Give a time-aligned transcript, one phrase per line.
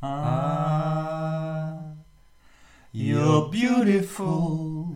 [0.00, 1.76] Ah,
[2.92, 4.94] you're beautiful,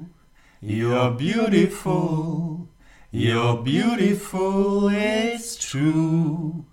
[0.61, 2.69] you're beautiful,
[3.11, 6.65] you're beautiful, it's true.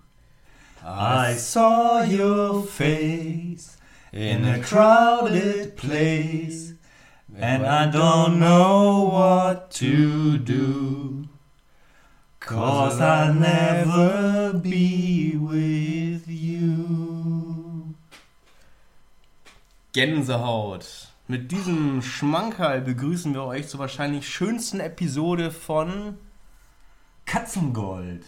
[0.84, 3.76] I saw your face
[4.12, 6.74] in a crowded place,
[7.36, 11.24] and I don't know what to do.
[12.38, 16.99] Cause I'll never be with you.
[19.92, 21.08] Gänsehaut.
[21.26, 26.16] Mit diesem Schmankerl begrüßen wir euch zur wahrscheinlich schönsten Episode von
[27.26, 28.24] Katzengold,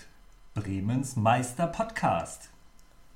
[0.54, 2.50] Bremens Meister Podcast.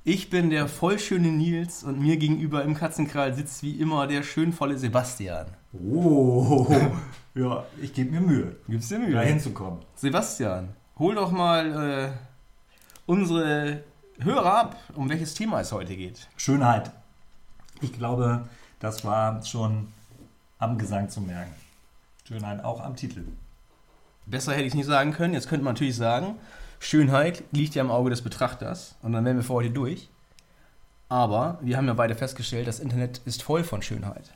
[0.04, 4.78] Ich bin der vollschöne Nils und mir gegenüber im Katzenkral sitzt wie immer der schönvolle
[4.78, 5.48] Sebastian.
[5.72, 6.68] Oh,
[7.34, 9.80] ja, ich gebe mir Mühe, Gibt's dir da hinzukommen.
[9.96, 10.68] Sebastian,
[11.00, 12.12] hol doch mal äh,
[13.06, 13.82] unsere
[14.20, 16.28] Hörer ab, um welches Thema es heute geht.
[16.36, 16.92] Schönheit.
[17.80, 18.48] Ich glaube,
[18.80, 19.88] das war schon
[20.58, 21.52] am Gesang zu merken.
[22.26, 23.24] Schönheit auch am Titel.
[24.26, 25.34] Besser hätte ich es nicht sagen können.
[25.34, 26.36] Jetzt könnte man natürlich sagen,
[26.80, 30.08] Schönheit liegt ja im Auge des Betrachters und dann wären wir für heute durch.
[31.08, 34.32] Aber wir haben ja beide festgestellt, das Internet ist voll von Schönheit.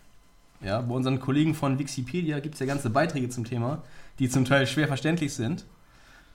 [0.61, 3.83] Ja, bei unseren Kollegen von Wikipedia gibt es ja ganze Beiträge zum Thema,
[4.19, 5.65] die zum Teil schwer verständlich sind.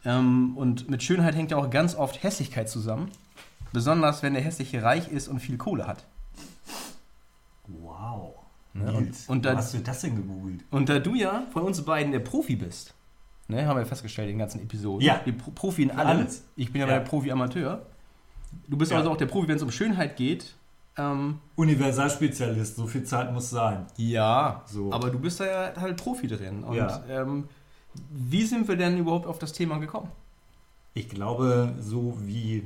[0.04, 3.12] Ähm, und mit Schönheit hängt ja auch ganz oft Hässlichkeit zusammen.
[3.72, 6.06] Besonders wenn der Hässliche reich ist und viel Kohle hat.
[7.68, 8.36] Wow.
[8.74, 10.64] Ne, Nils, und- und dann- hast du das denn gegoogelt?
[10.72, 12.94] Und da du ja von uns beiden der Profi bist,
[13.48, 15.02] ne, haben wir festgestellt in den ganzen Episoden.
[15.06, 15.22] Ja.
[15.26, 16.20] Die Pro Profi in allem.
[16.20, 16.44] alles.
[16.58, 16.96] Ich bin ja, Ja.
[17.00, 17.86] der Profi-Amateur.
[18.68, 18.98] Du bist Ja.
[18.98, 20.56] also auch der Profi, wenn es um Schönheit geht.
[20.98, 23.86] Ähm, Universalspezialist, so viel Zeit muss sein.
[23.98, 24.92] ja, So.
[24.94, 26.64] aber du bist da ja halt Profi drin.
[26.64, 27.04] Und Ja.
[27.10, 27.48] ähm,
[28.12, 30.10] wie sind wir denn überhaupt auf das Thema gekommen?
[30.94, 32.64] Ich glaube, so wie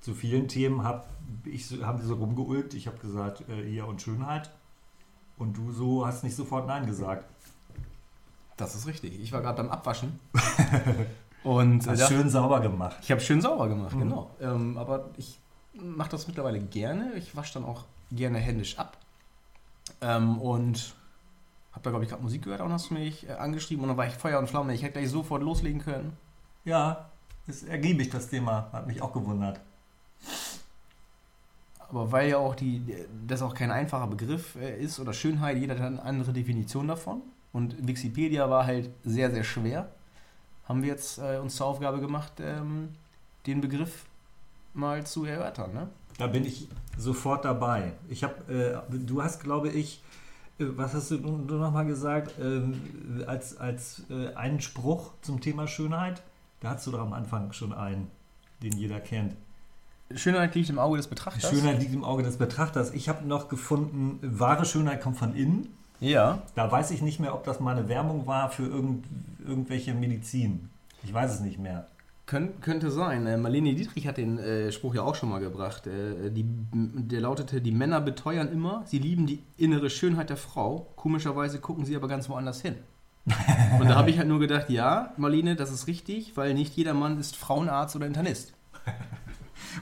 [0.00, 1.04] zu vielen Themen habe
[1.44, 2.74] ich so, haben wir so rumgeulgt.
[2.74, 4.50] Ich habe gesagt, äh, Ehe und Schönheit.
[5.38, 7.24] Und du so hast nicht sofort Nein gesagt.
[8.56, 9.18] Das ist richtig.
[9.20, 10.18] Ich war gerade beim Abwaschen.
[11.44, 12.96] und äh, Hast schön sauber gemacht.
[13.02, 14.00] ich habe schön sauber gemacht, Mhm.
[14.00, 14.30] genau.
[14.40, 15.38] Ähm, aber ich
[15.72, 17.12] mache das mittlerweile gerne.
[17.14, 18.98] Ich wasche dann auch gerne händisch ab.
[20.02, 20.94] Ähm, und
[21.72, 24.06] habe da, glaube ich, gerade Musik gehört und hast mich äh, angeschrieben und dann war
[24.06, 24.74] ich Feuer und Flamme.
[24.74, 26.16] Ich hätte gleich sofort loslegen können.
[26.64, 27.08] Ja,
[27.46, 28.68] ist ergiebig das Thema.
[28.72, 29.60] Hat mich auch gewundert.
[31.90, 32.82] Aber weil ja auch die,
[33.26, 37.22] das auch kein einfacher Begriff äh, ist oder Schönheit, jeder hat eine andere Definition davon.
[37.52, 39.90] Und Wikipedia war halt sehr, sehr schwer.
[40.64, 42.90] Haben wir jetzt äh, uns zur Aufgabe gemacht, ähm,
[43.46, 44.04] den Begriff
[44.72, 45.72] mal zu erörtern.
[45.74, 45.88] Ne?
[46.16, 47.94] Da bin ich sofort dabei.
[48.08, 50.00] Ich habe, äh, du hast, glaube ich,
[50.60, 52.80] äh, was hast du, du nochmal gesagt, ähm,
[53.26, 56.22] als, als äh, einen Spruch zum Thema Schönheit?
[56.60, 58.10] Da hast du doch am Anfang schon einen,
[58.62, 59.34] den jeder kennt.
[60.14, 61.50] Schönheit liegt im Auge des Betrachters.
[61.50, 62.92] Schönheit liegt im Auge des Betrachters.
[62.92, 65.68] Ich habe noch gefunden, wahre Schönheit kommt von innen.
[66.00, 66.42] Ja.
[66.54, 69.04] Da weiß ich nicht mehr, ob das mal eine Werbung war für irgend,
[69.46, 70.70] irgendwelche Medizin.
[71.04, 71.86] Ich weiß es nicht mehr.
[72.26, 73.26] Könnt, könnte sein.
[73.26, 75.86] Äh, Marlene Dietrich hat den äh, Spruch ja auch schon mal gebracht.
[75.86, 80.86] Äh, die, der lautete, die Männer beteuern immer, sie lieben die innere Schönheit der Frau.
[80.96, 82.76] Komischerweise gucken sie aber ganz woanders hin.
[83.78, 86.94] Und da habe ich halt nur gedacht, ja, Marlene, das ist richtig, weil nicht jeder
[86.94, 88.54] Mann ist Frauenarzt oder Internist.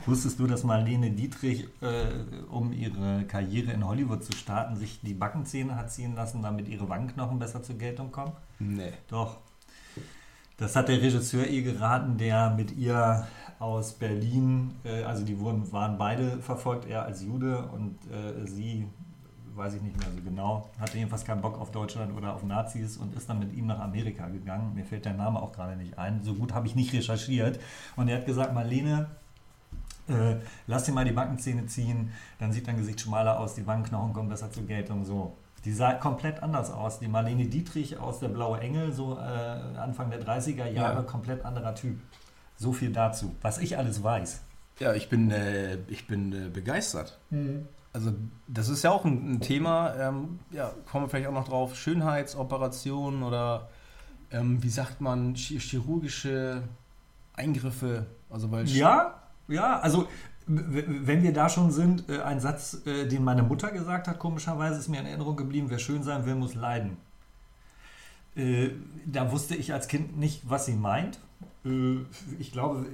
[0.07, 2.07] Wusstest du, dass Marlene Dietrich, äh,
[2.51, 6.89] um ihre Karriere in Hollywood zu starten, sich die Backenzähne hat ziehen lassen, damit ihre
[6.89, 8.33] Wangenknochen besser zur Geltung kommen?
[8.59, 8.93] Nee.
[9.09, 9.39] Doch.
[10.57, 13.27] Das hat der Regisseur ihr geraten, der mit ihr
[13.59, 18.87] aus Berlin, äh, also die wurden, waren beide verfolgt, er als Jude und äh, sie,
[19.55, 22.97] weiß ich nicht mehr so genau, hatte jedenfalls keinen Bock auf Deutschland oder auf Nazis
[22.97, 24.75] und ist dann mit ihm nach Amerika gegangen.
[24.75, 26.23] Mir fällt der Name auch gerade nicht ein.
[26.23, 27.59] So gut habe ich nicht recherchiert.
[27.97, 29.09] Und er hat gesagt, Marlene,
[30.09, 30.37] äh,
[30.67, 34.29] lass dir mal die Backenzähne ziehen, dann sieht dein Gesicht schmaler aus, die Wangenknochen kommen
[34.29, 35.37] besser zur Geltung, so.
[35.65, 37.01] Die sah komplett anders aus.
[37.01, 41.03] Die Marlene Dietrich aus der Blaue Engel, so äh, Anfang der 30er Jahre, Ja.
[41.03, 41.99] komplett anderer Typ.
[42.57, 44.41] So viel dazu, was ich alles weiß.
[44.79, 47.19] Ja, ich bin, äh, ich bin äh, begeistert.
[47.93, 48.13] Also
[48.47, 51.75] das ist ja auch ein, ein Thema, ähm, ja, kommen wir vielleicht auch noch drauf,
[51.77, 53.69] Schönheitsoperationen oder
[54.31, 56.63] ähm, wie sagt man, chi- chirurgische
[57.35, 58.07] Eingriffe.
[58.31, 59.15] Also weil Ja,
[59.49, 60.09] ja, also
[60.47, 64.79] wenn wir da schon sind, äh, ein Satz, äh, den meine Mutter gesagt hat, komischerweise
[64.79, 66.97] ist mir in Erinnerung geblieben, wer schön sein will, muss leiden.
[68.35, 68.71] Äh,
[69.07, 71.19] Da wusste ich als Kind nicht, was sie meint.
[72.39, 72.87] Ich glaube,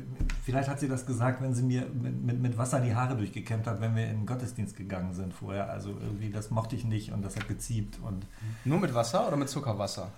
[0.45, 3.67] vielleicht hat sie das gesagt, wenn sie mir mit, mit, mit Wasser die Haare durchgekämmt
[3.69, 5.71] hat, wenn wir in den Gottesdienst gegangen sind vorher.
[5.71, 8.27] Also irgendwie, das mochte ich nicht und das hat geziebt und
[8.65, 10.09] Nur mit Wasser oder mit Zuckerwasser?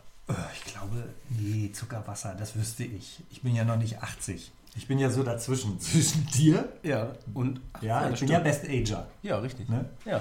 [0.55, 3.23] ich glaube, nee, Zuckerwasser, das wüsste ich.
[3.31, 4.51] Ich bin ja noch nicht 80.
[4.77, 6.69] Ich bin ja so dazwischen, zwischen dir.
[6.83, 7.61] Ja, und.
[7.81, 8.31] Ja, das ich bin stimmt.
[8.31, 9.07] ja Best Ager.
[9.23, 9.69] Ja, richtig.
[9.69, 9.87] Ne?
[10.05, 10.21] Ja.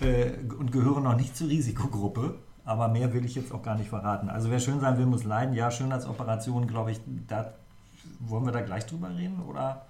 [0.00, 2.34] Äh, und gehöre noch nicht zur Risikogruppe.
[2.64, 4.28] Aber mehr will ich jetzt auch gar nicht verraten.
[4.28, 5.52] Also wer schön sein will, muss leiden.
[5.54, 7.54] Ja, Schönheitsoperation, glaube ich, da
[8.20, 9.84] wollen wir da gleich drüber reden oder?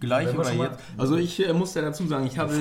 [0.00, 0.78] Gleich oder jetzt.
[0.98, 2.52] Also ich äh, muss ja dazu sagen, ich habe,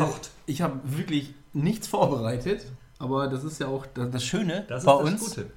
[0.46, 2.66] ich habe wirklich nichts vorbereitet.
[3.00, 5.26] Aber das ist ja auch das, das Schöne Das ist bei das uns.
[5.36, 5.48] Gute.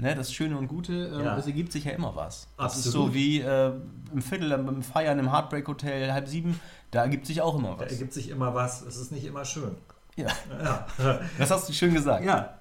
[0.00, 1.36] Ne, das Schöne und Gute, ähm, Ja.
[1.36, 2.46] es ergibt sich ja immer was.
[2.56, 3.08] Das ist Absolut.
[3.08, 3.72] so wie äh,
[4.14, 6.60] im Viertel beim Feiern im Heartbreak Hotel halb sieben,
[6.92, 7.92] da ergibt sich auch immer Da was.
[7.92, 8.82] ergibt sich immer was.
[8.82, 9.72] Es ist nicht immer schön.
[10.16, 10.26] Ja,
[10.62, 11.20] Ja.
[11.38, 12.24] das hast du schön gesagt.
[12.24, 12.58] Ja,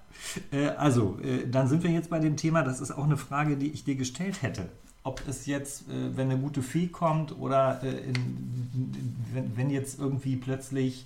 [0.51, 3.55] äh, also, äh, dann sind wir jetzt bei dem Thema, das ist auch eine Frage,
[3.55, 4.67] die ich dir gestellt hätte.
[5.03, 8.15] Ob es jetzt, äh, wenn eine gute Fee kommt oder äh, in,
[9.33, 11.05] wenn, wenn jetzt irgendwie plötzlich,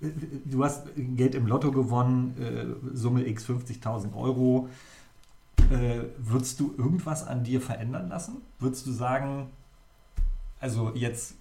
[0.00, 0.06] äh,
[0.44, 4.68] du hast Geld im Lotto gewonnen, äh, Summe x 50.000 Euro,
[5.70, 8.38] äh, würdest du irgendwas an dir verändern lassen?
[8.58, 9.50] Würdest du sagen,
[10.60, 11.34] also jetzt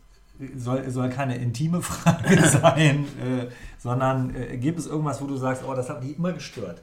[0.55, 3.47] soll, soll keine intime Frage sein, äh,
[3.77, 6.81] sondern äh, gibt es irgendwas, wo du sagst, oh, das hat mich immer gestört.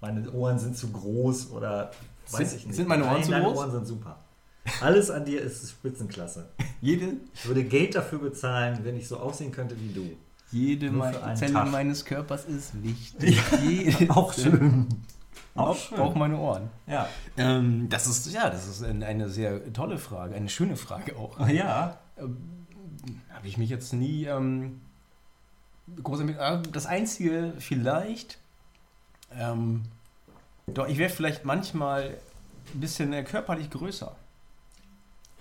[0.00, 1.90] Meine Ohren sind zu groß oder
[2.30, 2.76] weiß Sind- ich nicht.
[2.76, 3.58] sind meine Ohren Nein, zu deine groß?
[3.58, 4.18] Ohren sind super.
[4.82, 6.48] Alles an dir ist Spitzenklasse.
[6.80, 10.10] Jede, Ich würde Geld dafür bezahlen, wenn ich so aussehen könnte wie du.
[10.52, 10.92] jede
[11.34, 11.70] Zelle Tag.
[11.72, 13.40] meines Körpers ist wichtig.
[13.66, 14.86] Jede Auch schön.
[15.58, 15.98] Auch, Auch schön.
[15.98, 16.70] auch meine Ohren.
[16.86, 17.08] Ja.
[17.36, 21.38] Ähm, das ist, ja, das ist ein- eine sehr tolle Frage, eine schöne Frage auch.
[21.48, 21.98] Ja.
[23.32, 24.80] Habe ich mich jetzt nie ähm,
[26.02, 28.38] groß äh, Das Einzige vielleicht,
[29.32, 29.82] ähm,
[30.66, 32.16] doch, ich wäre vielleicht manchmal
[32.74, 34.14] ein bisschen äh, körperlich größer.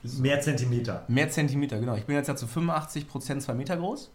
[0.04, 1.04] Mehr Zentimeter.
[1.08, 1.96] Mehr Zentimeter, genau.
[1.96, 4.10] Ich bin jetzt ja zu 85 Prozent zwei Meter groß.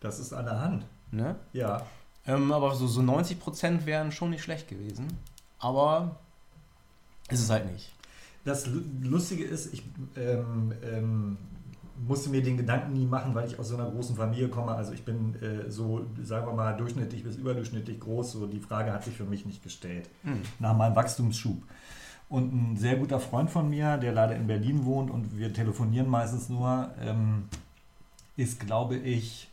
[0.00, 0.84] Das ist an der Hand.
[1.12, 1.36] Ne?
[1.52, 1.86] Ja.
[2.26, 5.06] Ähm, aber so, so 90 Prozent wären schon nicht schlecht gewesen.
[5.60, 6.16] Aber
[7.30, 7.92] ist es halt nicht.
[8.44, 9.82] Das Lu- Lustige ist, ich
[10.16, 11.36] ähm, ähm,
[12.06, 14.72] musste mir den Gedanken nie machen, weil ich aus so einer großen Familie komme.
[14.72, 18.32] Also ich bin äh, so, sagen wir mal, durchschnittlich bis überdurchschnittlich groß.
[18.32, 20.08] So die Frage hat sich für mich nicht gestellt.
[20.24, 20.40] Hm.
[20.58, 21.62] Nach meinem Wachstumsschub.
[22.30, 26.08] Und ein sehr guter Freund von mir, der leider in Berlin wohnt und wir telefonieren
[26.08, 27.48] meistens nur, ähm,
[28.36, 29.50] ist, glaube ich,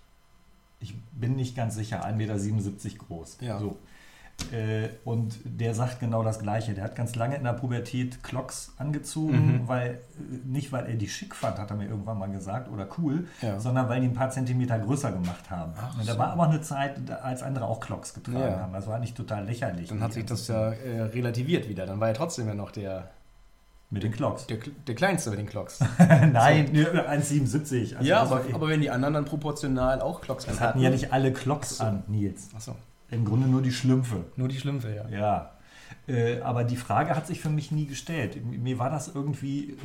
[0.79, 3.37] ich bin nicht ganz sicher, 1,77 Meter groß.
[3.41, 3.59] Ja.
[3.59, 3.77] So.
[4.51, 6.73] Äh, und der sagt genau das Gleiche.
[6.73, 9.67] Der hat ganz lange in der Pubertät Clocks angezogen, Mhm.
[9.67, 9.99] weil äh,
[10.45, 13.59] nicht weil er die schick fand, hat er mir irgendwann mal gesagt, oder cool, Ja.
[13.59, 15.73] sondern weil die ein paar Zentimeter größer gemacht haben.
[15.77, 16.19] Ach und da so.
[16.19, 18.59] war aber eine Zeit, als andere auch Clocks getragen Ja.
[18.61, 18.73] haben.
[18.73, 19.89] Das war nicht total lächerlich.
[19.89, 21.85] Dann hat sich das ja äh, relativiert wieder.
[21.85, 23.09] Dann war er trotzdem ja noch der,
[23.89, 24.45] mit den Clocks.
[24.47, 25.79] der, der Kleinste mit den Clocks.
[25.97, 27.95] Nein, nur 1,77.
[27.97, 31.11] Also ja, aber, aber wenn die anderen dann proportional auch Clocks das hatten ja nicht
[31.11, 31.83] alle Clocks so.
[31.83, 32.49] an, Nils.
[32.55, 32.75] Achso,
[33.09, 34.25] Im Grunde nur die Schlümpfe.
[34.35, 35.07] nur die Schlümpfe, ja.
[35.09, 35.51] Ja.
[36.07, 38.43] Äh, aber die Frage hat sich für mich nie gestellt.
[38.45, 39.75] Mir war das irgendwie, äh,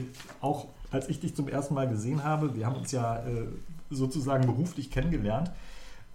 [0.41, 3.47] auch als ich dich zum ersten Mal gesehen habe, wir haben uns ja äh,
[3.91, 5.51] sozusagen beruflich kennengelernt,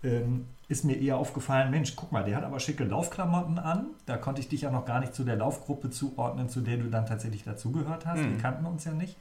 [0.03, 3.87] ähm, ist mir eher aufgefallen, Mensch, guck mal, der hat aber schicke Laufklamotten an.
[4.05, 6.89] Da konnte ich dich ja noch gar nicht zu der Laufgruppe zuordnen, zu der du
[6.89, 8.21] dann tatsächlich dazugehört hast.
[8.21, 8.31] Mhm.
[8.31, 9.15] Wir kannten uns ja nicht.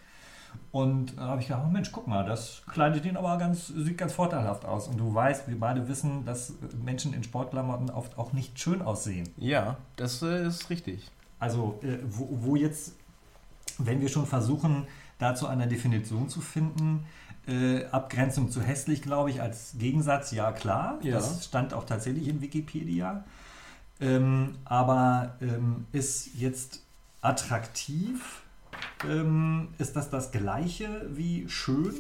[0.73, 3.97] Und da habe ich gedacht, oh Mensch, guck mal, das kleidet ihn aber ganz, sieht
[3.97, 4.89] ganz vorteilhaft aus.
[4.89, 6.53] Und du weißt, wir beide wissen, dass
[6.85, 9.29] Menschen in Sportklamotten oft auch nicht schön aussehen.
[9.39, 11.11] Ja, das äh, ist richtig.
[11.39, 12.95] Also, äh, wo, wo jetzt,
[13.79, 14.87] wenn wir schon versuchen,
[15.19, 17.07] dazu eine Definition zu finden,
[17.47, 21.15] äh, Abgrenzung zu hässlich, glaube ich, als Gegensatz, ja klar, Ja.
[21.15, 23.25] das stand auch tatsächlich in Wikipedia.
[23.99, 26.83] Ähm, aber ähm, ist jetzt
[27.23, 28.43] attraktiv,
[29.09, 31.95] ähm, ist das das gleiche wie schön?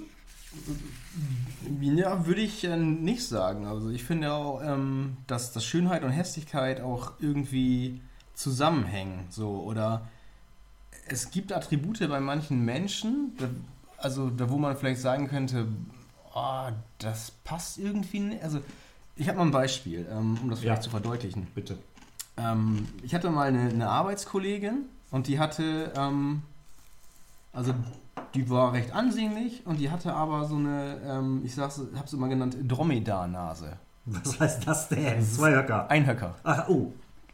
[1.80, 3.66] Ja, würde ich äh, nicht sagen.
[3.66, 8.00] Also ich finde auch, ähm, dass, dass Schönheit und Hässlichkeit auch irgendwie
[8.34, 9.26] zusammenhängen.
[9.30, 10.08] So, oder
[11.08, 13.48] es gibt Attribute bei manchen Menschen, da,
[13.98, 15.66] also da wo man vielleicht sagen könnte,
[16.34, 16.68] oh,
[16.98, 18.42] das passt irgendwie nicht.
[18.42, 18.60] Also
[19.16, 20.82] ich habe mal ein Beispiel, ähm, um das vielleicht Ja.
[20.82, 21.46] zu verdeutlichen.
[21.54, 21.78] Bitte.
[22.36, 26.42] Ähm, ich hatte mal eine, eine Arbeitskollegin und die hatte, ähm,
[27.56, 27.74] also
[28.34, 32.28] die war recht ansehnlich und die hatte aber so eine, ähm, ich sag's, hab's immer
[32.28, 33.78] genannt, Dromedar-Nase.
[34.04, 35.22] Was heißt das denn?
[35.22, 35.90] Zwei Höcker.
[35.90, 36.34] Einhöcker.
[36.44, 36.92] Ach, oh.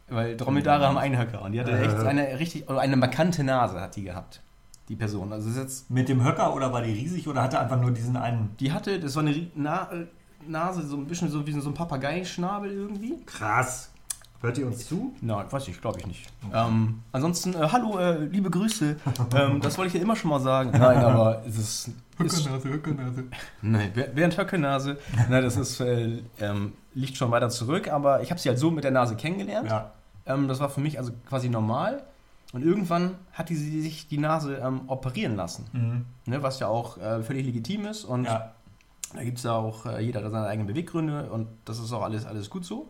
[0.09, 1.85] Weil Dromedare haben Einhöcker und die hatte Äh.
[1.85, 4.41] echt eine richtig, eine markante Nase hat die gehabt.
[4.89, 5.31] Die Person.
[5.31, 8.55] Also jetzt, Mit dem Höcker oder war die riesig oder hatte einfach nur diesen einen
[8.59, 9.89] die hatte, das war eine Na
[10.45, 13.23] Nase, so ein bisschen so wie so ein Papageischnabel irgendwie.
[13.25, 13.92] Krass.
[14.43, 15.15] Hört ihr uns zu?
[15.21, 16.27] Nein, weiß ich, glaube ich nicht.
[16.53, 18.97] Ähm, ansonsten, äh, hallo, äh, liebe Grüße.
[19.35, 20.71] ähm, das wollte ich ja immer schon mal sagen.
[20.71, 21.91] Nein, aber es ist.
[22.19, 23.23] ist Höckernase.
[23.61, 24.97] nein, während Höckenase.
[25.29, 28.69] Nein, das ist, äh, ähm, liegt schon weiter zurück, aber ich habe sie halt so
[28.69, 29.69] mit der Nase kennengelernt.
[29.69, 29.91] Ja.
[30.25, 32.03] Ähm, das war für mich also quasi normal.
[32.51, 35.67] Und irgendwann hat die, sie sich die Nase ähm, operieren lassen.
[35.71, 36.05] Mhm.
[36.25, 38.03] Ne, was ja auch äh, völlig legitim ist.
[38.03, 38.51] Und Ja.
[39.15, 42.01] da gibt es ja auch, äh, jeder hat seine eigenen Beweggründe und das ist auch
[42.03, 42.89] alles, alles gut so.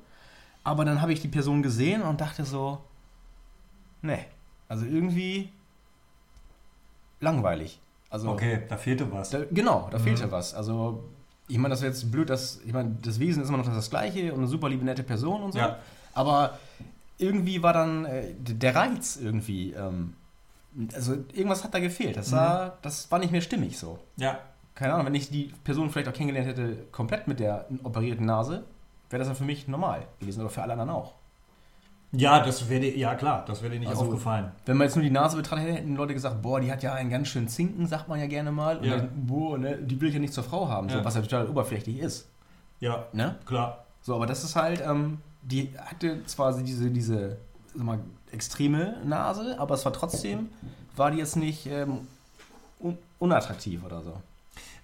[0.63, 2.79] Aber dann habe ich die Person gesehen und dachte so,
[4.01, 4.19] ne,
[4.69, 5.51] also irgendwie
[7.19, 7.79] langweilig.
[8.09, 9.29] Also Okay, da fehlte was.
[9.31, 10.03] da, genau, da Mhm.
[10.03, 10.53] fehlte was.
[10.53, 11.03] Also
[11.47, 13.89] ich meine, das wäre jetzt blöd, dass ich meine, das Wesen ist immer noch das
[13.89, 15.59] gleiche und eine super liebe nette Person und so.
[15.59, 15.79] Ja.
[16.13, 16.57] Aber
[17.17, 20.13] irgendwie war dann äh, der Reiz irgendwie, ähm,
[20.93, 22.17] also irgendwas hat da gefehlt.
[22.17, 22.35] Das, Mhm.
[22.35, 23.99] war, das war nicht mehr stimmig so.
[24.17, 24.39] Ja,
[24.75, 28.63] Keine Ahnung, wenn ich die Person vielleicht auch kennengelernt hätte, komplett mit der operierten Nase,
[29.09, 31.13] wäre das dann für mich normal gewesen oder für alle anderen auch.
[32.15, 34.51] ja, das wäre ja klar, das wäre dir nicht Also- aufgefallen.
[34.65, 36.93] Wenn man jetzt nur die Nase betrachtet hätte, hätten Leute gesagt, boah, die hat ja
[36.93, 38.77] einen ganz schönen Zinken, sagt man ja gerne mal.
[38.77, 38.97] Und Ja.
[38.97, 41.05] dann, boah, ne, die will ich ja nicht zur Frau haben, so, Ja.
[41.05, 42.27] was ja total oberflächlich ist.
[42.79, 43.35] Ja, Ne?
[43.45, 43.85] klar.
[44.03, 47.37] So, aber das ist halt, ähm, die hatte zwar diese, diese
[47.73, 47.99] sag mal,
[48.31, 50.49] extreme Nase, aber es war trotzdem,
[50.95, 52.07] war die jetzt nicht ähm,
[52.79, 54.13] un unattraktiv oder so.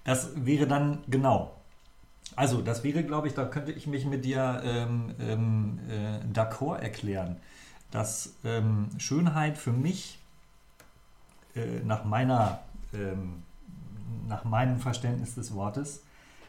[0.04, 1.52] Das wäre dann genau.
[2.36, 6.78] Also, das wäre, glaube ich, da könnte ich mich mit dir ähm, ähm, äh, d'accord
[6.78, 7.36] erklären,
[7.90, 10.18] dass ähm, Schönheit für mich
[11.54, 12.60] äh, nach meiner
[12.94, 13.42] ähm,
[14.28, 16.02] nach meinem Verständnis des Wortes,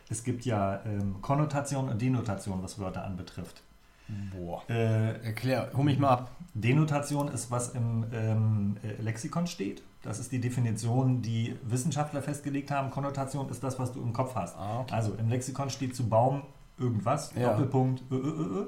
[0.09, 3.63] es gibt ja ähm, Konnotation und Denotation, was Wörter anbetrifft.
[4.07, 4.63] Boah.
[4.69, 6.31] Äh, Erklär, hol mich mal ab.
[6.53, 9.81] Denotation ist, was im ähm, äh, Lexikon steht.
[10.03, 12.89] Das ist die Definition, die Wissenschaftler festgelegt haben.
[12.89, 14.57] Konnotation ist das, was du im Kopf hast.
[14.57, 14.93] Ah, okay.
[14.93, 16.41] Also im Lexikon steht zu Baum
[16.79, 17.49] irgendwas, Ja.
[17.51, 18.29] Doppelpunkt, ö, ö,
[18.61, 18.65] ö,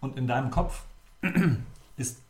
[0.00, 0.84] und in deinem Kopf
[1.96, 2.20] ist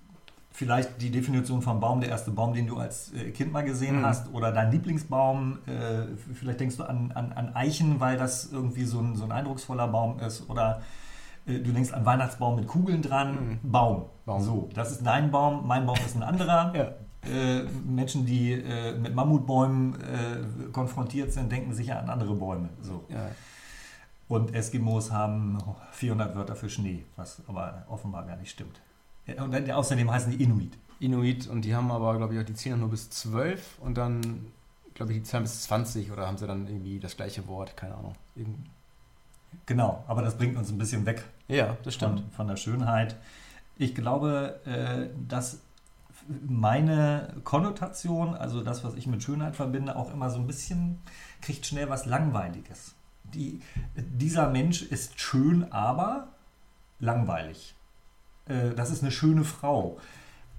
[0.51, 3.99] vielleicht die Definition vom Baum der erste Baum, den du als äh, Kind mal gesehen
[4.01, 4.07] Mhm.
[4.07, 5.59] hast, oder dein Lieblingsbaum.
[5.67, 9.33] Äh, vielleicht denkst du an, an, an Eichen, weil das irgendwie so ein, so ein
[9.33, 10.81] eindrucksvoller Baum ist, oder
[11.47, 13.61] äh, du denkst an Weihnachtsbaum mit Kugeln dran.
[13.63, 14.07] Baum.
[14.25, 14.41] Baum.
[14.43, 16.73] So, das ist dein Baum, mein Baum ist ein anderer.
[16.75, 16.93] Ja.
[17.27, 22.69] Äh, Menschen, die äh, mit Mammutbäumen äh, konfrontiert sind, denken sicher an andere Bäume.
[22.83, 23.05] So.
[23.09, 23.31] Ja.
[24.29, 25.59] Und Eskimos haben
[25.93, 28.81] 400 Wörter für Schnee, was aber offenbar gar nicht stimmt.
[29.39, 30.77] Und dann, außerdem heißen die Inuit.
[30.99, 34.47] Inuit und die haben aber, glaube ich, auch die zählen nur bis 12 und dann,
[34.95, 37.95] glaube ich, die zählen bis 20 oder haben sie dann irgendwie das gleiche Wort, keine
[37.95, 38.15] Ahnung.
[38.35, 38.67] Irgend-
[39.65, 42.21] Genau, aber das bringt uns ein bisschen weg Ja, das stimmt.
[42.21, 43.17] von, von der Schönheit.
[43.79, 45.61] Ich glaube, äh, dass
[46.47, 50.99] meine Konnotation, also das, was ich mit Schönheit verbinde, auch immer so ein bisschen
[51.41, 52.95] kriegt schnell was Langweiliges.
[53.35, 53.61] Die,
[53.97, 56.29] dieser Mensch ist schön, aber
[57.01, 57.75] langweilig.
[58.47, 59.99] Äh, das ist eine schöne Frau.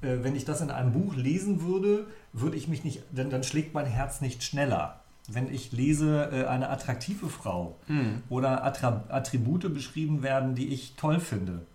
[0.02, 3.44] Äh, wenn ich das in einem Buch lesen würde, würde ich mich nicht, dann, dann
[3.44, 5.00] schlägt mein Herz nicht schneller.
[5.30, 8.22] Wenn ich lese äh, eine attraktive Frau, Hm.
[8.30, 11.66] oder Attra Attribute beschrieben werden, die ich toll finde.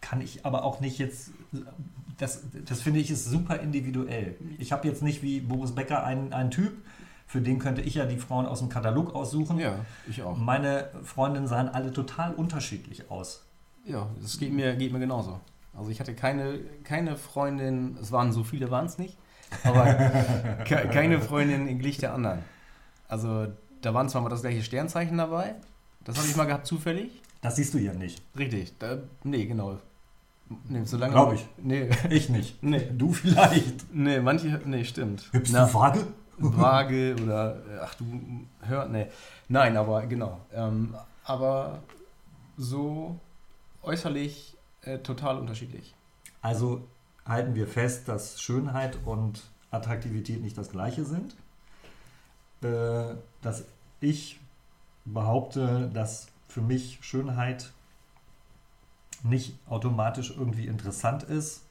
[0.00, 1.30] Kann ich aber auch nicht jetzt,
[2.18, 4.36] das, das finde ich ist super individuell.
[4.58, 6.72] Ich habe jetzt nicht wie Boris Becker einen, einen Typ,
[7.26, 9.58] für den könnte ich ja die Frauen aus dem Katalog aussuchen.
[9.58, 9.76] Ja,
[10.08, 10.36] ich auch.
[10.36, 13.44] Meine Freundinnen sahen alle total unterschiedlich aus.
[13.84, 15.40] Ja, das geht mir, geht mir genauso.
[15.74, 19.16] Also ich hatte keine, keine Freundin, es waren so viele, waren es nicht,
[19.64, 19.84] aber
[20.64, 22.40] ke keine Freundin glich der anderen.
[23.08, 23.46] Also
[23.80, 25.54] da waren zwar mal das gleiche Sternzeichen dabei,
[26.04, 27.22] das habe ich mal gehabt zufällig.
[27.40, 28.22] Das siehst du ja nicht.
[28.36, 29.78] Richtig, da, nee, genau.
[30.68, 31.46] Nee, solange, Glaub ich.
[31.58, 32.62] Nee, Ich nicht.
[32.62, 33.92] nee, Du vielleicht.
[33.94, 35.28] nee, manche, nee, stimmt.
[35.32, 36.06] Hübsch du vage?
[36.38, 38.04] vage oder, äh, ach du,
[38.62, 39.06] hör, nee.
[39.48, 40.40] Nein, aber genau.
[40.52, 40.94] Ähm,
[41.24, 41.82] aber
[42.56, 43.18] so
[43.82, 45.94] äußerlich äh, total unterschiedlich.
[46.40, 46.82] Also
[47.24, 51.36] halten wir fest, dass Schönheit und Attraktivität nicht das gleiche sind.
[52.62, 53.64] Äh, dass
[54.00, 54.40] ich
[55.04, 57.72] behaupte, dass für mich Schönheit
[59.22, 61.64] nicht automatisch irgendwie interessant ist.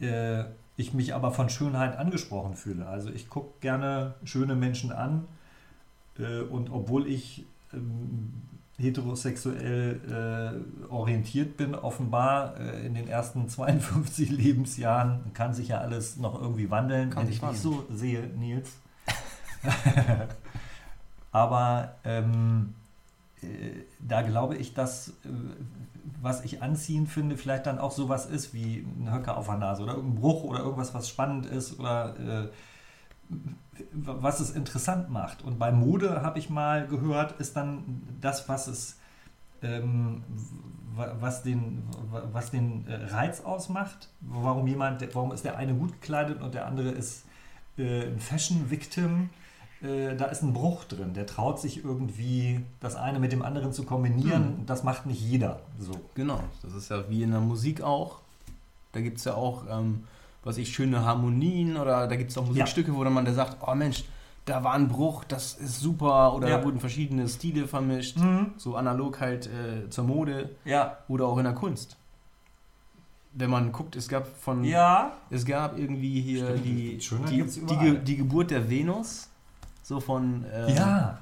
[0.00, 0.44] Äh,
[0.76, 2.86] ich mich aber von Schönheit angesprochen fühle.
[2.86, 5.26] Also ich gucke gerne schöne Menschen an
[6.18, 8.32] äh, und obwohl ich ähm,
[8.78, 10.00] heterosexuell
[10.88, 16.40] äh, orientiert bin, offenbar äh, in den ersten 52 Lebensjahren, kann sich ja alles noch
[16.40, 18.70] irgendwie wandeln, Kann wenn ich dich so sehe, Nils.
[21.32, 22.74] Aber ähm,
[23.42, 23.46] äh,
[24.00, 25.12] da glaube ich, dass äh,
[26.20, 29.82] was ich anziehend finde, vielleicht dann auch sowas ist wie ein Höcker auf der Nase
[29.82, 32.48] oder irgendein Bruch oder irgendwas, was spannend ist oder äh,
[33.92, 35.42] was es interessant macht.
[35.42, 38.96] Und bei Mode habe ich mal gehört, ist dann das, was es
[39.62, 40.22] ähm,
[40.94, 45.74] wa- was den, wa- was den äh, Reiz ausmacht, warum jemand, warum ist der eine
[45.74, 47.24] gut gekleidet und der andere ist
[47.78, 49.30] äh, ein Fashion-Victim,
[49.82, 51.14] äh, da ist ein Bruch drin.
[51.14, 54.58] Der traut sich irgendwie, das eine mit dem anderen zu kombinieren.
[54.58, 54.66] Hm.
[54.66, 55.92] Das macht nicht jeder so.
[56.14, 58.18] Genau, das ist ja wie in der Musik auch.
[58.92, 60.04] Da gibt es ja auch ähm,
[60.42, 63.58] was ich, schöne Harmonien oder da gibt es auch Musikstücke, wo dann man da sagt,
[63.66, 64.04] oh Mensch,
[64.46, 66.58] da war ein Bruch, das ist super oder Ja.
[66.58, 68.52] da wurden verschiedene Stile vermischt, Mhm.
[68.56, 70.96] so analog halt äh, zur Mode Ja.
[71.08, 71.96] oder auch in der Kunst.
[73.32, 75.12] Wenn man guckt, es gab von Ja.
[75.30, 76.98] es gab irgendwie hier Stimmt, die,
[77.38, 79.28] die, die, die Geburt der Venus,
[79.90, 81.18] so von äh, Ja.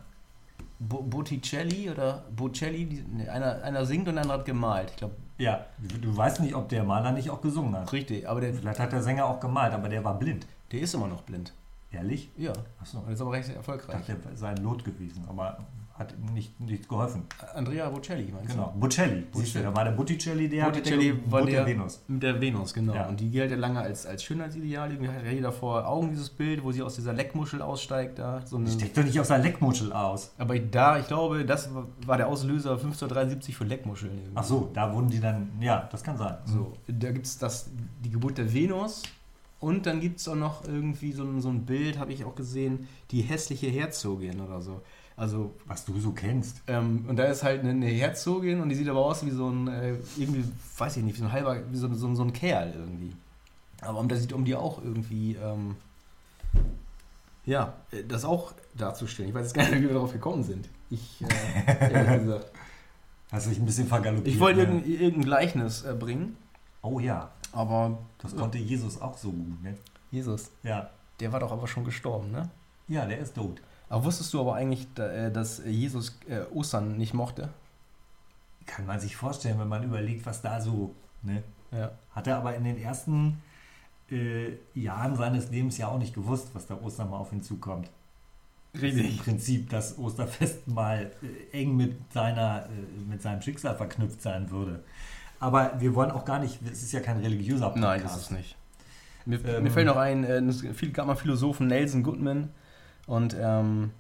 [0.81, 4.91] Bo Botticelli oder Bocelli, die, nee, einer, einer singt und der andere hat gemalt.
[4.91, 5.65] Ich glaube, Ja.
[5.79, 7.93] Du, du weißt nicht, ob der Maler nicht auch gesungen hat.
[7.93, 10.47] richtig, aber der, Vielleicht hat der Sänger auch gemalt, aber der war blind.
[10.71, 11.53] der ist immer noch blind.
[11.91, 12.29] Ehrlich?
[12.37, 12.99] Ja, Achso.
[12.99, 13.97] und ist aber recht Ich erfolgreich.
[14.07, 15.59] dachte, der sei ein Lot gewesen, aber
[15.99, 17.25] hat nicht, nichts geholfen.
[17.55, 18.73] Andrea Bocelli, meinst Genau.
[18.79, 19.25] Bocelli.
[19.33, 22.01] Siehst du, da war der Botticelli der Botticelli mit der der Venus.
[22.07, 22.13] du?
[22.13, 22.95] Mit der Venus, genau.
[22.95, 23.09] Ja.
[23.09, 24.93] Und die gilt ja lange als, als Schönheitsideal.
[24.93, 28.19] Irgendwie hat ja jeder vor Augen dieses Bild, wo sie aus dieser Leckmuschel aussteigt.
[28.19, 30.33] Da, so eine, Steckt doch nicht aus der Leckmuschel aus.
[30.39, 31.69] aber da, ich glaube, das
[32.07, 34.13] war- der Auslöser 1573 für Leckmuscheln.
[34.17, 34.33] irgendwie.
[34.37, 36.37] Ach so, da wurden die dann, ja, das kann sein.
[36.45, 37.39] So, da gibt es
[38.05, 39.03] die Geburt der Venus
[39.61, 42.87] und dann gibt es auch noch irgendwie so so ein Bild, habe ich auch gesehen,
[43.11, 44.81] die hässliche Herzogin oder so.
[45.19, 46.63] Also, Was du so kennst.
[46.69, 49.51] ähm, und da ist halt eine, eine Herzogin und die sieht aber aus wie so
[49.51, 50.45] ein, äh, irgendwie,
[50.79, 53.15] weiß ich nicht, wie so ein halber, wie so, so, so ein Kerl irgendwie.
[53.81, 55.77] Aber um, da sieht um die auch irgendwie, ähm,
[57.45, 59.31] ja, äh, das auch darzustellen.
[59.31, 60.69] Ich weiß jetzt gar nicht, wie wir darauf gekommen sind.
[60.89, 62.53] Ich, äh, ehrlich gesagt.
[63.31, 64.35] Hast dich ein bisschen vergaloppiert.
[64.35, 64.67] ich wollte ne?
[64.67, 66.37] irgendein, irgendein Gleichnis äh, bringen,
[66.83, 69.77] Oh ja, aber das konnte Jesus auch so gut, ne?
[70.11, 70.91] Jesus, Ja.
[71.21, 72.49] Der war doch aber schon gestorben, ne?
[72.87, 73.61] Ja, der ist tot.
[73.89, 77.49] Aber wusstest du aber eigentlich, äh, dass Jesus äh, Ostern nicht mochte?
[78.67, 81.43] Kann man sich vorstellen, wenn man überlegt, was da so, ne?
[81.73, 81.93] Ja.
[82.11, 83.43] Hat er aber in den ersten
[84.11, 87.91] äh, Jahren seines Lebens ja auch nicht gewusst, was da Ostern mal auf ihn zukommt.
[88.81, 91.11] Im Prinzip, dass Osterfest mal
[91.53, 94.85] äh, eng mit, seiner, äh, mit seinem Schicksal verknüpft sein würde.
[95.41, 97.83] Aber wir wollen auch gar nicht, es ist ja kein religiöser Podcast.
[97.83, 98.57] Nein, das ist nicht.
[99.25, 102.51] Mir, Ähm, mir fällt noch ein, äh, es gab mal Philosophen Nelson Goodman
[103.09, 103.91] und ähm,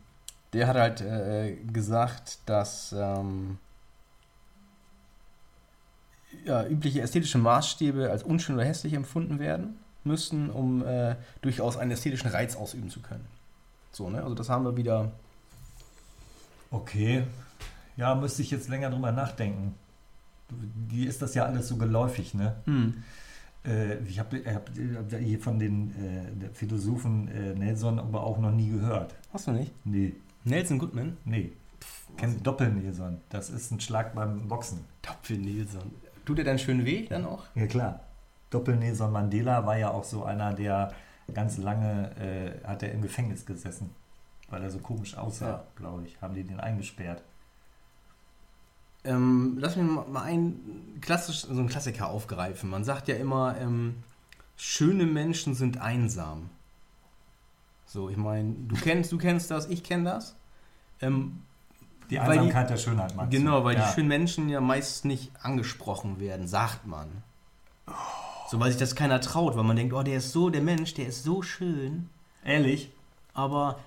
[0.53, 3.59] der hat halt äh, gesagt, dass ähm,
[6.45, 11.90] ja, übliche ästhetische Maßstäbe als unschön oder hässlich empfunden werden müssten, um äh, durchaus einen
[11.90, 13.27] ästhetischen Reiz ausüben zu können.
[13.92, 14.23] So, ne?
[14.23, 15.11] Also das haben wir wieder.
[16.71, 17.25] Okay.
[17.97, 19.75] Ja, müsste ich jetzt länger drüber nachdenken.
[20.51, 22.57] Die ist das ja alles so geläufig, ne?
[22.66, 23.03] Äh,
[24.07, 24.70] ich habe hab,
[25.18, 29.14] hier von den äh, Philosophen äh, Nelson aber auch noch nie gehört.
[29.33, 29.72] Hast du nicht?
[29.85, 31.16] Nee, Nelson Goodman?
[31.24, 31.52] nee.
[32.16, 33.20] Kennt Doppel-Nelson.
[33.28, 34.81] Das ist ein Schlag beim Boxen.
[35.02, 35.83] Doppel-Nelson.
[36.24, 37.44] Tut er dann schön weh dann auch?
[37.54, 38.00] Ja, klar.
[38.50, 40.92] Doppel-Nelson Mandela war ja auch so einer, der
[41.33, 43.90] ganz lange äh, hat er im Gefängnis gesessen,
[44.50, 45.64] weil er so komisch aussah, Ja.
[45.76, 46.20] glaube ich.
[46.20, 47.22] Haben die den eingesperrt.
[49.05, 52.69] Ähm, lass mich mal mal ein klassisch, so einen Klassiker aufgreifen.
[52.69, 53.97] Man sagt ja immer, ähm,
[54.57, 56.51] schöne Menschen sind einsam.
[57.87, 60.35] So, ich meine, du kennst, du kennst das, ich kenne das.
[61.01, 61.43] Ähm,
[62.11, 63.39] Die Weil die- Einsamkeit der Schönheit, meinst du?
[63.39, 63.87] genau, weil ja.
[63.87, 67.09] die schönen Menschen ja meist nicht angesprochen werden, sagt man.
[68.51, 70.95] So, weil sich das keiner traut, weil man denkt, oh, der ist so, der Mensch,
[70.95, 72.09] der ist so schön,
[72.45, 72.91] Ehrlich?
[73.35, 73.79] aber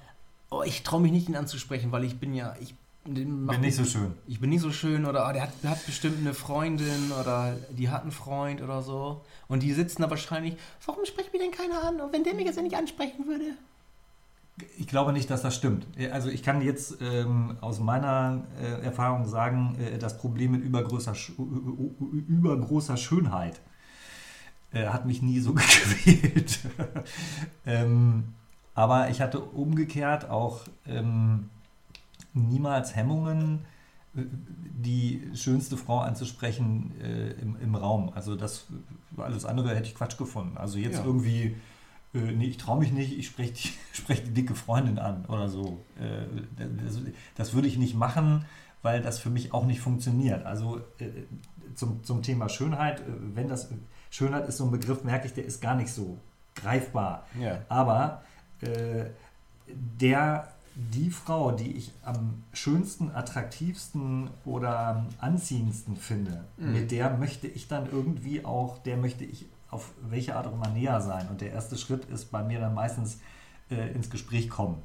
[0.52, 3.62] oh, ich traue mich nicht, ihn anzusprechen, weil ich bin ja, ich den Bin nicht
[3.62, 4.14] mich- so schön.
[4.28, 7.56] ich bin nicht so schön oder ah, der, hat, der hat bestimmt eine Freundin oder
[7.72, 9.22] die hat einen Freund oder so.
[9.48, 12.00] Und die sitzen da wahrscheinlich, warum spricht mir denn keiner an?
[12.00, 13.46] Und wenn der mich jetzt nicht ansprechen würde?
[14.78, 15.88] Ich glaube nicht, dass das stimmt.
[16.12, 21.16] Also ich kann jetzt ähm, aus meiner äh, Erfahrung sagen, äh, das Problem mit übergroßer,
[21.16, 21.32] Sch
[22.28, 23.60] übergroßer Schönheit
[24.74, 26.60] äh, hat mich nie so gequält.
[27.66, 28.36] ähm,
[28.76, 31.50] aber ich hatte umgekehrt auch ähm,
[32.34, 33.66] niemals Hemmungen,
[34.16, 38.12] äh, die schönste Frau anzusprechen äh, im, im Raum.
[38.16, 38.68] Also das
[39.18, 40.58] alles andere hätte ich Quatsch gefunden.
[40.58, 41.06] Also jetzt Ja.
[41.06, 41.56] irgendwie,
[42.14, 45.50] äh, nee, ich traue mich nicht, ich spreche die, sprech die dicke Freundin an oder
[45.50, 45.80] so.
[46.00, 46.26] Äh,
[46.84, 47.00] das,
[47.36, 48.46] das würde ich nicht machen,
[48.82, 50.46] weil das für mich auch nicht funktioniert.
[50.46, 51.10] Also äh,
[51.76, 53.04] zum, zum Thema Schönheit, äh,
[53.36, 53.70] wenn das
[54.10, 56.18] Schönheit ist so ein Begriff, merke ich, der ist gar nicht so
[56.56, 57.26] greifbar.
[57.40, 57.60] Ja.
[57.70, 58.24] Aber
[60.00, 66.72] der, die Frau, die ich am schönsten, attraktivsten oder anziehendsten finde, Mhm.
[66.74, 70.70] mit der möchte ich dann irgendwie auch, der möchte ich auf welche Art auch immer
[70.70, 71.28] näher sein.
[71.30, 73.20] Und der erste Schritt ist bei mir dann meistens
[73.70, 74.78] äh, ins Gespräch kommen.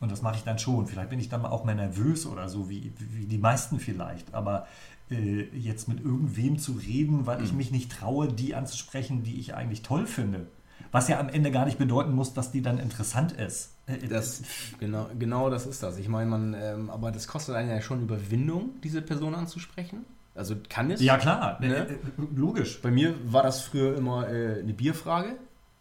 [0.00, 0.86] Und das mache ich dann schon.
[0.86, 4.32] Vielleicht bin ich dann auch mal nervös oder so, wie, wie die meisten vielleicht.
[4.34, 4.66] Aber
[5.10, 7.58] äh, jetzt mit irgendwem zu reden, weil ich Mhm.
[7.58, 10.46] mich nicht traue, die anzusprechen, die ich eigentlich toll finde.
[10.92, 13.70] Was ja am Ende gar nicht bedeuten muss, dass die dann interessant ist.
[14.08, 14.42] Das,
[14.78, 15.98] genau, genau das ist das.
[15.98, 20.04] Ich meine, man, ähm, aber das kostet einen ja schon Überwindung, diese Person anzusprechen.
[20.34, 21.00] Also kann es.
[21.00, 21.58] ja, klar.
[21.60, 21.74] Ne?
[21.74, 21.96] Äh, äh,
[22.36, 22.80] logisch.
[22.82, 25.36] Bei mir war das früher immer äh, eine Bierfrage.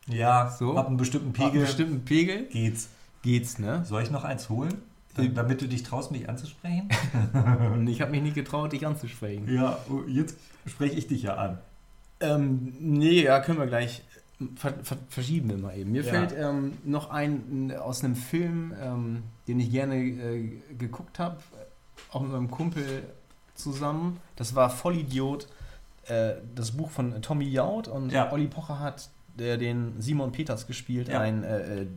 [0.07, 0.77] Ja, So.
[0.77, 2.87] ab einem bestimmten Ab einem Pegel bestimmten Pegel geht's.
[3.23, 3.83] geht's, ne?
[3.85, 4.73] Soll ich noch eins holen?
[5.17, 6.87] Äh, Damit du dich traust, mich anzusprechen?
[7.87, 9.53] Ich habe mich nicht getraut, dich anzusprechen.
[9.53, 11.57] ja, oh, jetzt spreche ich dich ja an.
[12.19, 14.01] Ähm, nee, ja, können wir gleich
[14.55, 15.91] ver ver verschieben wir mal eben.
[15.91, 16.11] Mir Ja.
[16.11, 21.37] fällt ähm, noch ein aus einem Film, ähm, den ich gerne äh, geguckt habe,
[22.11, 23.03] auch mit meinem Kumpel
[23.55, 24.19] zusammen.
[24.35, 25.47] Das war Vollidiot,
[26.07, 28.31] äh, das Buch von Tommy Jaud und Ja.
[28.31, 31.19] Olli Pocher hat der den Simon Peters gespielt, Ja.
[31.21, 31.87] ein äh, äh,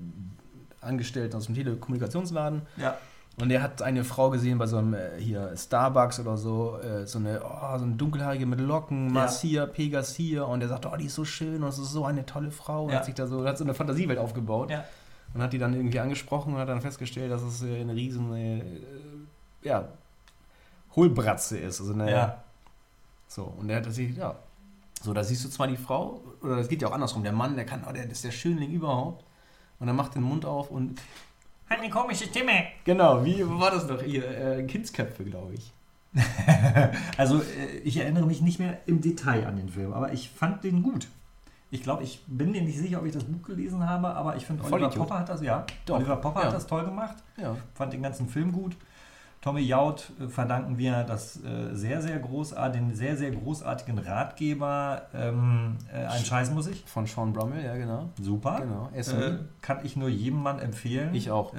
[0.82, 2.62] Angestellten aus dem Telekommunikationsladen.
[2.78, 2.96] Ja.
[3.38, 7.06] Und er hat eine Frau gesehen bei so einem äh, hier Starbucks oder so, äh,
[7.06, 10.46] so eine, oh, so eine dunkelhaarige mit Locken, Marcia, Pegas hier.
[10.46, 12.84] Und er sagt, oh, die ist so schön und das ist so eine tolle Frau.
[12.84, 12.96] Und Ja.
[12.98, 14.70] hat sich da so, hat so eine Fantasiewelt aufgebaut.
[14.70, 14.84] Ja.
[15.32, 18.34] Und hat die dann irgendwie angesprochen und hat dann festgestellt, dass es äh, eine riesen,
[18.34, 18.62] äh,
[19.62, 19.88] ja,
[20.96, 21.80] Hohlbratze ist.
[21.80, 22.42] Also eine, Ja.
[23.28, 24.34] So, und er hat sich, ja.
[25.02, 27.22] So, da siehst du zwar die Frau, oder das geht ja auch andersrum.
[27.22, 29.24] Der Mann, der kann, oh, der ist der Schönling überhaupt.
[29.78, 31.00] Und er macht den Mund auf und
[31.70, 32.64] Hat eine komische Stimme.
[32.82, 34.02] Genau, wie war das noch?
[34.02, 35.72] Ihr äh, Kindsköpfe, glaube ich.
[37.16, 40.64] Also, äh, ich erinnere mich nicht mehr im Detail an den Film, aber ich fand
[40.64, 41.06] den gut.
[41.70, 44.44] Ich glaube, ich bin mir nicht sicher, ob ich das Buch gelesen habe, aber ich
[44.44, 45.08] finde, Oliver Vollidiot.
[45.08, 45.64] Popper hat das, ja.
[45.86, 46.46] Doch, Oliver Popper ja.
[46.46, 47.18] hat das toll gemacht.
[47.36, 47.56] Ja.
[47.74, 48.76] Fand den ganzen Film gut.
[49.40, 55.06] Tommy Jaud äh, verdanken wir das äh, sehr, sehr großart, den sehr, sehr großartigen Ratgeber.
[55.14, 56.84] Ähm, äh, ein Scheiß muss ich.
[56.84, 58.10] Von Sean Brummel, ja, genau.
[58.20, 58.60] Super.
[58.60, 58.90] Genau.
[58.94, 61.14] Äh, kann ich nur jedem Mann empfehlen.
[61.14, 61.54] Ich auch.
[61.54, 61.58] Äh,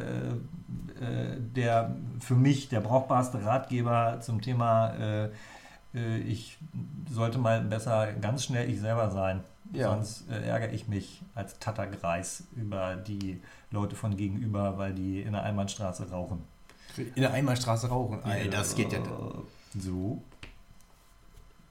[1.04, 5.30] äh, der für mich der brauchbarste Ratgeber zum Thema,
[5.94, 6.58] ich
[7.10, 9.42] sollte mal besser ganz schnell ich selber sein.
[9.74, 9.90] Ja.
[9.90, 13.42] Sonst ärgere ich mich als Tattergreis über die
[13.72, 16.44] Leute von gegenüber, weil die in der Einbahnstraße rauchen.
[16.98, 18.24] In der Einbahnstraße rauchen.
[18.24, 19.00] Alter, das geht ja.
[19.78, 20.22] So.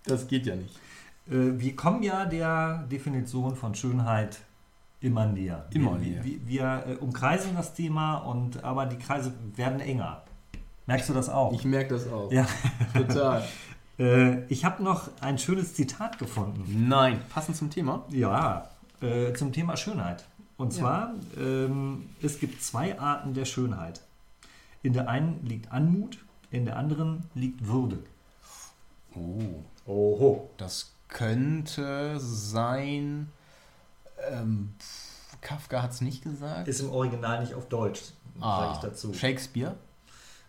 [0.05, 0.77] Das geht ja nicht.
[1.29, 4.39] Äh, wir kommen ja der Definition von Schönheit
[5.01, 5.67] immer näher.
[5.73, 6.25] Immer wir, näher.
[6.25, 10.25] Wir, wir äh, umkreisen das Thema, und, aber die Kreise werden enger.
[10.87, 11.53] Merkst du das auch?
[11.53, 12.33] Ich merke das auch.
[12.33, 12.47] Ja.
[12.95, 13.45] Total.
[13.99, 16.89] Äh, ich habe noch ein schönes Zitat gefunden.
[16.89, 17.21] Nein.
[17.29, 18.07] Passend zum Thema.
[18.09, 18.71] Ja,
[19.03, 20.25] äh, zum Thema Schönheit.
[20.57, 24.01] Und zwar, ähm, es gibt zwei Arten der Schönheit.
[24.83, 26.19] In der einen liegt Anmut,
[26.51, 28.03] in der anderen liegt Würde.
[29.15, 29.63] Oh.
[29.87, 30.51] Oho.
[30.57, 33.29] Das könnte sein.
[34.31, 34.75] Ähm,
[35.41, 36.69] Kafka hat es nicht gesagt.
[36.69, 38.01] Ist im Original nicht auf Deutsch,
[38.39, 39.13] sage Ah, ich dazu.
[39.13, 39.75] Shakespeare.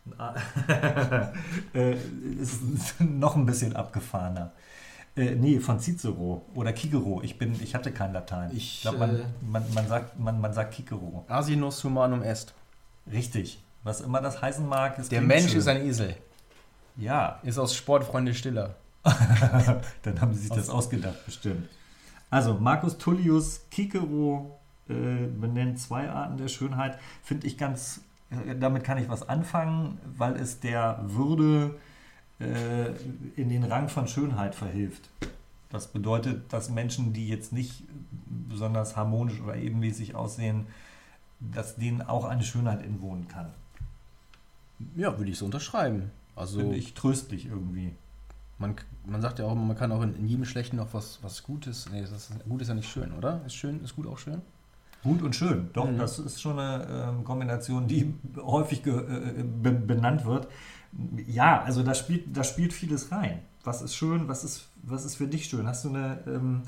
[1.73, 1.95] Äh,
[2.41, 4.51] ist noch ein bisschen abgefahrener.
[5.15, 7.21] Äh, nee, von Cicero oder Cicero.
[7.23, 8.49] Ich, bin, ich hatte kein Latein.
[8.55, 11.25] Ich, glaube, man, äh, man, man, sagt, man, man sagt Cicero.
[11.27, 12.53] Asinus humanum est.
[13.11, 13.61] Richtig.
[13.83, 15.59] Was immer das heißen mag, ist Der Mensch schön.
[15.59, 16.15] ist ein Esel.
[16.97, 18.75] Ja, Ist aus Sportfreunde Stiller.
[19.03, 21.67] dann haben sie sich das ausgedacht, bestimmt.
[22.29, 24.93] Also, Marcus Tullius Cicero äh,
[25.27, 26.99] benennt zwei Arten der Schönheit.
[27.23, 31.79] Finde ich ganz, äh, damit kann ich was anfangen, weil es der Würde
[32.39, 32.91] äh,
[33.35, 35.09] in den Rang von Schönheit verhilft.
[35.69, 37.83] Das bedeutet, dass Menschen, die jetzt nicht
[38.49, 40.67] besonders harmonisch oder ebenmäßig aussehen,
[41.39, 43.51] dass denen auch eine Schönheit inwohnen kann.
[44.95, 46.11] Ja, würde ich so unterschreiben.
[46.35, 47.93] Also, Finde ich tröstlich irgendwie.
[48.57, 51.19] man, man sagt ja auch, immer, man kann auch in, in jedem Schlechten noch was,
[51.21, 51.89] was Gutes.
[51.91, 53.41] Nee, das ist, gut ist ja nicht schön, oder?
[53.45, 54.41] Ist schön, ist gut auch schön?
[55.03, 55.69] Gut und schön.
[55.73, 55.97] Doch, Mhm.
[55.97, 60.47] das ist schon eine ähm, Kombination, die häufig ge, äh, be, benannt wird.
[61.27, 63.39] Ja, also da spielt, da spielt vieles rein.
[63.63, 65.65] Was ist schön, was ist, was ist für dich schön?
[65.67, 66.61] Hast du eine, ähm,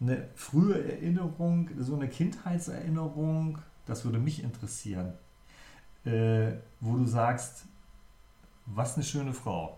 [0.00, 3.58] eine frühe Erinnerung, so eine Kindheitserinnerung?
[3.86, 5.12] Das würde mich interessieren.
[6.06, 7.64] Äh, wo du sagst,
[8.66, 9.76] was eine schöne Frau.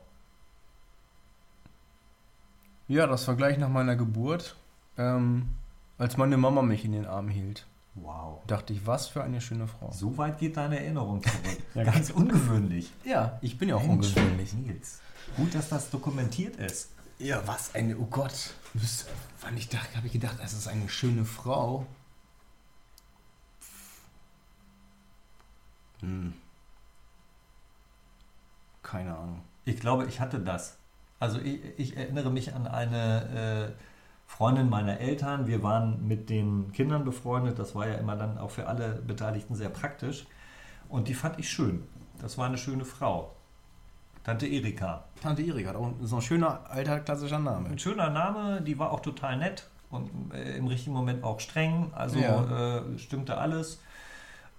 [2.87, 4.57] Ja, das war gleich nach meiner Geburt,
[4.97, 5.49] ähm,
[5.99, 7.67] als meine Mama mich in den Arm hielt.
[7.95, 8.41] Wow.
[8.47, 9.91] Dachte ich, was für eine schöne Frau.
[9.93, 11.59] So weit geht deine Erinnerung zurück.
[11.75, 12.91] Ja, Ganz ungewöhnlich.
[13.05, 14.53] Ja, ich bin ja auch Mensch, ungewöhnlich.
[14.55, 15.01] Nils.
[15.37, 16.91] Gut, dass das dokumentiert ist.
[17.19, 18.55] Ja, was eine, oh Gott.
[19.41, 21.87] Wann ich dachte, habe ich gedacht, das ist eine schöne Frau.
[26.01, 26.33] Hm.
[28.83, 29.43] Keine Ahnung.
[29.65, 30.79] Ich glaube, ich hatte das.
[31.21, 33.83] Also ich, ich erinnere mich an eine äh,
[34.27, 35.47] Freundin meiner Eltern.
[35.47, 37.59] Wir waren mit den Kindern befreundet.
[37.59, 40.27] Das war ja immer dann auch für alle Beteiligten sehr praktisch.
[40.89, 41.83] Und die fand ich schön.
[42.21, 43.35] Das war eine schöne Frau.
[44.25, 45.05] Tante Erika.
[45.23, 47.69] Tante Erika, auch so ein schöner alter klassischer Name.
[47.71, 51.91] Ein schöner Name, die war auch total nett und äh, im richtigen Moment auch streng.
[51.95, 52.79] Also Ja.
[52.79, 53.81] äh, stimmte alles.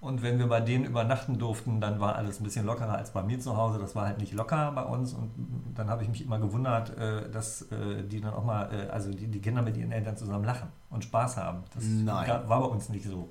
[0.01, 3.21] Und wenn wir bei denen übernachten durften, dann war alles ein bisschen lockerer als bei
[3.21, 3.79] mir zu Hause.
[3.79, 5.13] Das war halt nicht locker bei uns.
[5.13, 5.31] Und
[5.75, 9.11] dann habe ich mich immer gewundert, äh, dass äh, die dann auch mal, äh, also
[9.11, 11.63] die, die Kinder mit ihren Eltern zusammen lachen und Spaß haben.
[11.75, 12.29] Das Nein.
[12.47, 13.27] war bei uns nicht so.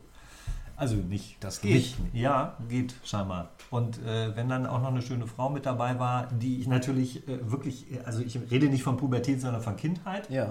[0.77, 1.43] Also nicht.
[1.43, 1.73] Das geht.
[1.73, 1.97] mich.
[2.13, 3.49] Ja, geht scheinbar.
[3.71, 7.27] Und äh, wenn dann auch noch eine schöne Frau mit dabei war, die ich natürlich
[7.27, 10.29] äh, wirklich, also ich rede nicht von Pubertät, sondern von Kindheit.
[10.29, 10.51] Ja.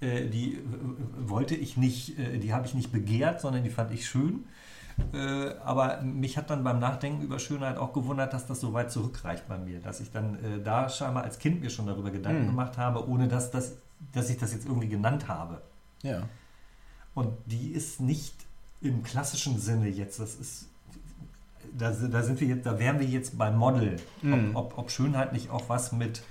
[0.00, 0.58] Äh, die
[1.18, 4.44] wollte ich nicht, die habe ich nicht begehrt, sondern die fand ich schön.
[5.12, 8.90] Äh, aber mich hat dann beim Nachdenken über Schönheit auch gewundert, dass das so weit
[8.90, 12.44] zurückreicht bei mir, dass ich dann äh, da scheinbar als Kind mir schon darüber Gedanken
[12.44, 12.46] Mhm.
[12.48, 13.74] gemacht habe, ohne dass, dass,
[14.12, 15.60] dass ich das jetzt irgendwie genannt habe.
[16.02, 16.22] Ja.
[17.14, 18.34] Und die ist nicht
[18.80, 20.68] im klassischen Sinne jetzt, das ist,
[21.76, 23.96] da, da sind wir jetzt, da wären wir jetzt beim Model,
[24.54, 26.22] ob, ob, ob Schönheit nicht auch was mit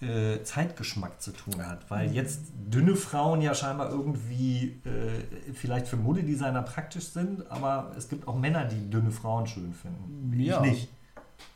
[0.00, 1.82] äh, Zeitgeschmack zu tun hat.
[1.82, 1.90] Mhm.
[1.90, 8.08] Weil jetzt dünne Frauen ja scheinbar irgendwie äh, vielleicht für Modedesigner praktisch sind, aber es
[8.08, 10.38] gibt auch Männer, die dünne Frauen schön finden.
[10.38, 10.62] Ja.
[10.64, 10.88] Ich nicht.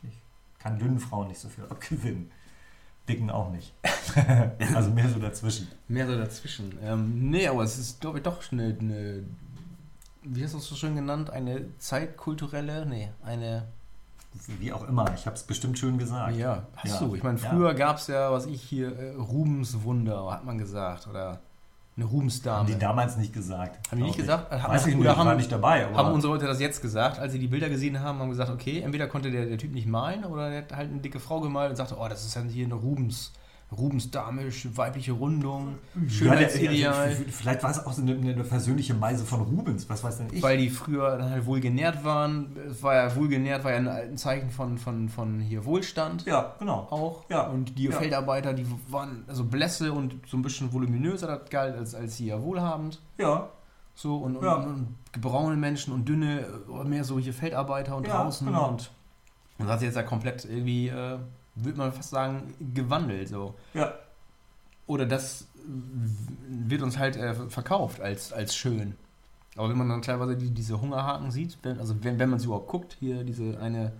[0.03, 0.17] Ich
[0.59, 2.31] kann dünnen Frauen nicht so viel abgewinnen.
[3.07, 3.73] Dicken auch nicht.
[4.75, 5.67] also mehr so dazwischen.
[5.87, 6.77] Mehr so dazwischen.
[6.83, 9.23] Ähm, nee, aber es ist, glaube ich, doch eine, eine,
[10.23, 11.29] wie hast du es so schön genannt?
[11.29, 13.67] Eine zeitkulturelle, nee, eine,
[14.59, 16.35] Wie auch immer, ich habe es bestimmt schön gesagt.
[16.37, 17.07] ja, hast Ja.
[17.07, 17.15] du.
[17.15, 17.49] Ich meine, Ja.
[17.49, 21.39] früher gab es ja, was ich hier, äh, Rubenswunder, hat man gesagt, oder
[21.97, 22.59] eine Rubensdame.
[22.59, 23.91] Haben die damals nicht gesagt.
[23.91, 24.47] Haben die nicht gesagt?
[24.55, 24.61] Ich.
[24.63, 25.85] Haben- Weiß ich nicht, haben- war nicht dabei.
[25.85, 28.49] Aber Haben unsere Leute das jetzt gesagt, als sie die Bilder gesehen haben, haben gesagt,
[28.49, 31.41] okay, entweder konnte der, der Typ nicht malen oder der hat halt eine dicke Frau
[31.41, 33.33] gemalt und sagte, oh, das ist dann hier eine Rubens,
[33.77, 34.43] Rubensdame,
[34.75, 35.75] weibliche Rundung,
[36.07, 36.75] Schönheitsideal.
[36.75, 36.93] ja,
[37.29, 40.43] vielleicht war es auch so eine, eine persönliche Meise von Rubens, was weiß denn ich.
[40.43, 42.55] Weil die früher dann halt wohlgenährt waren.
[42.69, 46.87] Es war ja wohlgenährt, war ja ein Zeichen von, von, von hier Wohlstand ja, genau.
[46.89, 47.23] auch.
[47.29, 47.47] Ja.
[47.47, 47.91] Und die Ja.
[47.91, 52.41] Feldarbeiter, die waren also blässe und so ein bisschen voluminöser, das galt als, als hier
[52.43, 52.99] wohlhabend.
[53.17, 53.49] Ja,
[53.95, 54.55] So und, und, Ja.
[54.55, 56.45] und braune Menschen und dünne,
[56.85, 58.45] mehr so hier Feldarbeiter und Ja, draußen.
[58.47, 58.69] genau.
[58.69, 58.89] Und
[59.59, 61.17] das hat sich jetzt ja komplett irgendwie, äh,
[61.55, 63.29] würde man fast sagen, gewandelt.
[63.29, 63.55] So.
[63.73, 63.93] ja,
[64.87, 65.47] Oder das
[66.47, 68.95] wird uns halt äh, verkauft als, als schön.
[69.55, 72.45] Aber wenn man dann teilweise die, diese Hungerhaken sieht, wenn, also wenn, wenn man sie
[72.45, 73.91] überhaupt guckt, hier diese eine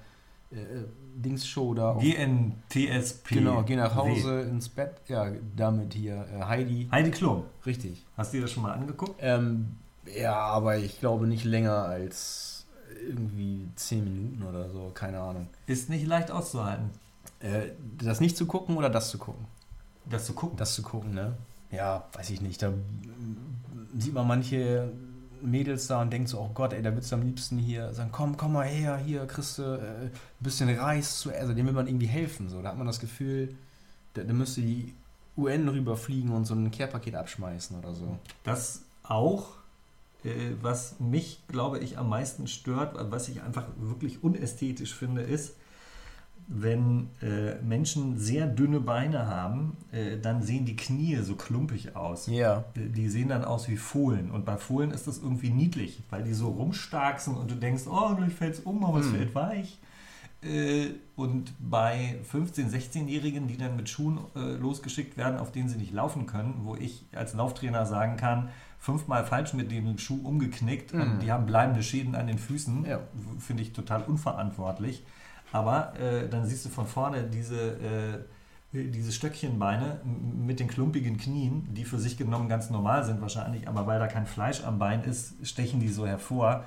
[0.51, 0.85] äh, äh,
[1.15, 1.97] Dingsshow da.
[1.99, 3.35] GNTSP.
[3.35, 3.95] genau, geh nach.
[3.95, 4.93] Hause ins Bett.
[5.07, 6.87] Ja, damit hier äh, Heidi.
[6.91, 7.43] Heidi Klum.
[7.65, 8.05] Richtig.
[8.17, 9.15] Hast du dir das schon mal angeguckt?
[9.19, 12.65] Ähm, ja, aber ich glaube nicht länger als
[13.07, 15.47] irgendwie 10 Minuten oder so, keine Ahnung.
[15.67, 16.91] Ist nicht leicht auszuhalten,
[17.41, 19.45] Äh, das nicht zu gucken oder das zu gucken?
[20.09, 20.57] das zu gucken.
[20.57, 21.35] Das zu gucken, ne?
[21.71, 22.61] Ja, weiß ich nicht.
[22.61, 22.73] Da
[23.97, 24.91] sieht man manche
[25.41, 28.09] Mädels da und denkt so, oh Gott, ey, da würdest du am liebsten hier sagen,
[28.11, 31.41] komm, komm mal her, hier kriegst du äh, ein bisschen Reis zu essen.
[31.41, 32.49] Also dem will man irgendwie helfen.
[32.49, 32.61] So.
[32.61, 33.55] Da hat man das Gefühl,
[34.13, 34.93] da, da müsste die
[35.37, 38.17] UN rüberfliegen und so ein Care-Paket abschmeißen oder so.
[38.43, 39.51] Das auch,
[40.23, 45.55] äh, was mich, glaube ich, am meisten stört, was ich einfach wirklich unästhetisch finde, ist,
[46.47, 52.27] wenn äh, Menschen sehr dünne Beine haben, äh, dann sehen die Knie so klumpig aus.
[52.27, 52.65] Ja.
[52.75, 54.31] Äh, Die sehen dann aus wie Fohlen.
[54.31, 58.15] Und bei Fohlen ist das irgendwie niedlich, weil die so rumstarksen und du denkst, oh,
[58.15, 59.15] gleich fällt es um, aber es Hm.
[59.15, 59.79] fällt weich.
[60.43, 65.77] Äh, Und bei 15-, 16-Jährigen, die dann mit Schuhen äh, losgeschickt werden, auf denen sie
[65.77, 68.49] nicht laufen können, wo ich als Lauftrainer sagen kann,
[68.79, 71.01] fünfmal falsch mit dem Schuh umgeknickt Mhm.
[71.01, 72.99] und die haben bleibende Schäden an den Füßen, Ja.
[73.37, 75.03] finde ich total unverantwortlich.
[75.51, 77.71] Aber äh, dann siehst du von vorne diese,
[78.73, 83.67] äh, diese Stöckchenbeine mit den klumpigen Knien, die für sich genommen ganz normal sind wahrscheinlich,
[83.67, 86.65] aber weil da kein Fleisch am Bein ist, stechen die so hervor.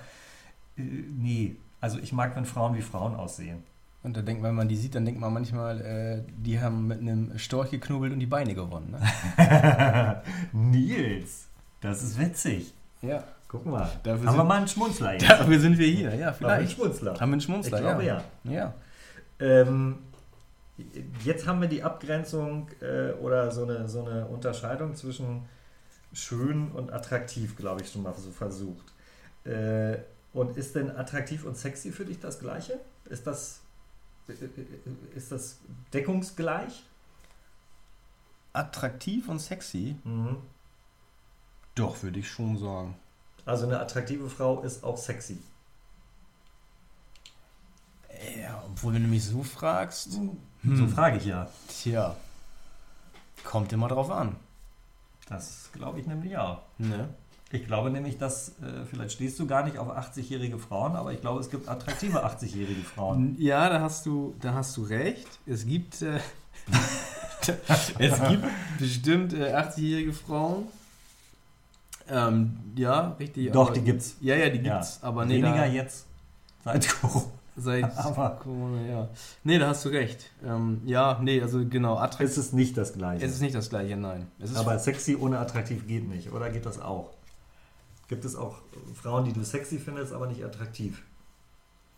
[0.77, 3.62] Äh, nee, also ich mag, wenn Frauen wie Frauen aussehen.
[4.03, 6.87] Und da denkt man, wenn man die sieht, dann denkt man manchmal, äh, die haben
[6.87, 8.90] mit einem Storch geknubbelt und die Beine gewonnen.
[8.90, 10.23] Ne?
[10.53, 11.47] Nils,
[11.81, 12.75] das ist witzig.
[13.01, 13.25] ja.
[13.55, 15.31] Guck mal, Dafür haben wir mal einen Schmunzler jetzt.
[15.31, 16.73] Dafür sind wir hier, ja, Haben wir einen vielleicht.
[16.73, 17.12] Schmunzler.
[17.12, 18.25] Haben wir einen Ich Schmunzler, glaube ja.
[18.43, 18.53] ja.
[18.53, 18.75] Ja.
[19.38, 19.99] Ähm,
[21.23, 25.43] jetzt haben wir die Abgrenzung äh, oder so eine, so eine Unterscheidung zwischen
[26.12, 28.93] schön und attraktiv, glaube ich, schon mal so versucht.
[29.45, 29.99] Äh,
[30.33, 32.81] und ist denn attraktiv und sexy für dich das Gleiche?
[33.05, 33.61] Ist das,
[34.27, 34.35] äh,
[35.14, 35.61] ist das
[35.93, 36.83] deckungsgleich?
[38.53, 39.95] Attraktiv und sexy?
[40.03, 40.38] Mhm.
[41.77, 42.97] Doch, würde ich schon sagen.
[43.47, 45.39] Also eine attraktive Frau ist auch sexy.
[48.41, 51.49] Ja, obwohl, wenn du mich so fragst, So hm, frage ich ja.
[51.69, 52.17] tja,
[53.43, 54.37] kommt immer drauf an.
[55.29, 56.63] Das glaube ich nämlich auch.
[56.79, 57.09] Ne?
[57.51, 61.21] Ich glaube nämlich, dass, äh, vielleicht stehst du gar nicht auf 80-jährige Frauen, aber ich
[61.21, 63.37] glaube, es gibt attraktive 80-jährige Frauen.
[63.39, 65.29] Ja, da hast du, da hast du recht.
[65.47, 66.19] Es gibt, äh,
[67.99, 68.45] es gibt
[68.79, 70.67] bestimmt äh, 80-jährige Frauen.
[72.09, 73.51] Ähm, ja, richtig.
[73.53, 74.17] Doch, die gibt's.
[74.21, 74.75] Ja, ja, die Ja.
[74.75, 74.99] gibt's.
[75.03, 76.07] Aber nee, Weniger jetzt.
[76.64, 77.25] seit Corona.
[77.57, 79.09] Seit Aber- Corona, ja.
[79.45, 80.31] Nee, da hast du recht.
[80.45, 82.29] Ähm, ja, nee, also genau, attraktiv.
[82.31, 83.25] Es ist nicht das Gleiche.
[83.25, 84.27] Es ist nicht das gleiche, nein.
[84.57, 87.11] Aber sexy ohne attraktiv geht nicht, oder geht das auch?
[88.09, 88.57] Gibt es auch
[89.01, 91.03] Frauen, die du sexy findest, aber nicht attraktiv?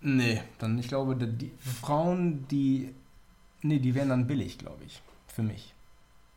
[0.03, 2.95] Nee, dann ich glaube, die, die Frauen, die.
[3.63, 5.03] Nee, die wären dann billig, glaube ich.
[5.27, 5.75] Für mich.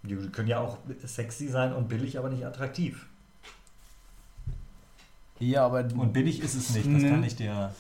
[0.03, 3.05] Die können ja auch sexy sein und billig, aber nicht attraktiv.
[5.39, 5.79] Ja, aber.
[5.95, 7.09] Und billig ist es nicht, das Mhm.
[7.09, 7.73] kann ich dir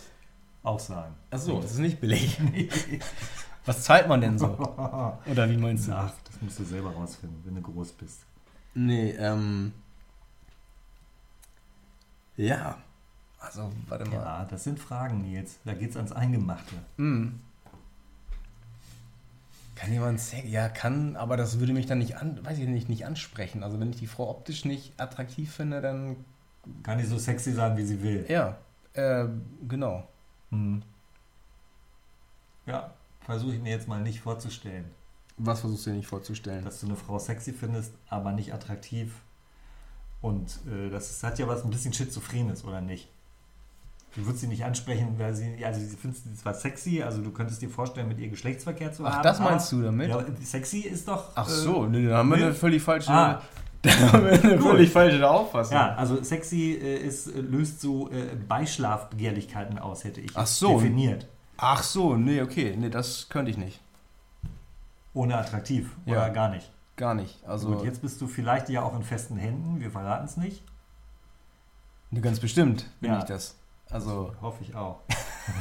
[0.63, 1.13] auch sagen.
[1.31, 2.39] Achso, das ist nicht billig.
[3.65, 4.47] Was zahlt man denn so?
[5.25, 5.91] Oder wie meinst du?
[5.93, 8.21] Ach, das musst du selber rausfinden, wenn du groß bist.
[8.73, 9.73] Nee, ähm.
[12.37, 12.77] Ja.
[13.39, 14.13] Also, warte mal.
[14.15, 15.59] Ja, das sind Fragen, Nils.
[15.65, 16.75] Da geht's ans Eingemachte.
[16.97, 17.39] Hm.
[19.75, 20.43] Kann jemand Sex?
[20.49, 23.63] Ja, kann, aber das würde mich dann nicht an, weiß ich nicht, nicht ansprechen.
[23.63, 26.17] Also wenn ich die Frau optisch nicht attraktiv finde, dann
[26.83, 28.25] Kann die so sexy sein, wie sie will.
[28.29, 28.57] ja,
[28.93, 29.25] äh,
[29.67, 30.07] genau.
[30.51, 30.81] Hm.
[32.65, 34.85] Ja, versuche ich mir jetzt mal nicht vorzustellen,
[35.37, 36.63] Was versuchst du dir nicht vorzustellen?
[36.65, 39.13] dass du eine Frau sexy findest, aber nicht attraktiv.
[40.21, 43.07] Und äh, das ist, hat ja was ein bisschen Schizophrenes, oder nicht?
[44.15, 47.31] Du würdest sie nicht ansprechen, weil sie, also sie findest sie zwar sexy, also du
[47.31, 49.15] könntest dir vorstellen, mit ihr Geschlechtsverkehr zu haben.
[49.19, 50.09] Ach, das meinst aber, du damit?
[50.09, 51.31] Ja, sexy ist doch.
[51.35, 53.41] Ach äh, so, nee, da haben wir eine völlig falsche, Ah.
[53.83, 54.61] Eine Gut.
[54.61, 55.73] völlig falsche Auffassung.
[55.75, 60.77] Ja, also sexy äh, ist, äh, löst so äh, Beischlafbegehrlichkeiten aus, hätte ich Ach so.
[60.79, 61.27] definiert.
[61.57, 63.79] Ach so, nee, okay, nee, das könnte ich nicht,
[65.13, 66.13] Ohne attraktiv Ja.
[66.13, 66.71] oder gar nicht.
[66.95, 67.37] gar nicht.
[67.47, 70.63] Also Gut, jetzt bist du vielleicht ja auch in festen Händen, wir verraten es nicht.
[72.11, 73.19] nee, ganz bestimmt bin Ja.
[73.19, 73.55] ich das.
[73.89, 74.99] Also Hoffe ich auch.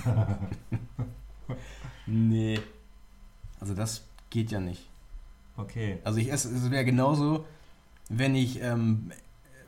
[2.07, 2.61] nee,
[3.61, 4.89] also das geht ja nicht.
[5.57, 5.99] Okay.
[6.05, 7.45] Also ich esse, es wäre genauso,
[8.09, 9.13] wenn ich ähm,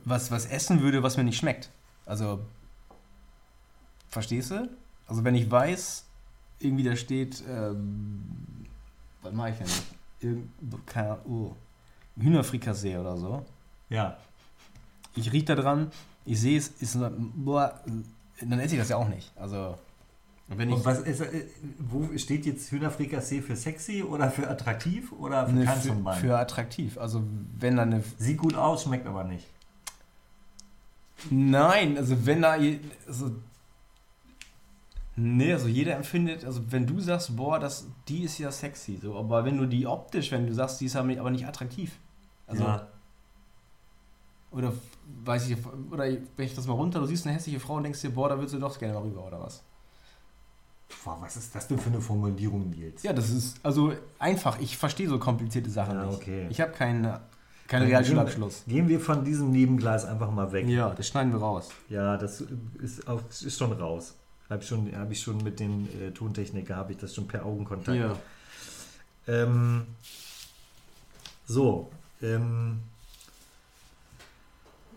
[0.05, 1.69] was, was essen würde, was mir nicht schmeckt.
[2.05, 2.39] Also,
[4.09, 4.69] verstehst du?
[5.07, 6.05] Also wenn ich weiß,
[6.59, 8.23] irgendwie da steht, ähm,
[9.21, 9.67] was mache ich denn?
[10.19, 13.45] Irgend, keine Ahnung, oh, Hühnerfrikassee oder so.
[13.89, 14.17] Ja.
[15.15, 15.91] Ich rieche da dran,
[16.25, 16.97] ich sehe es, ist,
[17.35, 17.79] boah,
[18.39, 19.31] dann esse ich das ja auch nicht.
[19.35, 19.77] Also.
[20.57, 21.45] Und was ist, äh,
[21.79, 26.03] wo steht jetzt Hühnerfrikassee für sexy oder für attraktiv oder für Ne, keins von für,
[26.03, 26.21] beiden?
[26.21, 26.97] für attraktiv.
[26.97, 27.23] Also
[27.57, 29.47] wenn da eine Sieht gut aus, schmeckt aber nicht.
[31.29, 32.57] Nein, also wenn da.
[33.07, 33.31] Also,
[35.15, 39.17] nee, also jeder empfindet, also wenn du sagst, boah, das, die ist ja sexy, so,
[39.17, 41.97] aber wenn du die optisch, wenn du sagst, die ist aber nicht attraktiv.
[42.47, 42.87] Also, ja.
[44.51, 44.73] oder
[45.23, 45.57] weiß ich,
[45.91, 48.29] oder wenn ich das mal runter, du siehst eine hässliche Frau und denkst dir, boah,
[48.29, 49.63] da würdest du doch gerne mal rüber, oder was?
[51.03, 53.03] Boah, was ist das denn für eine Formulierung, Nils?
[53.03, 56.15] Ja, das ist, also einfach, ich verstehe so komplizierte Sachen Ja, nicht.
[56.17, 56.47] okay.
[56.49, 58.63] Ich habe keinen Dann Realschulabschluss.
[58.67, 60.67] Gehen wir von diesem Nebengleis einfach mal weg.
[60.67, 61.69] Ja, das schneiden wir raus.
[61.89, 62.43] Ja, das
[62.81, 64.13] ist, auch, ist schon raus.
[64.49, 67.45] Habe ich, schon- hab ich schon mit den äh, Tontechniker, habe ich das schon per
[67.45, 67.97] Augenkontakt.
[67.97, 68.15] Ja.
[69.27, 69.85] Ähm,
[71.45, 71.89] so,
[72.21, 72.79] ähm,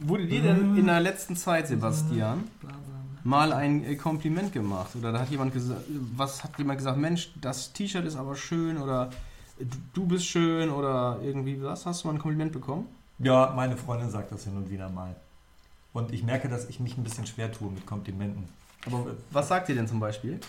[0.00, 3.03] Wurde dir denn in der letzten Zeit, Sebastian, bla, bla.
[3.24, 4.94] Mal ein äh, Kompliment gemacht?
[4.94, 5.80] Oder da hat jemand gesagt,
[6.16, 9.10] was hat jemand gesagt, Mensch, das T-Shirt ist aber schön oder
[9.58, 11.86] äh, du, bist schön oder irgendwie was?
[11.86, 12.86] Hast du mal ein Kompliment bekommen?
[13.18, 15.16] Ja, meine Freundin sagt das hin und wieder mal.
[15.92, 18.48] Und ich merke, dass ich mich ein bisschen schwer tue mit Komplimenten.
[18.86, 20.40] Aber was sagt ihr denn zum Beispiel?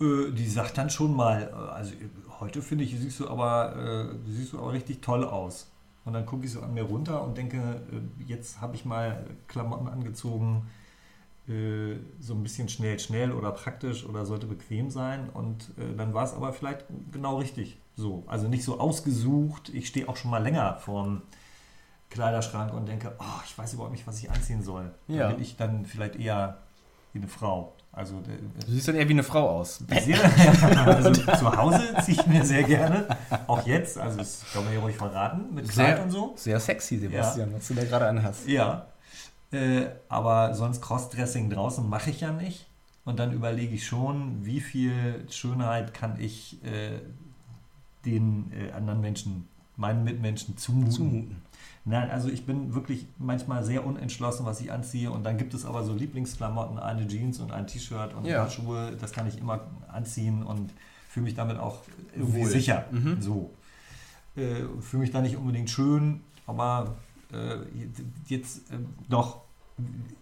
[0.00, 1.92] Äh, die sagt dann schon mal, also
[2.40, 5.68] heute finde ich, siehst du aber, äh, siehst du aber richtig toll aus.
[6.04, 7.80] Und dann gucke ich so an mir runter und denke,
[8.26, 10.66] jetzt habe ich mal Klamotten angezogen,
[11.48, 15.28] äh, so ein bisschen schnell, schnell oder praktisch oder sollte bequem sein.
[15.30, 18.24] Und äh, dann war es aber vielleicht genau richtig so.
[18.26, 19.70] Also nicht so ausgesucht.
[19.74, 21.22] Ich stehe auch schon mal länger vorm
[22.10, 24.94] Kleiderschrank und denke, oh, ich weiß überhaupt nicht, was ich anziehen soll.
[25.08, 25.24] Ja.
[25.28, 26.58] Dann bin ich dann vielleicht eher
[27.12, 27.74] wie eine Frau.
[27.90, 29.80] Also äh, Du siehst dann eher wie eine Frau aus.
[30.00, 30.16] sehe,
[30.86, 33.06] also zu Hause ziehe ich mir sehr gerne,
[33.46, 36.32] auch jetzt, also das kann man ja ruhig verraten, mit Kleid Sehr, und so.
[36.36, 38.48] sehr sexy, Sebastian, was du da gerade anhast.
[38.48, 38.86] Ja,
[39.52, 42.66] äh, aber sonst Crossdressing draußen mache ich ja nicht.
[43.04, 47.00] Und dann überlege ich schon, wie viel Schönheit kann ich äh,
[48.04, 50.90] den äh, anderen Menschen, meinen Mitmenschen zumuten.
[50.92, 51.36] Zumuten.
[51.84, 55.10] Nein, also ich bin wirklich manchmal sehr unentschlossen, was ich anziehe.
[55.10, 58.36] Und dann gibt es aber so Lieblingsklamotten, eine Jeans und ein T-Shirt und Ja.
[58.36, 58.96] ein paar Schuhe.
[59.00, 60.72] Das kann ich immer anziehen und
[61.08, 61.78] fühle mich damit auch
[62.14, 62.48] irgendwie Wohl.
[62.50, 62.84] sicher.
[62.92, 63.20] Mhm.
[63.20, 63.50] So.
[64.36, 66.94] Äh, fühle mich da nicht unbedingt schön, aber
[67.32, 67.56] äh,
[68.28, 68.76] jetzt äh,
[69.08, 69.41] doch.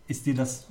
[0.09, 0.67] Ist dir das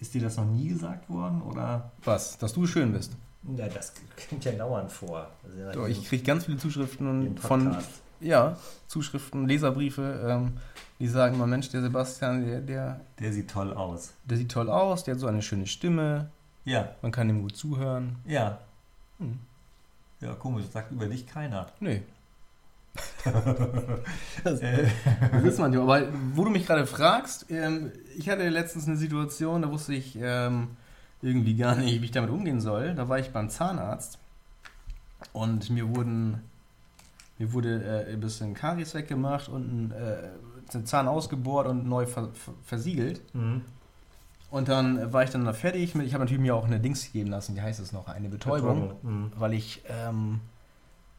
[0.00, 1.90] ist dir das noch nie gesagt worden oder?
[2.04, 2.36] Was?
[2.38, 3.12] Dass du schön bist.
[3.56, 3.92] Ja, das
[4.28, 5.28] kommt ja dauernd vor.
[5.44, 7.76] Also Doch, ich kriege ganz viele Zuschriften von,
[8.20, 10.52] ja, Zuschriften, Leserbriefe, ähm,
[10.98, 14.12] die sagen immer, Mensch, der Sebastian, der, der, Der sieht toll aus.
[14.24, 16.30] der sieht toll aus, der hat so eine schöne Stimme,
[16.64, 18.16] Ja, man kann ihm gut zuhören.
[18.26, 18.58] ja.
[19.18, 19.38] Hm.
[20.20, 21.66] Ja, komisch, sagt über dich keiner.
[21.80, 21.98] Nö.
[24.44, 24.86] Äh,
[25.32, 25.80] Das ist manchmal.
[26.02, 30.16] Aber wo du mich gerade fragst, ähm, ich hatte letztens eine Situation, da wusste ich
[30.20, 30.68] ähm,
[31.22, 32.94] irgendwie gar nicht, wie ich damit umgehen soll.
[32.94, 34.18] Da war ich beim Zahnarzt
[35.32, 36.40] und mir wurden
[37.38, 42.28] mir wurde äh, ein bisschen Karies weggemacht und ein, äh, Zahn ausgebohrt und neu ver
[42.32, 43.20] ver versiegelt.
[43.34, 43.62] mhm.
[44.50, 45.96] Und dann war ich dann da fertig.
[45.96, 48.28] Mit, ich habe natürlich mir auch eine Dings geben lassen, wie heißt es noch, eine
[48.28, 49.32] Betäubung, Mhm.
[49.36, 50.40] weil ich ähm,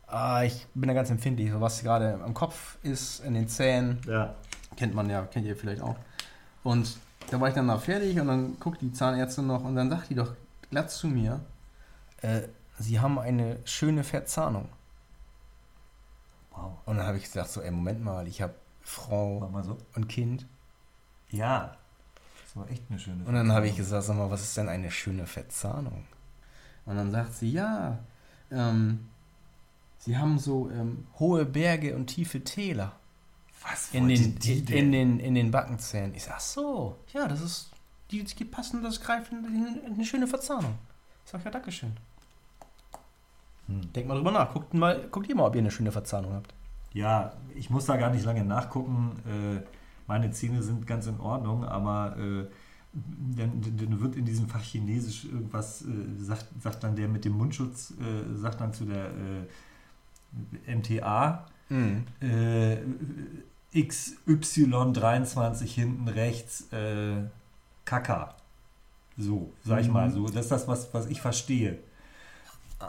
[0.07, 4.01] ah, ich bin da ganz empfindlich, so was gerade am Kopf ist, in den Zähnen.
[4.07, 4.35] Ja.
[4.75, 5.95] Kennt man ja, kennt ihr vielleicht auch.
[6.63, 6.97] Und
[7.31, 10.09] da war ich dann da fertig und dann guckt die Zahnärztin noch und dann sagt
[10.09, 10.33] die doch
[10.69, 11.39] glatt zu mir,
[12.21, 12.41] äh,
[12.77, 14.67] Sie haben eine schöne Verzahnung.
[16.51, 16.73] Wow.
[16.85, 19.77] Und dann habe ich gesagt, so, ey, Moment mal, ich habe Frau so.
[19.95, 20.45] und Kind.
[21.29, 21.77] Ja.
[22.43, 24.69] Das war echt eine schöne Und dann habe ich gesagt, sag mal, was ist denn
[24.69, 26.05] eine schöne Verzahnung?
[26.85, 27.97] Und dann sagt sie, ja,
[28.51, 29.09] ähm,
[30.05, 32.91] Sie haben so ähm, hohe Berge und tiefe Täler.
[33.67, 34.91] Was in den, die in, denn?
[34.91, 36.13] den, in den Backenzähnen.
[36.13, 37.71] Ich sag, ach so, ja, das ist,
[38.11, 39.43] die, die passen, das greift in,
[39.83, 40.75] in eine schöne Verzahnung.
[41.25, 41.93] Ich sag, ja, Dankeschön.
[43.65, 43.93] Hm.
[43.93, 44.53] Denkt mal drüber nach.
[44.53, 46.53] Guckt, mal, guckt ihr mal, ob ihr eine schöne Verzahnung habt.
[46.93, 49.19] Ja, ich muss da gar nicht lange nachgucken.
[49.25, 49.63] Äh,
[50.05, 52.45] meine Zähne sind ganz in Ordnung, aber äh,
[52.93, 55.87] dann, dann wird in diesem Fach Chinesisch irgendwas, äh,
[56.19, 59.09] sagt, sagt dann der mit dem Mundschutz, äh, sagt dann zu der
[60.67, 61.45] MTA,
[62.21, 62.77] äh,
[63.73, 67.23] XY23 hinten rechts, äh,
[67.85, 68.35] Kaka.
[69.17, 69.93] So, sag ich Mhm.
[69.93, 70.25] mal so.
[70.27, 71.79] Das ist das, was, was ich verstehe.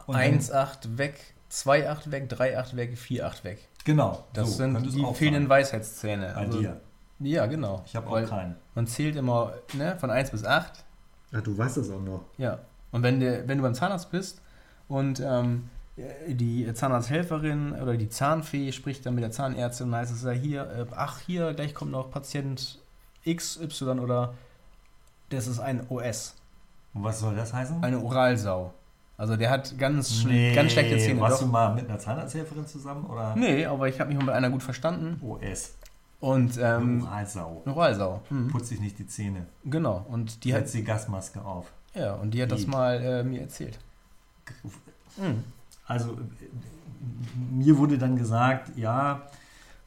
[0.06, 3.68] Und dann- 1,8 weg, 2,8 weg, 3,8 weg, 4,8 weg.
[3.84, 4.24] Genau.
[4.32, 5.50] Das so, sind die auch fehlenden sein.
[5.50, 6.26] Weisheitszähne.
[6.34, 6.80] Bei Also- dir.
[7.20, 7.82] Ja, genau.
[7.86, 8.56] Ich habe auch keinen.
[8.74, 10.84] Man zählt immer ne, von 1 bis 8.
[11.32, 12.24] Ja, du weißt das auch noch.
[12.36, 12.58] Ja.
[12.92, 14.42] Und wenn, der, wenn du beim Zahnarzt bist
[14.88, 15.70] und ähm,
[16.28, 20.62] die Zahnarzthelferin oder die Zahnfee spricht dann mit der Zahnärztin und heißt es ja hier,
[20.70, 22.78] äh, ach hier, gleich kommt noch Patient
[23.26, 24.34] XY oder
[25.30, 26.34] das ist ein OS,
[26.94, 27.82] Und was soll das heißen?
[27.82, 28.72] eine Oralsau.
[29.18, 31.20] Also der hat ganz, schl- ganz schlechte Zähne.
[31.22, 31.46] Warst Doch.
[31.46, 33.34] du mal mit einer Zahnarzthelferin zusammen oder?
[33.34, 35.18] Nee, aber ich habe mich mal mit einer gut verstanden.
[35.26, 35.72] OS.
[36.20, 37.62] Und ähm, Oralsau.
[37.64, 38.22] eine Oralsau.
[38.28, 38.48] Mhm.
[38.48, 39.46] Putz dich nicht die Zähne.
[39.64, 40.04] Genau.
[40.10, 41.72] Und die hat, Setz die Gasmaske auf.
[41.94, 43.78] ja, und die hat das Die- mal äh, mir erzählt.
[45.16, 45.44] Mhm.
[45.86, 46.18] Also
[47.50, 49.22] mir wurde dann gesagt, ja,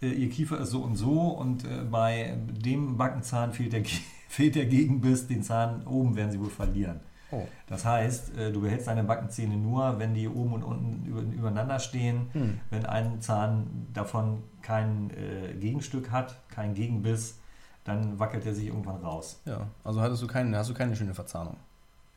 [0.02, 3.84] äh, ihr Kiefer ist so und so und äh, bei dem Backenzahn fehlt der,
[4.30, 7.02] fehlt der Gegenbiss, den Zahn oben werden sie wohl verlieren.
[7.32, 7.45] Oh.
[7.68, 11.80] Das heißt, äh, du behältst deine Backenzähne nur, wenn die oben und unten über, übereinander
[11.80, 12.30] stehen.
[12.34, 12.60] Hm.
[12.70, 15.10] Wenn ein Zahn davon kein
[15.60, 17.39] Gegenstück hat, kein Gegenbiss,
[17.86, 19.41] dann wackelt er sich irgendwann raus.
[19.45, 21.56] Ja, also hattest du keine, hast du keine schöne Verzahnung.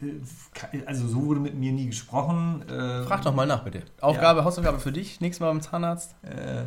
[0.02, 2.62] Äh, Also so wurde mit mir nie gesprochen.
[2.68, 3.82] Äh, Frag doch mal nach, bitte.
[4.00, 6.14] Aufgabe, Hausaufgabe für dich, nächstes Mal beim Zahnarzt.
[6.22, 6.62] Äh,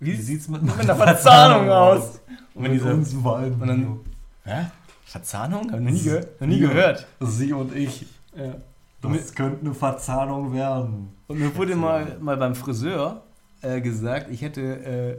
[0.00, 2.20] Wie wie sieht's mit, mit einer Verzahnung aus?
[2.54, 4.00] Und wenn mit diese- und dann-
[4.44, 4.66] Hä?
[5.04, 5.70] Verzahnung?
[5.72, 7.06] Hab ich noch nie, ge noch nie gehört.
[7.20, 8.06] Sie und ich.
[8.36, 8.54] Ja.
[9.00, 11.14] Das könnte eine Verzahnung werden.
[11.28, 13.22] Und mir wurde mal, mal beim Friseur
[13.62, 15.16] äh, gesagt, ich hätte äh,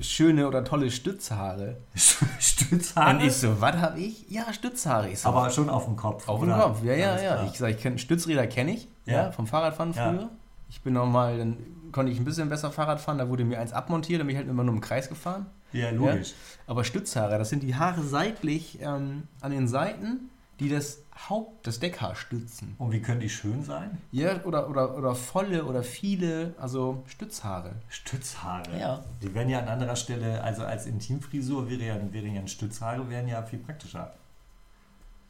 [0.00, 1.76] schöne oder tolle Stützhaare.
[2.38, 3.10] Stützhaare.
[3.16, 4.28] Und ich so, was hab ich?
[4.30, 5.08] Ja, Stützhaare.
[5.10, 6.28] Ich so, aber schon auf dem Kopf.
[6.28, 6.52] Auf dem?
[6.52, 7.44] Kopf, ja, ja, ja.
[7.44, 9.24] Ich sag, ich kenn, Stützräder kenne ich, ja.
[9.24, 9.32] Ja.
[9.32, 10.10] vom Fahrradfahren Ja.
[10.10, 10.28] früher.
[10.70, 11.56] Ich bin nochmal, dann
[11.92, 14.38] konnte ich ein bisschen besser Fahrrad fahren, da wurde mir eins abmontiert, dann bin ich
[14.40, 15.46] halt immer nur im Kreis gefahren.
[15.72, 16.32] Ja, logisch.
[16.66, 20.30] Aber Stützhaare, das sind die Haare seitlich ähm, an den Seiten,
[20.60, 22.74] die das Haupt, das Deckhaar stützen.
[22.78, 23.98] Und wie können die schön sein?
[24.12, 27.72] Ja, oder, oder, oder volle oder viele, also Stützhaare.
[27.88, 28.78] Stützhaare.
[28.78, 29.04] Ja.
[29.22, 33.08] Die wären ja an anderer Stelle, also als Intimfrisur wäre ja, wäre ja ein Stützhaare,
[33.08, 34.14] wären ja viel praktischer.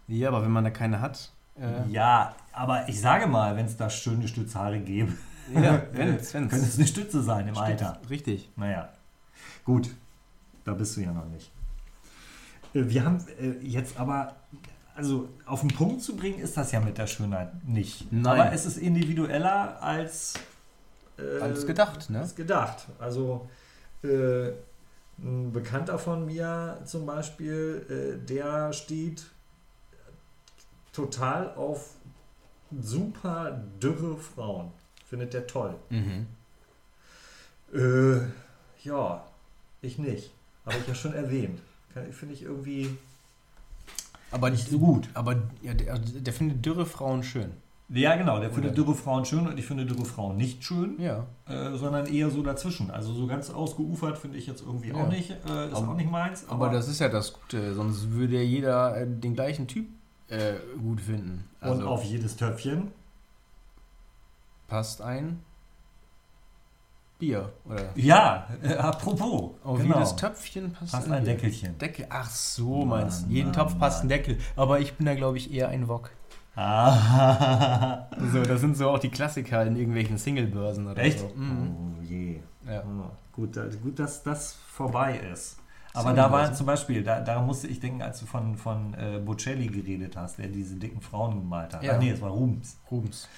[0.06, 3.76] Ja, aber wenn man da keine hat, äh, Ja, aber ich sage mal, wenn es
[3.76, 5.12] da schöne Stützhaare gäbe,
[5.54, 6.68] ja, wenn's, könnte wenn's.
[6.68, 7.98] es eine Stütze sein im Alter.
[8.08, 8.50] Richtig.
[8.56, 8.90] Naja,
[9.64, 9.90] gut,
[10.64, 11.50] da bist du ja noch nicht.
[12.74, 14.36] Äh, Wir haben äh, jetzt aber,
[14.98, 18.10] also auf den Punkt zu bringen, ist das ja mit der Schönheit nicht.
[18.10, 18.40] Nein.
[18.40, 20.34] Aber es ist individueller als,
[21.16, 22.18] äh, Alles gedacht, ne?
[22.18, 22.88] als gedacht.
[22.98, 23.48] Also
[24.02, 24.48] äh,
[25.20, 29.22] ein Bekannter von mir zum Beispiel, äh, der steht
[30.92, 31.90] total auf
[32.76, 34.72] super dürre Frauen.
[35.08, 35.76] Findet der toll.
[35.90, 36.26] Mhm.
[37.72, 38.18] Äh,
[38.82, 39.24] ja,
[39.80, 40.32] ich nicht.
[40.66, 41.60] Habe ich ja schon erwähnt.
[42.10, 42.98] Finde ich irgendwie
[44.30, 45.08] Aber nicht so gut.
[45.14, 47.50] Aber ja, der, also der findet dürre Frauen schön.
[47.90, 51.24] Ja, genau, der findet dürre Frauen schön und ich finde dürre Frauen nicht schön, Ja.
[51.46, 52.90] äh, sondern eher so dazwischen.
[52.90, 55.06] Also so ganz ausgeufert finde ich jetzt irgendwie auch Ja.
[55.08, 56.46] nicht, äh, ist Aber- auch nicht meins.
[56.50, 59.86] Aber das ist ja das Gute, sonst würde ja jeder äh, den gleichen Typ
[60.28, 61.44] äh, gut finden.
[61.62, 62.88] und Also auf jedes Töpfchen
[64.68, 65.40] passt ein
[67.18, 67.52] Bier.
[67.64, 69.52] Oder Ja, äh, apropos.
[69.64, 69.96] auf genau.
[69.96, 71.24] jedes Töpfchen passt, Passt ein.
[71.24, 71.76] Deckelchen.
[71.78, 72.06] Deckel.
[72.10, 73.30] Ach so, meinst du.
[73.32, 74.08] Jeden Topf passt ein.
[74.08, 74.38] Deckel.
[74.56, 76.10] Aber ich bin da, glaube ich, eher ein Wok.
[76.54, 78.06] Ah.
[78.32, 81.20] So, das sind so auch die Klassiker in irgendwelchen Singlebörsen oder Echt?
[81.20, 81.30] so.
[81.34, 81.76] Mhm.
[81.98, 82.40] Oh je.
[82.66, 82.80] Ja.
[82.80, 85.58] Ah, Gut, da, gut, dass das vorbei ist.
[85.94, 89.18] Aber da war zum Beispiel, da, daran musste ich denken, als du von, von äh,
[89.24, 91.82] Bocelli geredet hast, der diese dicken Frauen gemalt hat.
[91.82, 91.94] Ja.
[91.94, 92.78] Ach nee, es war Rubens.
[92.90, 93.28] Rubens.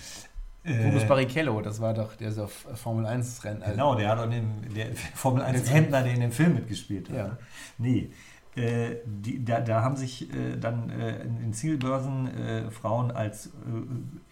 [0.63, 3.63] Äh, Rubens Barrichello, das war doch der so Formel 1 Rennen.
[3.63, 7.09] Also, Genau, der hat auch den der Formel 1 Händler, der in dem Film mitgespielt
[7.11, 7.17] hat.
[7.17, 7.39] Ja.
[7.79, 8.11] Nee.
[8.57, 13.47] Äh, die, da, da haben sich äh, dann äh, in, in Singlebörsen äh, Frauen als
[13.47, 13.51] äh,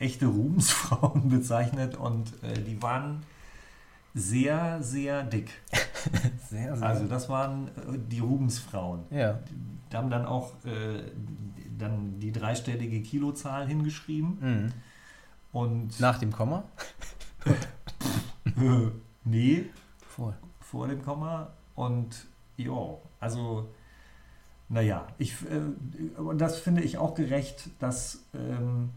[0.05, 2.33] echte Rubensfrauen bezeichnet und
[2.67, 3.23] die waren
[4.15, 5.51] sehr, sehr dick.
[6.51, 6.87] Sehr, sehr.
[6.89, 7.71] Also das waren
[8.11, 9.01] die Rubensfrauen.
[9.11, 9.39] ja.
[9.91, 10.53] Die haben dann auch
[11.79, 14.73] dann die dreistellige Kilozahl hingeschrieben Mhm.
[15.53, 16.65] Und Nach dem Komma?
[18.45, 18.91] äh,
[19.25, 19.67] nee,
[20.09, 20.35] Vor.
[20.61, 22.27] vor dem Komma und
[22.57, 23.69] ja, also
[24.69, 28.91] naja, ich äh, und das finde ich auch gerecht, dass ähm,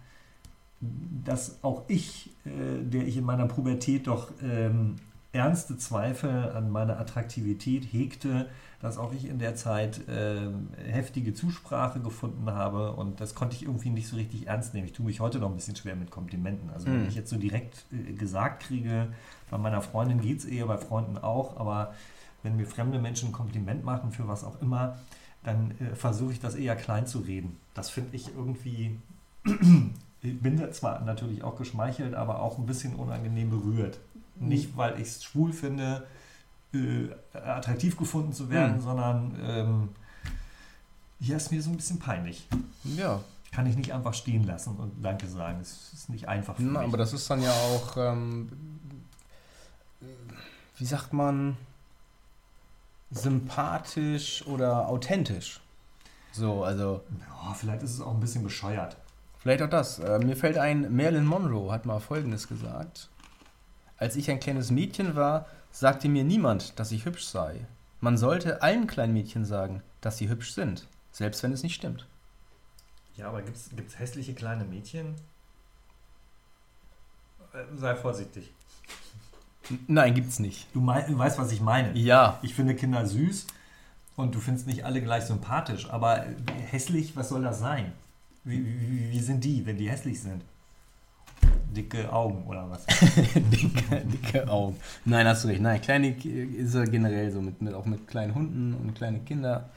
[0.82, 4.96] dass auch ich, äh, der ich in meiner Pubertät doch ähm,
[5.32, 8.50] ernste Zweifel an meiner Attraktivität hegte,
[8.82, 13.64] dass auch ich in der Zeit ähm, heftige Zusprache gefunden habe und das konnte ich
[13.64, 14.88] irgendwie nicht so richtig ernst nehmen.
[14.88, 16.70] Ich tue mich heute noch ein bisschen schwer mit Komplimenten.
[16.72, 17.08] Also wenn Mhm.
[17.08, 19.08] ich jetzt so direkt äh, gesagt kriege,
[19.52, 21.94] bei meiner Freundin geht es eher, bei Freunden auch, aber
[22.44, 24.98] wenn mir fremde Menschen ein Kompliment machen für was auch immer,
[25.44, 27.58] dann äh, versuche ich das eher klein zu reden.
[27.76, 28.98] Das finde ich irgendwie,
[30.22, 34.00] ich bin da zwar natürlich auch geschmeichelt, aber auch ein bisschen unangenehm berührt.
[34.40, 36.04] Nicht, weil ich es schwul finde,
[36.74, 38.82] äh, attraktiv gefunden zu werden, Mhm.
[38.82, 39.90] sondern ähm,
[41.20, 42.48] ja, ist mir so ein bisschen peinlich.
[42.84, 43.22] Ja.
[43.52, 45.60] Kann ich nicht einfach stehen lassen und Danke sagen.
[45.62, 46.88] Es ist nicht einfach für Na, mich.
[46.88, 48.50] aber das ist dann ja auch, ähm,
[50.78, 51.58] wie sagt man,
[53.12, 55.60] sympathisch oder authentisch.
[56.32, 57.04] So, also
[57.44, 58.96] Ja, vielleicht ist es auch ein bisschen bescheuert.
[59.40, 60.00] vielleicht auch das.
[60.00, 63.10] Äh, mir fällt ein, Marilyn Monroe hat mal Folgendes gesagt.
[63.98, 67.66] Als ich ein kleines Mädchen war, sagte mir niemand, dass ich hübsch sei.
[68.00, 72.08] Man sollte allen kleinen Mädchen sagen, dass sie hübsch sind, selbst wenn es nicht stimmt.
[73.16, 75.16] Ja, aber gibt es hässliche kleine Mädchen?
[77.54, 78.52] Äh, Sei vorsichtig.
[79.88, 80.68] Nein, gibt's nicht.
[80.74, 81.96] Du, mei- du weißt, was ich meine.
[81.98, 83.48] Ja, Ich finde Kinder süß
[84.16, 85.90] und du findest nicht alle gleich sympathisch.
[85.90, 86.36] Aber äh,
[86.70, 87.94] hässlich, was soll das sein?
[88.44, 90.44] Wie, wie, wie sind die, wenn die hässlich sind?
[91.76, 92.86] Dicke Augen oder was?
[93.36, 94.76] dicke, dicke Augen.
[95.06, 95.62] Nein, hast du recht.
[95.62, 99.70] Nein, kleine ist er generell so, mit, mit, auch mit kleinen Hunden und kleine Kinder.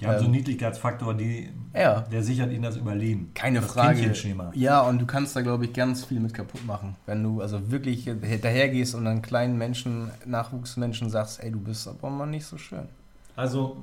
[0.00, 3.32] Die haben so einen Ähm, Niedlichkeitsfaktor, die, Ja, der sichert ihnen das Überleben.
[3.34, 4.12] keine das Frage.
[4.54, 6.96] Ja, und du kannst da, glaube ich, ganz viel mit kaputt machen.
[7.06, 12.08] Wenn du also wirklich hinterhergehst und dann kleinen Menschen, Nachwuchsmenschen sagst, ey, du bist aber
[12.08, 12.88] mal nicht so schön.
[13.36, 13.76] Also,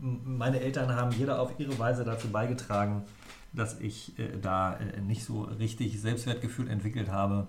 [0.00, 3.02] meine Eltern haben jeder auf ihre Weise dazu beigetragen,
[3.52, 7.48] dass ich äh, da äh, nicht so richtig Selbstwertgefühl entwickelt habe.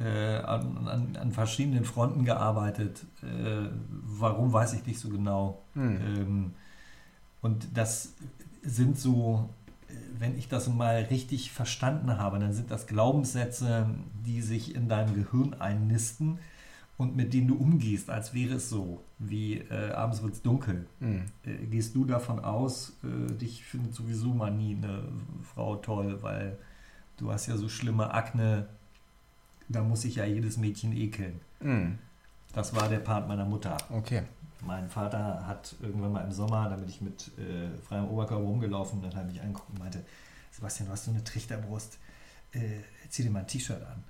[0.00, 3.04] Äh, an, an, an verschiedenen Fronten gearbeitet.
[3.22, 5.62] Äh, warum weiß ich nicht so genau.
[5.74, 6.00] Hm.
[6.00, 6.54] Ähm,
[7.40, 8.14] und das
[8.62, 9.50] sind so,
[9.88, 13.86] äh, wenn ich das mal richtig verstanden habe, dann sind das Glaubenssätze,
[14.26, 16.38] die sich in deinem Gehirn einnisten
[16.96, 20.86] und mit denen du umgehst, als wäre es so, wie äh, abends wird es dunkel.
[21.00, 21.24] Hm.
[21.44, 25.04] Äh, gehst du davon aus, äh, dich findet sowieso mal nie eine
[25.54, 26.58] Frau toll, weil
[27.16, 28.68] du hast ja so schlimme Akne,
[29.68, 31.40] da muss sich ja jedes Mädchen ekeln.
[31.60, 31.98] Hm.
[32.52, 33.78] Das war der Part meiner Mutter.
[33.90, 34.22] Okay.
[34.60, 39.00] Mein Vater hat irgendwann mal im Sommer, da bin ich mit äh, freiem Oberkörper rumgelaufen,
[39.02, 40.04] dann hat er mich angeguckt und meinte,
[40.52, 41.98] Sebastian, du hast so eine Trichterbrust,
[42.52, 44.04] äh, zieh dir mal ein T-Shirt an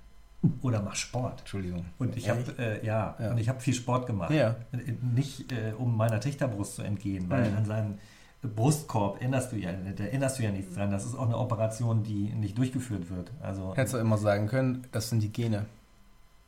[0.61, 1.39] oder mach Sport.
[1.41, 1.85] Entschuldigung.
[1.99, 3.31] Und ich habe äh, ja, Ja.
[3.31, 4.31] und ich habe viel Sport gemacht.
[4.31, 4.55] Ja.
[4.71, 7.57] Äh, Nicht äh, um meiner Trichterbrust zu entgehen, weil Mhm.
[7.57, 7.97] an seinem
[8.41, 10.91] Brustkorb erinnerst du ja, da erinnerst du ja nichts dran.
[10.91, 13.31] Das ist auch eine Operation, die nicht durchgeführt wird.
[13.41, 15.65] Also Hättest du immer sagen können, das sind die Gene.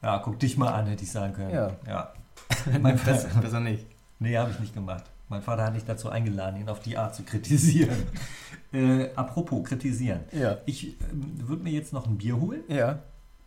[0.03, 1.51] ja, guck dich mal an, hätte ich sagen können.
[1.53, 1.71] Ja.
[1.87, 2.13] ja.
[2.81, 3.85] Mein besser, Vater, besser nicht.
[4.19, 5.05] nee, habe ich nicht gemacht.
[5.29, 7.95] Mein Vater hat mich dazu eingeladen, ihn auf die Art zu kritisieren.
[8.73, 10.19] äh, apropos kritisieren.
[10.33, 10.57] Ja.
[10.65, 12.99] Ich ähm, würde mir jetzt noch ein Bier holen Ja.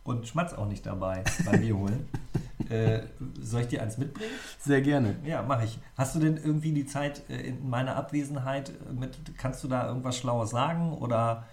[0.09, 2.07] Und schmatz auch nicht dabei beim Bier holen.
[2.69, 3.01] äh,
[3.41, 4.31] soll ich dir eins mitbringen?
[4.59, 5.15] Sehr gerne.
[5.23, 5.79] Ja, mache ich.
[5.97, 9.87] Hast du denn irgendwie die Zeit äh, in meiner Abwesenheit äh, mit, kannst du da
[9.87, 11.45] irgendwas Schlaues sagen oder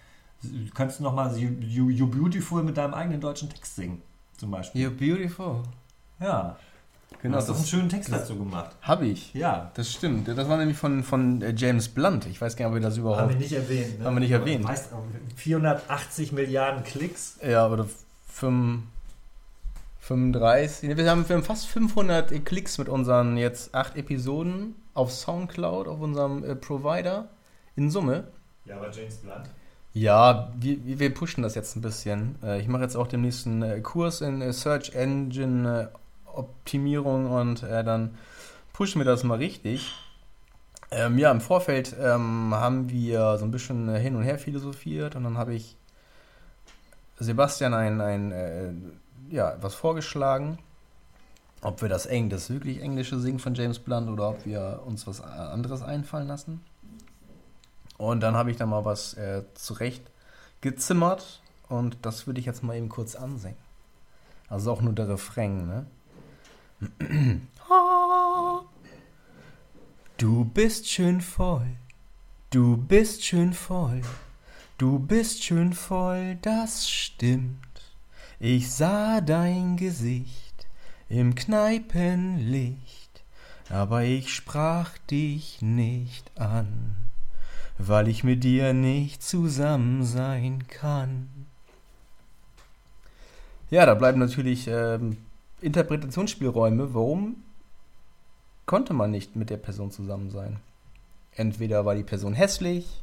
[0.74, 4.02] Kannst du nochmal you, you, you Beautiful mit deinem eigenen deutschen Text singen,
[4.36, 4.86] zum Beispiel?
[4.86, 5.62] You're beautiful.
[6.20, 6.56] Ja.
[7.22, 8.76] Genau, du hast einen das schönen Text dazu gemacht.
[8.82, 9.32] habe ich.
[9.32, 9.70] Ja.
[9.74, 10.28] Das stimmt.
[10.28, 12.26] Das war nämlich von, von äh, James Blunt.
[12.26, 13.30] Ich weiß gar nicht, ob wir das Haben überhaupt.
[13.30, 13.98] wir nicht erwähnt.
[13.98, 14.04] Ne?
[14.04, 14.64] Haben wir nicht erwähnt.
[14.64, 14.90] Weißt,
[15.36, 17.38] 480 Milliarden Klicks.
[17.42, 17.94] Ja, oder 5,
[18.36, 20.96] 35.
[20.96, 26.00] Wir haben, wir haben fast 500 Klicks mit unseren jetzt acht Episoden auf Soundcloud, auf
[26.00, 27.28] unserem äh, Provider
[27.76, 28.24] in Summe.
[28.64, 29.50] Ja, aber James Blunt.
[29.94, 32.36] Ja, wir, wir pushen das jetzt ein bisschen.
[32.42, 35.96] Äh, Ich mache jetzt auch den nächsten äh, Kurs in äh, Search Engine äh,
[36.36, 38.16] Optimierung und äh, dann
[38.74, 39.94] pushen wir das mal richtig.
[40.90, 45.24] Ähm, ja, im Vorfeld ähm, haben wir so ein bisschen hin und her philosophiert und
[45.24, 45.75] dann habe ich
[47.18, 48.72] Sebastian ein, ein äh,
[49.30, 50.58] ja, etwas vorgeschlagen.
[51.62, 55.06] Ob wir das eng, das wirklich englische Singen von James Blunt oder ob wir uns
[55.06, 56.60] was anderes einfallen lassen.
[57.98, 60.10] Und dann habe ich da mal was äh, zurecht
[60.60, 63.56] gezimmert und das würde ich jetzt mal eben kurz ansingen.
[64.48, 65.86] Also auch nur der Refrain, ne?
[70.18, 71.66] Du bist schön voll,
[72.50, 74.02] du bist schön voll,
[74.78, 77.58] du bist schön voll, das stimmt.
[78.38, 80.66] Ich sah dein Gesicht
[81.08, 83.24] im Kneipenlicht,
[83.70, 87.06] aber ich sprach dich nicht an
[87.78, 91.28] weil ich mit dir nicht zusammen sein kann.
[93.70, 95.16] Ja, da bleiben natürlich ähm,
[95.60, 96.94] Interpretationsspielräume.
[96.94, 97.36] Warum
[98.64, 100.58] konnte man nicht mit der Person zusammen sein?
[101.34, 103.02] Entweder war die Person hässlich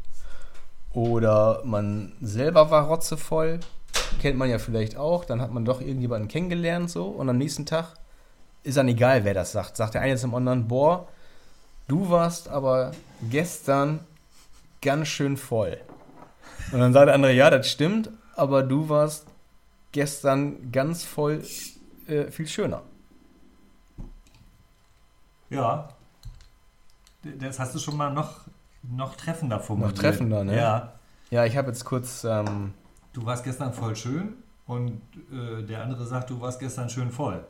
[0.93, 3.59] oder man selber war rotzevoll.
[4.21, 5.25] Kennt man ja vielleicht auch.
[5.25, 7.95] Dann hat man doch irgendjemanden kennengelernt so und am nächsten Tag
[8.63, 9.75] ist dann egal, wer das sagt.
[9.75, 11.07] Sagt der eine zum anderen, boah,
[11.87, 12.91] du warst aber
[13.29, 13.99] gestern
[14.81, 15.77] ganz schön voll.
[16.71, 19.27] Und dann sagt der andere, ja, das stimmt, aber du warst
[19.91, 21.43] gestern ganz voll
[22.07, 22.81] äh, viel schöner.
[25.49, 25.89] Ja.
[27.39, 28.42] Das hast du schon mal noch,
[28.84, 29.95] noch treffender formuliert.
[29.95, 30.55] Noch treffender, ne?
[30.57, 30.93] Ja.
[31.31, 32.73] Ja, ich habe jetzt kurz, ähm,
[33.13, 34.34] Du warst gestern voll schön
[34.65, 37.43] und äh, der andere sagt, du warst gestern schön voll.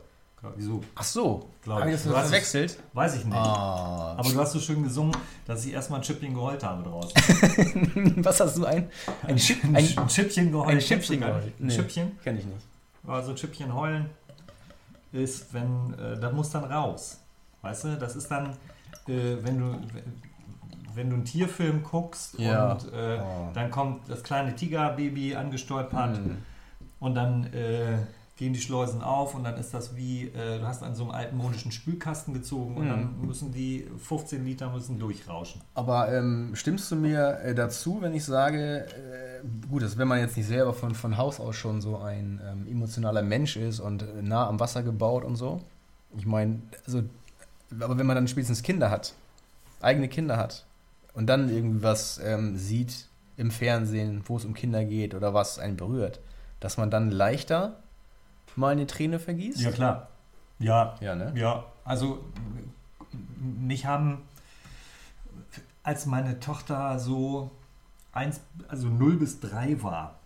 [0.56, 0.82] Wieso?
[0.94, 2.78] ach so, Glaub habe ich Du hast verwechselt?
[2.92, 3.34] Weiß ich nicht.
[3.34, 4.14] Ah.
[4.18, 5.16] Aber du hast so schön gesungen,
[5.46, 7.12] dass ich erstmal ein Chipchen geheult habe draußen.
[8.22, 8.90] Was hast du ein?
[9.26, 10.68] Ein, Chip, Ein, ein, ein Chipchen geheult.
[10.68, 11.26] ein Chipchen nicht?
[11.26, 11.44] geheult.
[11.46, 11.74] Ein Nee.
[11.74, 12.18] Chipchen?
[12.22, 12.60] Kenn ich nicht.
[13.06, 14.10] Also ein Chipchen heulen
[15.12, 17.20] ist, wenn, äh, das muss dann raus.
[17.62, 18.50] Weißt du, das ist dann,
[19.08, 19.80] äh, wenn du
[20.96, 22.72] wenn du einen Tierfilm guckst Ja.
[22.72, 23.48] und äh, Oh.
[23.54, 26.38] dann kommt das kleine Tigerbaby angestolpert Hm.
[27.00, 27.98] und dann äh,
[28.36, 31.12] gehen die Schleusen auf und dann ist das wie, äh, du hast an so einem
[31.12, 35.60] altmodischen Spülkasten gezogen und dann müssen die 15 Liter müssen durchrauschen.
[35.74, 40.18] Aber ähm, stimmst du mir äh, dazu, wenn ich sage, äh, gut, dass wenn man
[40.18, 44.02] jetzt nicht selber von, von Haus aus schon so ein ähm, emotionaler Mensch ist und
[44.02, 45.60] äh, nah am Wasser gebaut und so?
[46.16, 47.02] Ich meine, also,
[47.80, 49.14] aber wenn man dann spätestens Kinder hat,
[49.80, 50.63] eigene Kinder hat
[51.14, 55.58] und dann irgendwie was ähm, sieht im Fernsehen, wo es um Kinder geht oder was
[55.58, 56.20] einen berührt,
[56.60, 57.80] dass man dann leichter
[58.56, 59.60] mal eine Träne vergießt?
[59.60, 60.08] Ja, klar.
[60.58, 61.32] Ja, Ja, ne?
[61.34, 62.24] Ja, also
[63.38, 64.22] mich haben,
[65.82, 67.50] als meine Tochter so
[68.12, 70.18] eins, also 0 bis 3 war,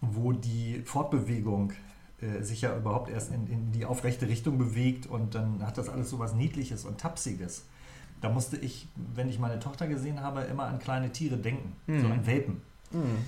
[0.00, 1.72] wo die Fortbewegung
[2.20, 5.88] äh, sich ja überhaupt erst in, in die aufrechte Richtung bewegt und dann hat das
[5.88, 7.66] alles so was Niedliches und Tapsiges.
[8.20, 11.92] Da musste ich, wenn ich meine Tochter gesehen habe, immer an kleine Tiere denken, so
[12.06, 12.12] Mhm.
[12.12, 12.62] an Welpen.
[12.92, 13.24] Mhm.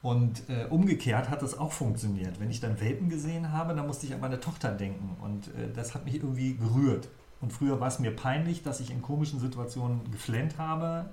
[0.00, 2.38] Und äh, umgekehrt hat das auch funktioniert.
[2.38, 5.16] Wenn ich dann Welpen gesehen habe, dann musste ich an meine Tochter denken.
[5.20, 7.08] Und äh, das hat mich irgendwie gerührt.
[7.40, 11.06] Und früher war es mir peinlich, dass ich in komischen Situationen geflennt habe,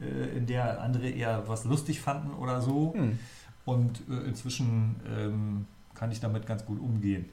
[0.00, 2.94] äh, in der andere eher was lustig fanden oder so.
[2.94, 3.18] Hm.
[3.64, 7.26] Und äh, inzwischen ähm, kann ich damit ganz gut umgehen,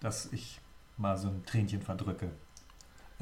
[0.00, 0.60] dass ich
[0.96, 2.30] mal so ein Tränchen verdrücke.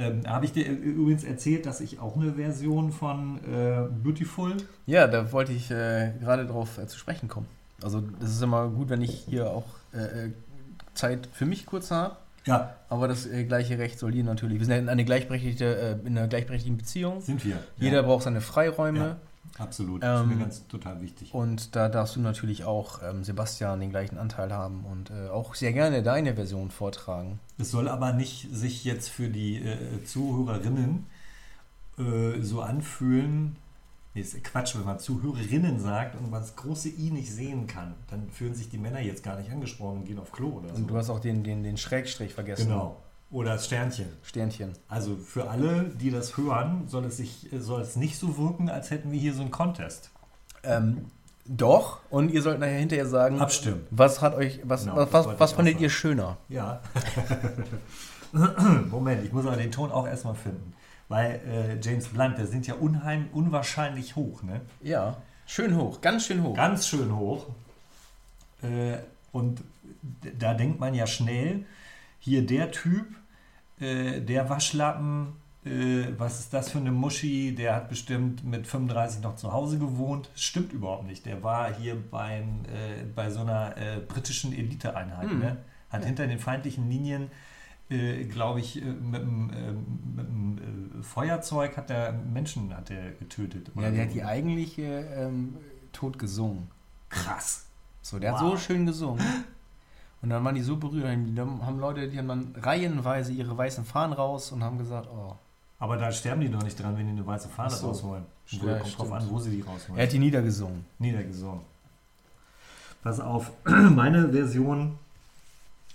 [0.00, 5.06] Ähm, Habe ich dir übrigens erzählt, dass ich auch eine Version von äh, Beautiful Ja,
[5.06, 7.46] da wollte ich äh, gerade drauf äh, zu sprechen kommen.
[7.82, 10.32] Also das ist immer gut, wenn ich hier auch äh, äh,
[10.94, 12.16] Zeit für mich kurz habe.
[12.46, 14.58] Ja, Aber das äh, gleiche Recht soll hier natürlich.
[14.58, 17.20] Wir sind ja in, eine gleichberechtigte, äh, in einer gleichberechtigten Beziehung.
[17.20, 17.58] sind wir.
[17.76, 18.98] Jeder ja, braucht seine Freiräume.
[18.98, 19.16] Ja.
[19.58, 20.02] Absolut.
[20.02, 21.34] Das ist Ähm, mir ganz total wichtig.
[21.34, 25.54] Und da darfst du natürlich auch, ähm, Sebastian, den gleichen Anteil haben und äh, auch
[25.54, 27.40] sehr gerne deine Version vortragen.
[27.58, 31.06] Es soll aber nicht sich jetzt für die äh, Zuhörerinnen
[31.98, 33.56] äh, so anfühlen.
[34.14, 37.94] Nee, ist Quatsch, wenn man Zuhörerinnen sagt und man das große I nicht sehen kann,
[38.10, 40.74] dann fühlen sich die Männer jetzt gar nicht angesprochen und gehen auf Klo oder so.
[40.74, 42.66] Und du hast auch den, den, den Schrägstrich vergessen.
[42.68, 42.96] genau.
[43.30, 44.08] Oder das Sternchen.
[44.22, 44.72] Sternchen.
[44.88, 48.90] Also für alle, die das hören, soll es, sich, soll es nicht so wirken, als
[48.90, 50.10] hätten wir hier so einen Contest.
[50.64, 51.06] Ähm,
[51.46, 53.86] Doch, und ihr sollt nachher hinterher sagen, Abstimmen.
[53.90, 56.38] was hat euch, was, Genau, was, was, was fandet ihr schöner?
[56.48, 56.80] Ja.
[58.90, 60.74] Moment, ich muss aber den Ton auch erstmal finden.
[61.08, 64.60] Weil äh, James Blunt, der sind ja unheim, unwahrscheinlich hoch, ne?
[64.80, 65.16] Ja,
[65.46, 66.54] schön hoch, ganz schön hoch.
[66.54, 67.46] Ganz schön hoch.
[68.62, 68.98] Äh,
[69.32, 69.62] und
[70.38, 71.64] da denkt man ja schnell,
[72.20, 73.06] hier der Typ,
[73.80, 75.28] äh, der Waschlappen,
[75.64, 79.78] äh, was ist das für eine Muschi, der hat bestimmt mit 35 noch zu Hause
[79.78, 80.30] gewohnt.
[80.34, 81.26] Stimmt überhaupt nicht.
[81.26, 85.30] Der war hier beim, äh, bei so einer äh, britischen Eliteeinheit.
[85.30, 85.38] Hm.
[85.38, 85.56] Ne?
[85.90, 86.06] Hat Ja.
[86.06, 87.30] hinter den feindlichen Linien,
[87.90, 93.70] äh, glaube ich, äh, mit einem Feuerzeug hat der Menschen hat der getötet.
[93.74, 94.00] Ja, der so.
[94.02, 94.82] hat die eigentliche
[95.16, 95.56] ähm,
[95.92, 96.68] tot gesungen.
[97.08, 97.66] Krass.
[98.02, 98.52] So, der hat Wow.
[98.52, 99.22] so schön gesungen.
[100.22, 103.84] Und dann waren die so berührt, dann haben Leute, die haben dann reihenweise ihre weißen
[103.84, 105.34] Fahnen raus und haben gesagt, oh.
[105.78, 107.88] Aber da sterben die doch nicht dran, wenn die eine weiße Fahne so.
[107.88, 108.24] rausholen.
[108.48, 109.12] Ja, kommt drauf stimmt.
[109.12, 109.98] an, wo sie die rausholen.
[109.98, 110.84] Er hat die niedergesungen.
[110.98, 111.62] Niedergesungen.
[113.02, 114.98] Pass auf, meine Version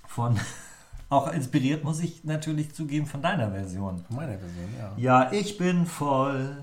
[0.07, 0.39] von,
[1.09, 4.03] auch inspiriert, muss ich natürlich zugeben, von deiner Version.
[4.07, 4.93] Von meiner Version, ja.
[4.97, 6.57] Ja, ich bin voll,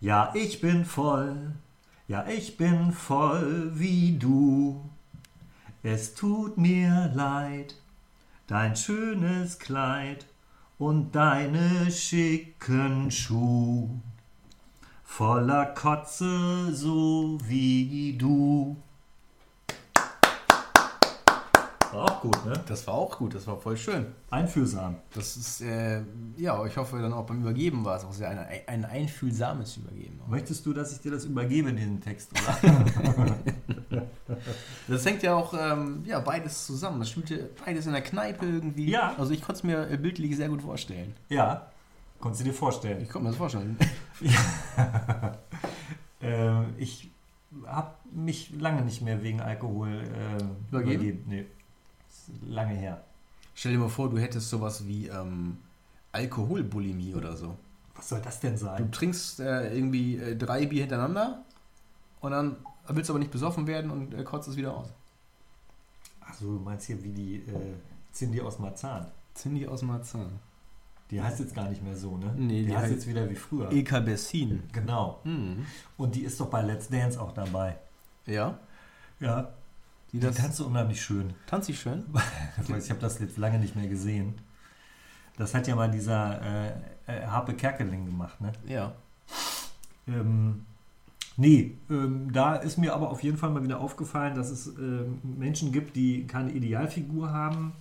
[0.00, 1.52] ja, ich bin voll,
[2.08, 4.82] ja, ich bin voll wie du.
[5.84, 7.74] Es tut mir leid,
[8.46, 10.26] dein schönes Kleid
[10.78, 13.88] und deine schicken Schuh.
[15.02, 18.76] Voller Kotze, so wie du.
[21.92, 22.54] War auch gut, ne?
[22.66, 24.06] Das war auch gut, das war voll schön.
[24.30, 24.96] Einfühlsam.
[25.14, 26.02] Das ist, äh,
[26.38, 30.20] ja, ich hoffe dann auch beim Übergeben war es auch sehr ein, ein einfühlsames Übergeben.
[30.26, 33.34] Möchtest du, dass ich dir das übergebe, diesen Text, oder?
[34.88, 37.00] Das hängt ja auch, ähm, ja, beides zusammen.
[37.00, 38.90] Das spielte beides in der Kneipe irgendwie.
[38.90, 39.14] Ja.
[39.18, 41.14] Also ich konnte es mir äh, bildlich sehr gut vorstellen.
[41.28, 41.70] ja,
[42.20, 43.02] konntest du dir vorstellen.
[43.02, 43.76] Ich konnte mir das vorstellen.
[46.24, 47.10] Ähm, ich
[47.66, 51.24] habe mich lange nicht mehr wegen Alkohol äh, Übergeben?
[51.26, 51.46] Nee,
[52.28, 53.02] ist lange her.
[53.54, 55.58] Stell dir mal vor, du hättest sowas wie ähm,
[56.12, 57.56] Alkoholbulimie oder so.
[57.94, 58.90] Was soll das denn Du sein?
[58.92, 61.42] trinkst äh, irgendwie äh, drei Bier hintereinander
[62.20, 62.56] und dann
[62.88, 64.88] willst du aber nicht besoffen werden und äh, kotzt es wieder aus.
[66.20, 67.74] Achso, du meinst hier wie die äh,
[68.12, 69.06] Cindy aus Marzahn.
[69.34, 70.38] Cindy aus Marzahn.
[71.10, 72.32] Die heißt jetzt gar nicht mehr so, ne?
[72.36, 73.70] Nee, die, die heißt heißt- jetzt wieder wie früher.
[73.70, 74.62] Eka Bessin.
[74.72, 75.20] Genau.
[75.24, 75.66] Mhm.
[75.98, 77.76] Und die ist doch bei Let's Dance auch dabei.
[78.24, 78.58] Ja.
[79.20, 79.52] Ja.
[80.12, 81.32] Die Die tanzt so unheimlich schön.
[81.46, 82.04] tanzt sie schön.
[82.78, 84.34] Ich habe das jetzt lange nicht mehr gesehen.
[85.36, 86.68] Das hat ja mal dieser äh,
[87.06, 88.52] äh, Harpe Kerkeling gemacht, ne?
[88.66, 88.92] Ja.
[90.06, 90.64] Ähm,
[91.36, 95.18] nee, ähm, da ist mir aber auf jeden Fall mal wieder aufgefallen, dass es ähm,
[95.38, 97.72] Menschen gibt, die keine Idealfigur haben,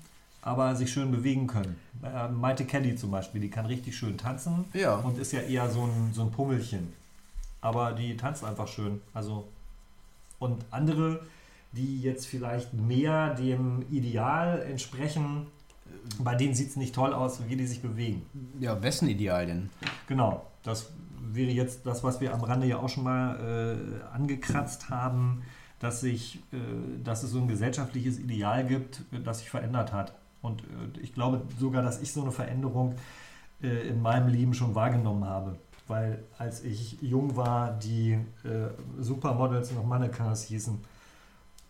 [0.41, 1.75] aber sich schön bewegen können.
[2.03, 4.95] Äh, Maite Kelly zum Beispiel, die kann richtig schön tanzen Ja.
[4.95, 6.93] und ist ja eher so ein, so ein Pummelchen.
[7.59, 9.01] Aber die tanzt einfach schön.
[9.13, 9.47] Also,
[10.39, 11.19] und andere,
[11.74, 15.47] die jetzt vielleicht mehr dem Ideal entsprechen,
[16.19, 18.26] bei denen sieht es nicht toll aus, wie die sich bewegen.
[18.59, 19.69] Ja, wessen Ideal denn?
[20.07, 20.91] Genau, das
[21.22, 25.43] wäre jetzt das, was wir am Rande ja auch schon mal äh, angekratzt haben,
[25.80, 26.57] dass, sich, äh,
[27.03, 30.13] dass es so ein gesellschaftliches Ideal gibt, das sich verändert hat.
[30.41, 32.95] Und äh, ich glaube sogar, dass ich so eine Veränderung
[33.61, 35.57] äh, in meinem Leben schon wahrgenommen habe.
[35.88, 38.13] Weil als ich jung war, die
[38.43, 38.69] äh,
[38.99, 40.80] Supermodels noch Mannequins hießen.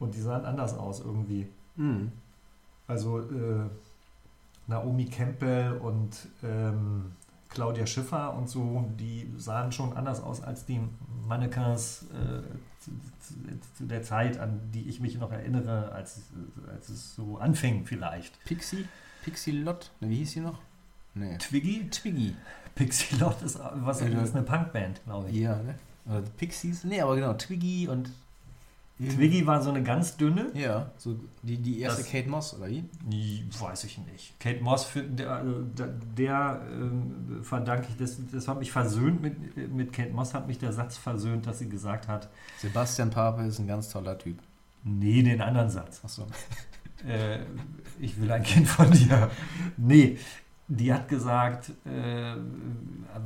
[0.02, 1.48] Und die sahen anders aus irgendwie.
[1.78, 2.12] Mhm.
[2.88, 3.70] Also äh,
[4.68, 7.14] Naomi Campbell und ähm,
[7.50, 10.82] Claudia Schiffer und so, die sahen schon anders aus als die
[11.28, 12.42] Mannequins äh,
[12.80, 12.92] zu,
[13.78, 16.22] zu, der Zeit, an die ich mich noch erinnere, als,
[16.74, 18.44] als es so anfing vielleicht.
[18.46, 18.88] Pixie?
[19.24, 19.92] Pixie Lott?
[20.00, 20.60] Ne, wie hieß sie noch?
[21.14, 21.38] Nee.
[21.38, 21.90] Twiggy?
[21.90, 22.36] Twiggy.
[22.76, 25.38] Pixie Lott ist, was, Ja, ist eine Punkband, glaube ich.
[25.38, 25.76] Ja, ne?
[26.08, 26.84] Oder Pixies?
[26.84, 28.10] Nee, aber genau, Twiggy und.
[29.10, 32.70] Twiggy war so eine ganz dünne, Ja, so die, die erste Das- Kate Moss, oder
[32.70, 32.84] wie?
[33.08, 34.40] Nee, weiß ich nicht.
[34.40, 35.62] Kate Moss, für, der, also
[36.18, 40.60] der, ähm, verdanke ich, das, das hat mich versöhnt mit, mit Kate Moss, hat mich
[40.60, 42.30] der Satz versöhnt, dass sie gesagt hat,
[42.60, 44.38] Sebastian Pape ist ein ganz toller Typ.
[44.84, 46.02] nee, den anderen Satz.
[46.04, 46.28] Achso.
[47.08, 47.40] Äh,
[48.00, 49.32] ich will ein Kind von dir.
[49.78, 50.18] Nee,
[50.74, 52.34] die hat gesagt, äh,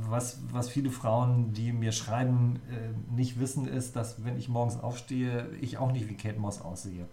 [0.08, 4.76] was, was viele Frauen, die mir schreiben, äh, nicht wissen, ist, dass wenn ich morgens
[4.80, 7.06] aufstehe, ich auch nicht wie Kate Moss aussehe.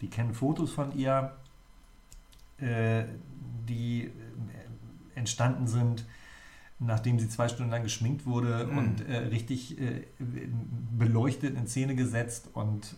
[0.00, 1.36] Die kennen Fotos von ihr,
[2.58, 3.04] äh,
[3.68, 4.10] die äh,
[5.14, 6.04] entstanden sind,
[6.80, 8.78] nachdem sie zwei Stunden lang geschminkt wurde Mhm.
[8.78, 10.02] und äh, richtig äh,
[10.98, 12.96] beleuchtet in Szene gesetzt und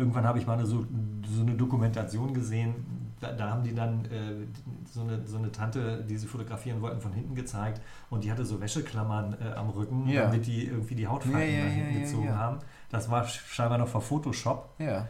[0.00, 0.84] irgendwann habe ich mal eine, so,
[1.28, 2.74] so eine Dokumentation gesehen,
[3.20, 4.46] da, da haben die dann äh,
[4.90, 8.44] so, eine, so eine Tante, die sie fotografieren wollten, von hinten gezeigt und die hatte
[8.44, 10.22] so Wäscheklammern äh, am Rücken, Ja.
[10.24, 12.58] damit die irgendwie die Hautfalten Ja, ja, nach hinten gezogen haben.
[12.90, 14.70] Das war scheinbar noch vor Photoshop.
[14.78, 15.06] Ja.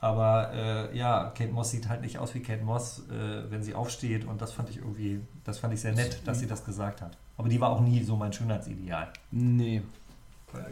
[0.00, 3.74] Aber äh, ja, Kate Moss sieht halt nicht aus wie Kate Moss, äh, wenn sie
[3.74, 4.24] aufsteht.
[4.24, 7.18] Und das fand ich irgendwie, das fand ich sehr nett, dass sie das gesagt hat.
[7.36, 9.08] Aber die war auch nie so mein Schönheitsideal.
[9.32, 9.82] Nee.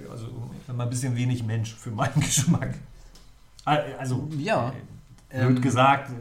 [0.08, 0.28] Also
[0.68, 2.74] immer ein bisschen wenig Mensch für meinen Geschmack.
[3.66, 4.72] Also, Ja.
[5.28, 6.14] äh, blöd Ähm, gesagt, äh,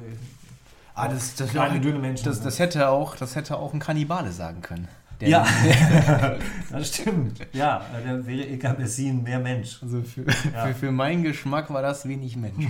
[0.97, 2.23] Ah, das, das, kleine, dünne Menschen.
[2.25, 4.87] das, das, hätte auch, das hätte auch ein Kannibale sagen können.
[5.19, 5.45] Der- ja,
[6.71, 7.39] das stimmt.
[7.53, 9.79] Ja, da wäre Eka Bessin mehr Mensch.
[9.81, 10.23] Also für,
[10.53, 10.65] Ja.
[10.67, 12.65] für, für meinen Geschmack war das wenig Mensch.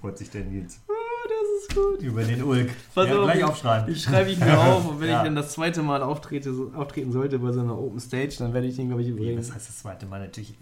[0.00, 0.80] Freut sich der Nils.
[1.40, 2.02] Das ist gut.
[2.02, 2.70] Über den Ulk.
[2.94, 3.94] Pass ja, auf, gleich ich- aufschreiben.
[3.94, 5.18] Die schreibe ich mir auf und wenn Ja.
[5.18, 8.52] ich dann das zweite Mal auftrete, so, auftreten sollte bei so einer Open Stage, dann
[8.54, 9.46] werde ich den, glaube ich, übrigens.
[9.48, 10.54] das heißt das zweite Mal natürlich.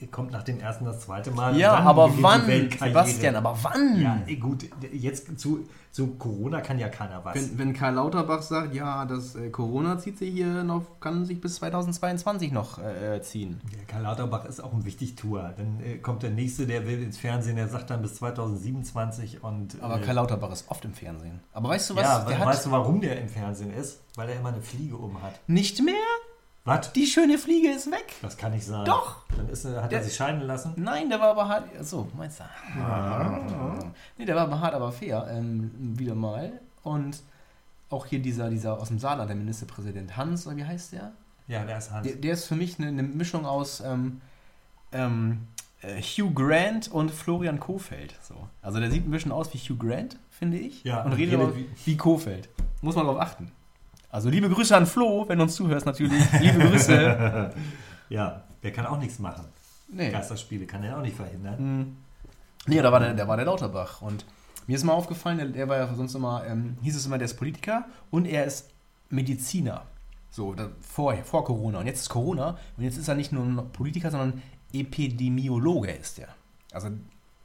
[0.00, 1.56] Äh, kommt nach dem ersten das zweite Mal.
[1.56, 2.42] Ja, aber wann?
[2.78, 4.00] Sebastian, aber wann?
[4.00, 7.34] Ja, eh, gut, jetzt zu, zu Corona kann ja keiner was.
[7.36, 11.40] Wenn, wenn Karl Lauterbach sagt, ja, das äh, Corona zieht sich hier noch, kann sich
[11.40, 13.60] bis 2022 noch äh, ziehen.
[13.72, 15.52] Der Karl Lauterbach ist auch ein Wichtigtour.
[15.56, 19.80] Dann äh, kommt der nächste, der will ins Fernsehen, der sagt dann bis 2027 und.
[19.80, 21.40] Aber äh, Karl Lauterbach ist oft im Fernsehen.
[21.52, 22.02] Aber weißt du was?
[22.02, 24.00] ja, der we- hat weißt du, warum der im Fernsehen ist?
[24.16, 25.34] Weil er immer eine Fliege um hat.
[25.46, 25.94] nicht mehr?
[26.66, 26.92] Was?
[26.92, 28.14] Die schöne Fliege ist weg.
[28.20, 28.84] Das kann nicht sein.
[28.84, 29.22] Doch.
[29.36, 30.74] Dann ist, hat Der- er sich scheiden lassen.
[30.76, 31.64] Nein, der war aber hart.
[31.82, 32.44] So, meinst du?
[34.18, 35.26] Nee, der war aber hart, aber fair.
[35.30, 36.52] Ähm, wieder mal.
[36.82, 37.22] Und
[37.88, 41.12] auch hier dieser, dieser aus dem Saarland, der Ministerpräsident Hans, oder wie heißt der?
[41.48, 42.06] Ja, der ist Hans.
[42.06, 44.20] Der, der ist für mich eine, eine Mischung aus ähm,
[44.92, 45.46] ähm,
[45.82, 48.16] äh, Hugh Grant und Florian Kofeld.
[48.22, 48.34] So.
[48.62, 50.82] Also der sieht ein bisschen aus wie Hugh Grant, finde ich.
[50.82, 52.48] Ja, und und redet wie- wie Kofeld.
[52.82, 53.52] Muss man darauf achten.
[54.16, 56.24] Also liebe Grüße an Flo, wenn du uns zuhörst natürlich.
[56.40, 57.52] Liebe Grüße.
[58.08, 59.44] ja, der kann auch nichts machen.
[59.88, 60.10] Nee.
[60.10, 61.58] Geisterspiele kann er auch nicht verhindern.
[61.58, 61.96] Hm.
[62.66, 64.00] Nee, da war der, der war der Lauterbach.
[64.00, 64.24] Und
[64.66, 67.26] mir ist mal aufgefallen, der, der war ja sonst immer, ähm, hieß es immer, der
[67.26, 68.70] ist Politiker und er ist
[69.10, 69.82] Mediziner.
[70.30, 71.80] So, da, vor, vor Corona.
[71.80, 74.42] Und jetzt ist Corona und jetzt ist er nicht nur ein Politiker, sondern
[74.72, 76.28] Epidemiologe ist er.
[76.72, 76.88] Also,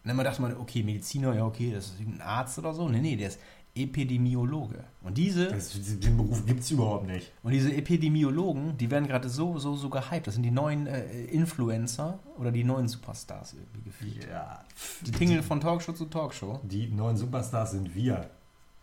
[0.03, 2.89] wenn man dachte man, okay, Mediziner, ja, okay, das ist ein Arzt oder so.
[2.89, 3.39] Nee, nee, der ist
[3.73, 4.83] Epidemiologe.
[5.03, 7.31] Und diese, Das, den Beruf gibt es überhaupt nicht.
[7.43, 10.27] und diese Epidemiologen, die werden gerade so, so, so gehypt.
[10.27, 14.27] Das sind die neuen äh, Influencer oder die neuen Superstars irgendwie gefühlt.
[14.29, 14.63] Ja.
[15.05, 16.59] Die tingeln von Talkshow zu Talkshow.
[16.63, 18.29] Die neuen Superstars sind wir.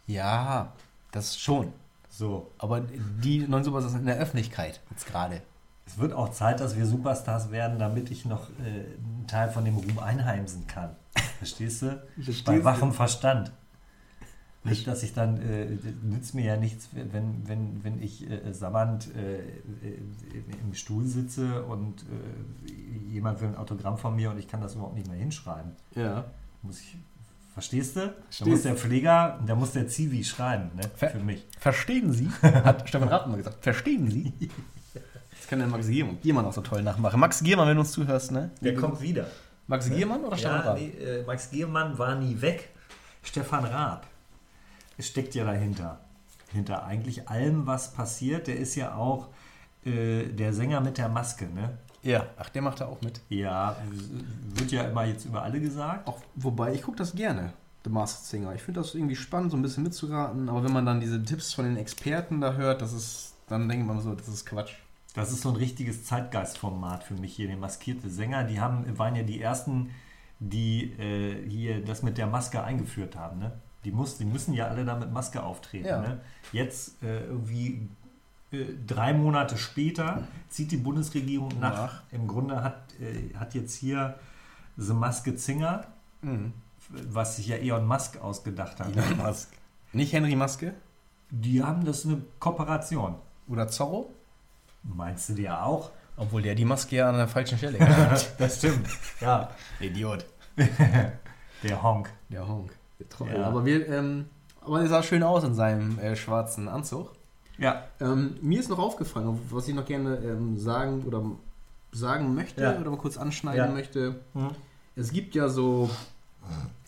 [0.07, 0.73] Ja,
[1.12, 1.73] das schon.
[2.09, 2.51] So.
[2.59, 5.43] Aber die neuen Superstars sind in der Öffentlichkeit jetzt gerade.
[5.89, 9.64] Es wird auch Zeit, dass wir Superstars werden, damit ich noch äh, einen Teil von
[9.64, 10.91] dem Ruhm einheimsen kann.
[11.39, 12.01] Verstehst du?
[12.14, 12.64] Verstehst Bei du?
[12.64, 13.53] wachem Verstand.
[14.64, 15.66] Nicht, dass ich dann, äh,
[16.03, 19.99] nützt mir ja nichts, wenn, wenn, wenn ich äh, sabbernd äh, äh,
[20.62, 22.70] im Stuhl sitze und äh,
[23.11, 25.72] jemand will ein Autogramm von mir und ich kann das überhaupt nicht mehr hinschreiben.
[25.95, 26.24] Ja.
[26.62, 26.97] Muss ich,
[27.55, 28.01] verstehst du?
[28.01, 30.82] Da Verstehst muss der Pfleger, da muss der Zivi schreiben, ne?
[30.97, 31.47] Ver- Für mich.
[31.59, 32.28] Verstehen Sie?
[32.43, 33.62] Hat Stefan Rath mal gesagt.
[33.62, 34.32] Verstehen Sie?
[35.49, 37.19] Kann der Max Giermann, Giermann auch so toll nachmachen.
[37.19, 38.51] Max Giermann, wenn du uns zuhörst, ne?
[38.61, 39.27] Der kommt wieder.
[39.67, 40.79] Max Giermann oder Stefan Ja, Rath?
[40.79, 42.71] nee, äh, Max Giermann war nie weg.
[43.23, 44.07] Stefan Raab
[44.99, 46.01] steckt ja dahinter.
[46.53, 48.47] Hinter eigentlich allem, was passiert.
[48.47, 49.29] Der ist ja auch
[49.85, 51.77] äh, der Sänger mit der Maske, ne?
[52.03, 52.27] Ja.
[52.39, 53.21] Ach, der macht da auch mit.
[53.29, 53.77] Ja,
[54.55, 56.07] wird ja immer jetzt über alle gesagt.
[56.09, 57.53] Auch, wobei, ich gucke das gerne,
[57.85, 58.55] The Masked Singer.
[58.55, 60.49] Ich finde das irgendwie spannend, so ein bisschen mitzuraten.
[60.49, 63.87] Aber wenn man dann diese Tipps von den Experten da hört, das ist, dann denkt
[63.87, 64.75] man so, das ist Quatsch.
[65.19, 68.45] Das ist so ein richtiges Zeitgeistformat für mich hier, der maskierte Sänger.
[68.45, 69.91] Die haben, waren ja die ersten,
[70.39, 73.41] die äh, hier das mit der Maske eingeführt haben.
[73.41, 73.51] Ne?
[73.85, 75.89] Die, muss, die müssen ja alle da mit Maske auftreten.
[75.89, 76.01] Ja.
[76.01, 76.21] Ne?
[76.53, 77.89] Jetzt äh, irgendwie
[78.53, 81.73] äh, drei Monate später zieht die Bundesregierung nach.
[81.73, 82.03] Nach.
[82.12, 84.21] Im Grunde hat, äh, hat jetzt hier
[84.77, 85.87] The Maske Zinger,
[86.23, 86.53] Mhm.
[86.91, 88.97] was sich ja Elon Musk ausgedacht hat.
[88.97, 89.51] Elon Musk.
[89.93, 90.75] Nicht Henry Maske?
[91.31, 93.16] Die haben das eine Kooperation.
[93.49, 94.11] Oder Zorro?
[94.95, 95.91] Meinst du ja auch?
[96.16, 97.78] Obwohl der die Maske ja an der falschen Stelle
[98.11, 98.41] hat.
[98.41, 98.89] das stimmt.
[99.20, 100.24] Ja, Idiot.
[101.62, 102.11] der Honk.
[102.28, 102.72] Der Honk.
[103.20, 103.36] Der.
[103.39, 103.45] Ja.
[103.47, 104.26] Aber, wir, ähm,
[104.61, 107.12] aber er sah schön aus in seinem äh, schwarzen Anzug.
[107.59, 111.22] Ja, Ähm, mir ist noch aufgefallen, was ich noch gerne ähm, sagen oder
[111.93, 112.78] sagen möchte Ja.
[112.78, 113.72] oder mal kurz anschneiden Ja.
[113.72, 114.20] möchte.
[114.34, 114.51] Mhm.
[114.97, 115.91] Es gibt ja so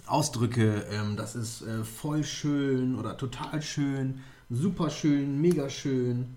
[0.06, 6.36] Ausdrücke, ähm, das ist äh, voll schön oder total schön, super schön, mega schön.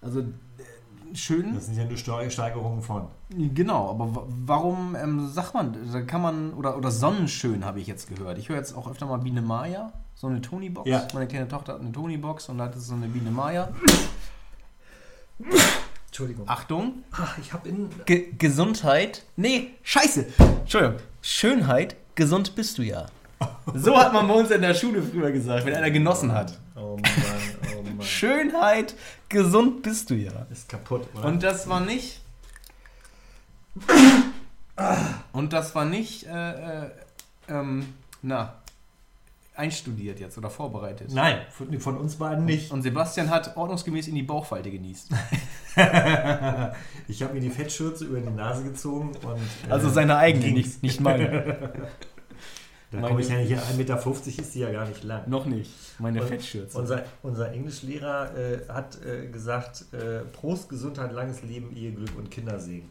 [0.00, 0.24] Also
[1.14, 1.54] schön.
[1.54, 3.08] Das sind ja nur Steigerungen von.
[3.30, 7.86] Genau, aber wa- warum ähm, sagt man, da kann man, oder, oder Sonnenschön habe ich
[7.86, 8.38] jetzt gehört.
[8.38, 10.88] Ich höre jetzt auch öfter mal Biene Maya, so eine Tony-Box.
[10.88, 11.06] Ja.
[11.14, 13.68] Meine kleine Tochter hat eine Tony-Box und da hat so eine Biene Maya.
[16.06, 16.48] Entschuldigung.
[16.48, 17.88] Achtung, Ach, ich habe in.
[18.04, 19.24] Ge Gesundheit.
[19.36, 20.26] Nee, scheiße.
[20.60, 20.96] Entschuldigung.
[21.22, 23.06] Schönheit, gesund bist du ja.
[23.74, 26.58] So hat man bei uns in der Schule früher gesagt, wenn einer genossen hat.
[26.76, 27.02] Oh Mann,
[27.78, 28.02] oh Mann.
[28.02, 28.94] Schönheit,
[29.30, 30.46] gesund bist du ja.
[30.50, 31.24] Ist kaputt, oder?
[31.24, 32.20] Und das war nicht.
[35.32, 36.90] Und das war nicht, äh, äh,
[37.48, 38.54] ähm, na,
[39.54, 41.12] einstudiert jetzt oder vorbereitet.
[41.12, 42.70] Nein, von, von uns beiden nicht.
[42.72, 45.10] Und Sebastian hat ordnungsgemäß in die Bauchfalte genießt.
[47.08, 49.68] ich habe mir die Fettschürze über die Nase gezogen und.
[49.68, 51.72] äh, Also seine eigene, nicht, nicht meine.
[52.90, 53.58] Da komme ich ja nicht hin.
[53.58, 54.06] 1,50 Meter
[54.42, 55.28] ist die ja gar nicht lang.
[55.28, 55.70] Noch nicht.
[56.00, 56.76] Meine Und Fettschürze.
[56.76, 62.90] Unser, unser Englischlehrer äh, hat äh, gesagt: äh, Prost, Gesundheit, langes Leben, Eheglück und Kindersegen.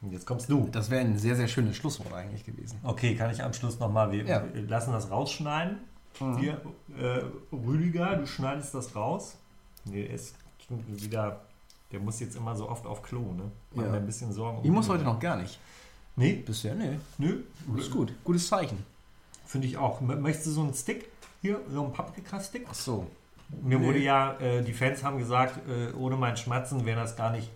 [0.00, 0.68] Und jetzt kommst du.
[0.70, 2.78] Das wäre ein sehr, sehr schönes Schlusswort eigentlich gewesen.
[2.82, 4.12] Okay, kann ich am Schluss nochmal.
[4.12, 4.44] Wir, Ja.
[4.52, 5.78] wir lassen das rausschneiden.
[6.20, 6.38] Mhm.
[6.38, 6.60] Hier,
[6.98, 7.22] äh,
[7.54, 9.36] Rüdiger, du schneidest das raus.
[9.84, 10.34] Nee, ist
[10.88, 11.40] wieder.
[11.92, 13.50] Der muss jetzt immer so oft auf Klo, ne?
[13.74, 13.90] Mach Ja.
[13.90, 14.58] mir ein bisschen Sorgen.
[14.58, 15.58] um Ich muss heute noch gar nicht.
[16.16, 16.98] Nee, Bisher, nee.
[17.18, 17.40] nö.
[17.76, 18.12] Ist gut.
[18.24, 18.84] Gutes Zeichen.
[19.46, 20.00] Finde ich auch.
[20.00, 21.10] Möchtest du so einen Stick?
[21.42, 22.66] Hier, so einen Paprika-Stick?
[22.70, 23.06] Ach so.
[23.62, 23.86] Mir Nee.
[23.86, 27.50] wurde ja, äh, die Fans haben gesagt, äh, ohne mein Schmatzen wäre das gar nicht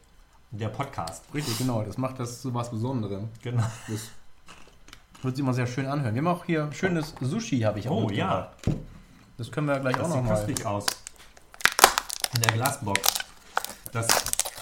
[0.50, 1.22] der Podcast.
[1.32, 1.82] Richtig, genau.
[1.82, 3.28] Das macht das zu was Besonderem.
[3.42, 3.62] Genau.
[3.88, 4.10] Das
[5.22, 6.14] wird sich immer sehr schön anhören.
[6.14, 8.50] Wir haben auch hier schönes Sushi, habe ich auch Oh mitgebracht.
[9.36, 10.34] Das können wir gleich Das auch sieht noch mal.
[10.36, 10.86] köstlich aus.
[12.34, 13.00] In der Glasbox.
[13.92, 14.06] Das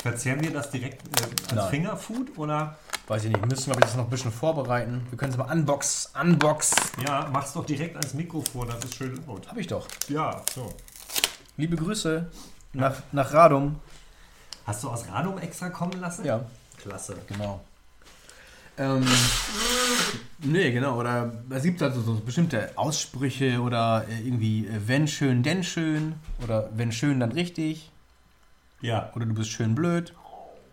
[0.02, 1.02] verzehren wir das direkt
[1.52, 1.70] äh, als.
[1.70, 2.76] Fingerfood oder?
[3.08, 5.06] Weiß ich nicht, wir müssen, glaube ich, das noch ein bisschen vorbereiten.
[5.10, 6.74] Wir können es aber unbox, unbox.
[7.06, 9.46] Ja, mach's doch direkt ans Mikrofon, das ist schön laut.
[9.48, 9.86] Habe ich doch.
[10.08, 10.74] Ja, so.
[11.56, 12.26] Liebe Grüße
[12.72, 13.76] nach, nach Radum.
[14.66, 16.24] Hast du aus Radum extra kommen lassen?
[16.24, 16.44] Ja,
[16.82, 17.16] Klasse.
[17.28, 17.60] genau.
[18.76, 19.06] Ähm,
[20.40, 20.98] nee, genau.
[20.98, 26.16] Oder es gibt also so bestimmte Aussprüche oder äh, irgendwie, äh, wenn schön, denn schön.
[26.42, 27.90] Oder wenn schön, dann richtig.
[28.82, 30.12] Ja, Oder du bist schön blöd.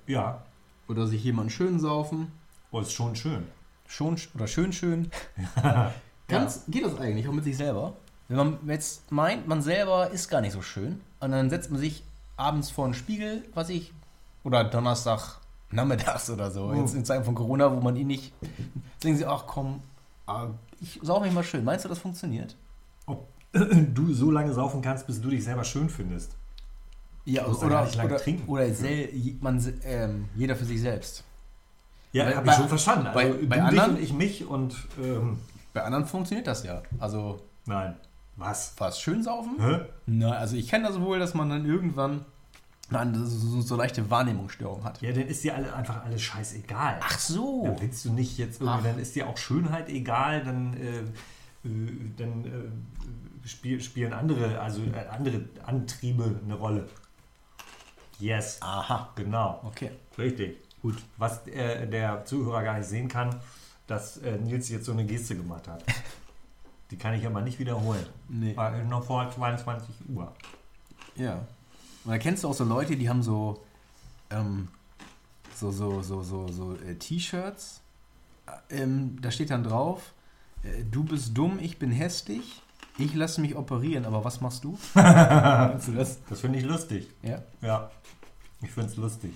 [0.07, 0.41] ja.
[0.87, 2.31] Oder sich jemand schön saufen.
[2.71, 3.43] Oh, ist schon schön.
[3.87, 5.09] Schon sch- oder schön schön.
[6.27, 7.93] Ganz, Geht das eigentlich auch mit sich selber?
[8.27, 11.79] Wenn man jetzt meint, man selber ist gar nicht so schön und dann setzt man
[11.79, 12.03] sich
[12.37, 13.93] abends vor einen Spiegel, was ich,
[14.43, 15.37] oder Donnerstag
[15.71, 16.73] nachmittags oder so, Oh.
[16.73, 18.33] jetzt in Zeiten von Corona, wo man ihn nicht,
[19.03, 19.81] denken sie, ach komm,
[20.25, 20.47] ah,
[20.81, 21.63] ich sauge mich mal schön.
[21.63, 22.55] Meinst du, das funktioniert?
[23.05, 26.31] Ob du so lange saufen kannst, bis du dich selber schön findest.
[27.25, 28.47] Ja, oder, lange oder, trinken.
[28.49, 29.09] oder sel,
[29.39, 31.23] man, ähm, jeder für sich selbst.
[32.11, 33.07] Ja, habe ich schon verstanden.
[33.07, 35.39] Also bei- bei anderen- ich mich und ähm,
[35.73, 36.83] Bei anderen funktioniert das ja.
[36.99, 37.95] Also nein.
[38.35, 38.73] Was?
[38.75, 39.55] fast schön saufen?
[39.59, 39.79] Hä?
[40.05, 42.25] Na, also ich kenne das wohl, dass man dann irgendwann
[42.89, 45.01] nein, so, so, leichte Wahrnehmungsstörung hat.
[45.01, 46.99] Ja, dann ist dir alle, einfach alles scheißegal.
[47.01, 47.63] Ach so.
[47.65, 48.83] Ja, willst du nicht jetzt irgendwie, Ach.
[48.83, 50.99] dann ist dir auch Schönheit egal, dann, äh,
[51.67, 56.87] äh, dann äh, spiel, spielen andere, also äh, andere Antriebe eine Rolle.
[58.19, 59.09] Yes, Aha.
[59.15, 59.61] genau.
[59.63, 59.91] Okay.
[60.17, 60.57] Richtig.
[60.81, 61.01] Gut.
[61.17, 63.39] Was äh, der Zuhörer gar nicht sehen kann,
[63.87, 65.83] dass äh, Nils jetzt so eine Geste gemacht hat.
[66.91, 68.05] Die kann ich aber nicht wiederholen.
[68.29, 68.55] Nee.
[68.55, 70.31] War noch vor 22 Uhr.
[71.15, 71.45] Ja.
[72.03, 73.63] Und da kennst du auch so Leute, die haben so
[74.29, 74.67] ähm,
[75.55, 77.81] so so so so so äh, T-Shirts.
[78.69, 80.13] Ähm, da steht dann drauf:
[80.63, 82.61] äh, Du bist dumm, ich bin hässlich.
[82.97, 84.77] Ich lasse mich operieren, aber was machst du?
[84.93, 86.19] Du das?
[86.29, 87.09] Das finde ich lustig.
[87.23, 87.39] Ja.
[87.61, 87.89] Ja,
[88.61, 89.31] ich finde es lustig.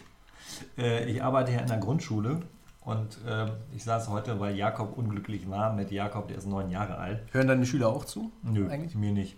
[0.78, 2.42] Äh, ich arbeite ja in der Grundschule
[2.82, 6.98] und ähm, ich saß heute, weil Jakob unglücklich war, mit Jakob, der ist neun Jahre
[6.98, 7.22] alt.
[7.34, 8.32] Hören deine Schüler auch zu?
[8.44, 8.96] Nö, Eigentlich?
[8.96, 9.36] mir nicht.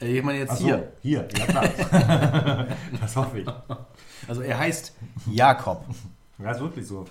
[0.00, 0.92] Äh, ich meine jetzt Ach so, hier.
[1.00, 2.66] hier, ja klar.
[3.00, 3.48] das hoffe ich.
[4.28, 4.94] Also er heißt
[5.26, 5.84] Jakob.
[6.38, 7.06] Ja, ist wirklich so.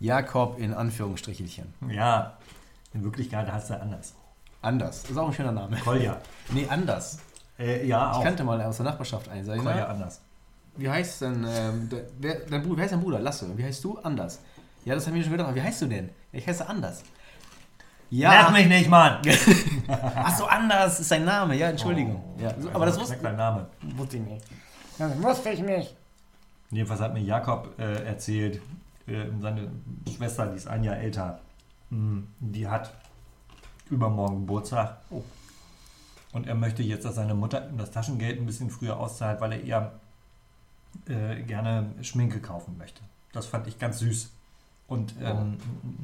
[0.00, 1.72] Jakob in Anführungsstrichelchen.
[1.88, 2.36] Ja,
[2.92, 4.14] in Wirklichkeit heißt er anders.
[4.66, 5.04] Anders.
[5.04, 5.76] Ist auch ein schöner Name.
[5.78, 6.16] Kolja.
[6.50, 7.18] Nee, anders.
[7.58, 8.22] Äh, ja, Ich auch.
[8.24, 9.44] kannte mal aus der Nachbarschaft einen.
[9.44, 10.20] Sag ich, Kolja na, anders.
[10.76, 13.18] wie heißt denn, ähm, der, wer, dein Bruder, wer heißt dein Bruder?
[13.20, 13.46] Lasse.
[13.56, 13.98] Wie heißt du?
[13.98, 14.40] Anders.
[14.84, 15.48] Ja, das haben wir schon gedacht.
[15.48, 16.10] aber Wie heißt du denn?
[16.32, 17.02] Ich heiße Anders.
[18.10, 18.50] Nerv Ja.
[18.50, 19.18] mich nicht, Mann!
[19.88, 21.56] Ach so, Anders ist sein Name.
[21.56, 22.22] Ja, Entschuldigung.
[22.38, 23.66] Oh, ja, so, aber das wusste, Schmeckt dein Name.
[23.96, 24.44] wusste ich nicht.
[24.98, 25.96] Das wusste ich nicht.
[26.70, 28.60] Jedenfalls hat mir Jakob äh, erzählt,
[29.08, 29.70] äh, seine
[30.14, 31.40] Schwester, die ist ein Jahr älter,
[31.90, 32.92] mh, die hat
[33.90, 34.98] übermorgen Geburtstag.
[35.10, 35.22] Oh.
[36.32, 39.52] Und er möchte jetzt, dass seine Mutter ihm das Taschengeld ein bisschen früher auszahlt, weil
[39.52, 39.92] er ihr
[41.08, 43.02] äh, gerne Schminke kaufen möchte.
[43.32, 44.32] Das fand ich ganz süß.
[44.86, 45.58] Und ähm,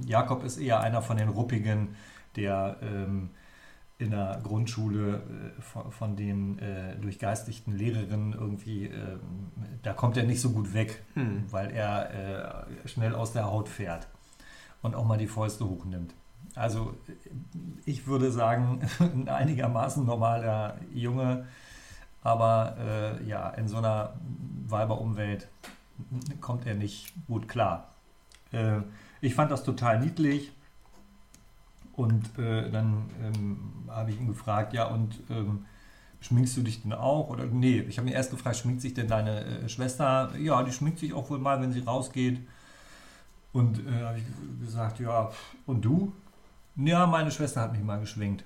[0.06, 1.94] Jakob ist eher einer von den Ruppigen,
[2.36, 3.30] der ähm,
[3.98, 5.16] in der Grundschule
[5.58, 9.20] äh, von, von den äh, durchgeistigten Lehrerinnen irgendwie, ähm,
[9.82, 11.44] da kommt er nicht so gut weg, Hm.
[11.50, 14.08] weil er äh, schnell aus der Haut fährt
[14.82, 16.14] und auch mal die Fäuste hochnimmt.
[16.54, 16.94] Also
[17.84, 21.46] ich würde sagen, ein einigermaßen normaler Junge,
[22.22, 24.14] Aber äh, ja, in so einer
[24.68, 25.48] Weiberumwelt
[26.40, 27.88] kommt er nicht gut klar.
[28.52, 28.80] Äh,
[29.20, 30.52] ich fand das total niedlich.
[31.94, 35.66] Und äh, dann ähm, habe ich ihn gefragt, ja, und ähm,
[36.20, 37.28] schminkst du dich denn auch?
[37.28, 40.32] Oder nee, ich habe ihn erst gefragt, schminkt sich denn deine äh, Schwester?
[40.38, 42.40] Ja, die schminkt sich auch wohl mal, wenn sie rausgeht.
[43.52, 44.24] Und äh, habe ich
[44.64, 45.30] gesagt, ja,
[45.66, 46.12] und du?
[46.76, 48.44] Ja, meine Schwester hat mich mal geschminkt.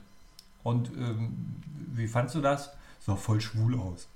[0.62, 1.56] Und ähm,
[1.94, 2.72] wie fandst du das?
[3.00, 4.08] Sah voll schwul aus.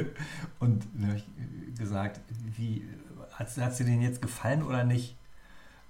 [0.60, 2.20] und dann habe ich gesagt,
[2.56, 2.84] wie,
[3.32, 5.16] hat es dir denn jetzt gefallen oder nicht?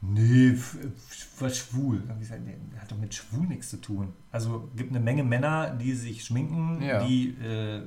[0.01, 0.57] Nee,
[1.39, 2.01] was schwul.
[2.01, 4.13] Dann hab ich gesagt, nee, hat doch mit schwul nichts zu tun.
[4.31, 7.05] Also gibt eine Menge Männer, die sich schminken, Ja.
[7.05, 7.83] die äh,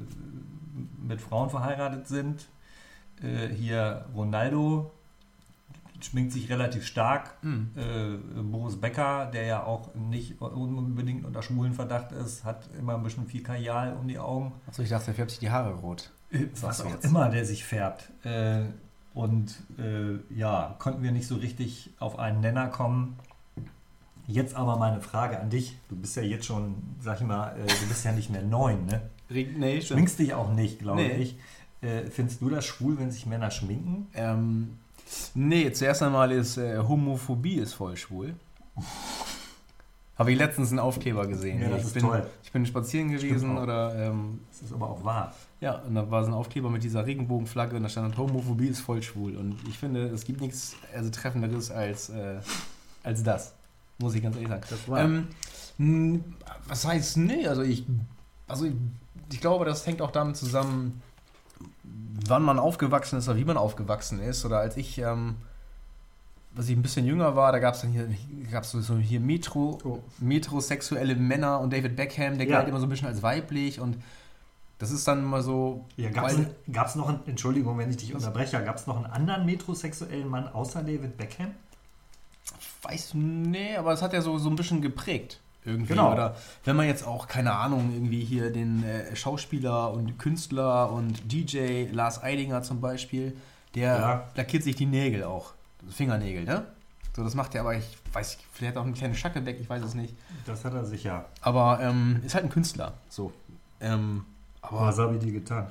[1.07, 2.47] mit Frauen verheiratet sind.
[3.21, 4.91] Äh, hier Ronaldo
[6.01, 7.35] schminkt sich relativ stark.
[7.41, 7.69] Hm.
[7.75, 13.03] Äh, Boris Becker, der ja auch nicht unbedingt unter schwulen Verdacht ist, hat immer ein
[13.03, 14.53] bisschen viel Kajal um die Augen.
[14.67, 16.11] Achso, ich dachte, er färbt sich die Haare rot.
[16.31, 17.05] Äh, Was auch jetzt?
[17.05, 18.09] immer der sich färbt.
[18.23, 18.63] Äh,
[19.13, 23.17] und äh, ja, konnten wir nicht so richtig auf einen Nenner kommen.
[24.27, 25.77] Jetzt aber meine Frage an dich.
[25.89, 28.85] Du bist ja jetzt schon, sag ich mal, äh, du bist ja nicht mehr neun,
[28.85, 29.01] ne?
[29.29, 31.13] Nee, Schminkst dich auch nicht, glaube Nee.
[31.15, 31.37] ich.
[31.81, 34.07] Äh, findest du das schwul, wenn sich Männer schminken?
[34.13, 34.77] Ähm,
[35.33, 38.35] nee, zuerst einmal ist äh, Homophobie ist voll schwul.
[40.17, 41.61] Habe ich letztens einen Aufkleber gesehen.
[41.61, 42.27] Ja, das ich, ist bin, toll.
[42.43, 45.33] ich bin spazieren gewesen oder ähm, Das ist aber auch wahr.
[45.61, 48.81] ja, und da war so ein Aufkleber mit dieser Regenbogenflagge und da stand Homophobie ist
[48.81, 49.37] voll schwul.
[49.37, 52.39] Und ich finde, es gibt nichts also treffenderes als, äh,
[53.03, 53.53] als das.
[53.97, 54.63] Muss ich ganz ehrlich sagen.
[54.69, 54.99] Das war.
[54.99, 56.23] Ähm,
[56.67, 57.85] was heißt, nee, also ich,
[58.47, 58.73] also ich,
[59.31, 61.01] ich glaube, das hängt auch damit zusammen,
[62.27, 64.45] wann man aufgewachsen ist oder wie man aufgewachsen ist.
[64.45, 65.35] Oder als ich, ähm,
[66.55, 68.07] als ich ein bisschen jünger war, da gab es dann hier,
[68.51, 69.99] gab's so, so hier Metro, Oh.
[70.19, 72.57] metrosexuelle Männer und David Beckham, der Ja.
[72.57, 73.97] galt immer so ein bisschen als weiblich und
[74.79, 75.85] das ist dann immer so.
[75.97, 79.45] ja, Gab es noch einen, Entschuldigung, wenn ich dich unterbreche, gab es noch einen anderen
[79.45, 81.51] metrosexuellen Mann außer David Beckham?
[82.81, 85.39] weiß, nee, aber es hat ja so, so ein bisschen geprägt.
[85.69, 85.93] Irgendwie.
[85.93, 86.11] Genau.
[86.11, 91.31] Oder wenn man jetzt auch, keine Ahnung, irgendwie hier den äh, Schauspieler und Künstler und
[91.31, 93.35] DJ Lars Eidinger zum Beispiel,
[93.75, 94.23] der Ja.
[94.35, 95.53] lackiert sich die Nägel auch.
[95.89, 96.65] Fingernägel, ne?
[97.15, 99.83] So, das macht er aber, ich weiß, vielleicht auch eine kleine Schacke weg, ich weiß
[99.83, 100.13] es nicht.
[100.45, 101.25] Das hat er sicher.
[101.41, 102.93] Aber ähm, ist halt ein Künstler.
[103.09, 103.31] So.
[103.81, 104.25] Ähm,
[104.61, 105.67] aber Was habe ich dir getan?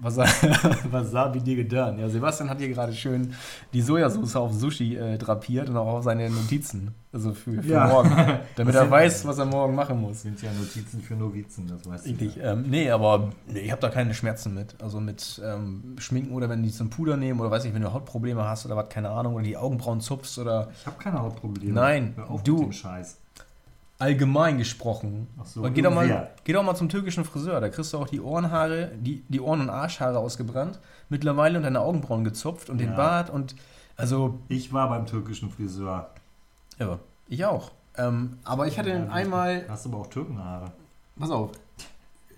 [0.00, 0.16] Was,
[0.90, 1.98] was habe ich dir getan?
[1.98, 3.32] Ja, Sebastian hat hier gerade schön
[3.72, 6.94] die Sojasauce auf Sushi äh, drapiert und auch auf seine Notizen.
[7.12, 7.86] Also für, für Ja.
[7.86, 8.10] morgen.
[8.56, 10.10] Damit er weiß, was er morgen machen muss.
[10.14, 12.24] Das sind ja Notizen für Novizen, das weißt du.
[12.24, 12.52] Ja.
[12.52, 14.74] Ähm, nee, aber nee, ich habe da keine Schmerzen mit.
[14.82, 17.92] Also mit ähm, Schminken oder wenn die zum Puder nehmen oder weiß ich, wenn du
[17.92, 21.72] Hautprobleme hast oder was, keine Ahnung, oder die Augenbrauen zupfst oder Ich habe keine Hautprobleme.
[21.72, 22.14] Nein,
[22.44, 23.16] du- Scheiß.
[23.98, 25.26] Allgemein gesprochen.
[25.40, 28.08] Ach so, geh, doch mal, geh doch mal zum türkischen Friseur, da kriegst du auch
[28.08, 30.78] die Ohrenhaare, die, die Ohren- und Arschhaare ausgebrannt,
[31.08, 32.96] mittlerweile und deine Augenbrauen gezupft und den Ja.
[32.96, 33.54] Bart und
[33.96, 36.10] also, Ich war beim türkischen Friseur.
[36.78, 37.72] ja, ich auch.
[37.96, 40.70] Ähm, aber ich hatte Ja, einmal, Hast du aber auch Türkenhaare.
[41.18, 41.50] pass auf,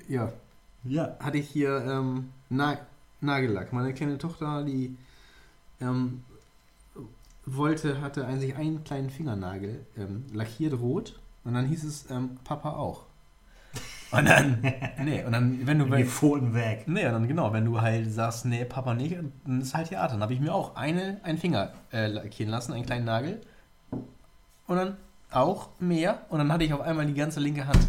[0.09, 0.33] ja,
[0.85, 1.17] Ja.
[1.21, 2.79] hatte ich hier ähm, Na
[3.21, 3.75] Nagellack.
[3.75, 4.97] Meine kleine Tochter, die
[5.83, 6.25] ähm,
[7.45, 12.39] wollte, hatte ein, sich einen kleinen Fingernagel ähm, lackiert rot und dann hieß es ähm,
[12.45, 13.05] Papa auch.
[14.11, 14.61] Und dann,
[15.05, 16.85] nee, und dann, wenn du, Die Pfoten weg.
[16.87, 20.15] nee, und dann genau, wenn du halt sagst, nee, Papa nicht, dann ist halt Theater.
[20.15, 23.41] Dann habe ich mir auch eine, einen Finger äh, lackieren lassen, einen kleinen Nagel.
[24.67, 24.97] Und dann
[25.31, 26.27] auch mehr.
[26.29, 27.87] Und dann hatte ich auf einmal die ganze linke Hand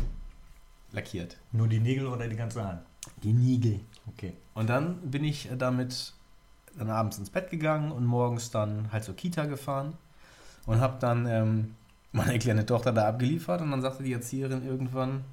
[0.91, 1.37] lackiert.
[1.51, 2.81] Nur die Nägel oder die ganze Hand?
[3.23, 3.79] Die Nigel.
[4.07, 4.33] Okay.
[4.53, 6.13] Und dann bin ich damit
[6.77, 9.93] dann abends ins Bett gegangen und morgens dann halt zur Kita gefahren
[10.65, 11.75] und habe dann ähm,
[12.11, 15.23] meine kleine Tochter da abgeliefert und dann sagte die Erzieherin irgendwann,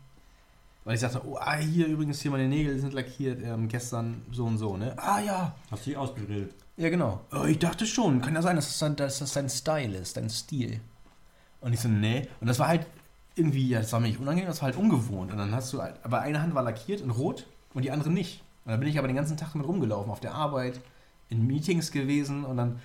[0.85, 4.47] weil ich sagte, oh, ah, hier übrigens hier meine Nägel sind lackiert, ähm, gestern so
[4.47, 4.95] und so, ne?
[4.97, 6.55] Ah ja, Hast du dich ausgeredet?
[6.77, 7.21] ja genau.
[7.33, 10.17] Oh, ich dachte schon, kann ja sein, dass das, dein, dass das dein Style ist,
[10.17, 10.81] dein Stil.
[11.61, 12.29] Und ich so, nee.
[12.41, 12.87] Und das war halt
[13.35, 15.33] irgendwie, ja, das war mir nicht unangenehm, das war halt ungewohnt.
[15.33, 18.11] Und dann hast du halt, aber eine Hand war lackiert in rot und die andere
[18.11, 18.43] nicht.
[18.65, 20.81] Und dann bin ich aber den ganzen Tag damit rumgelaufen, auf der Arbeit,
[21.29, 22.81] in Meetings gewesen und dann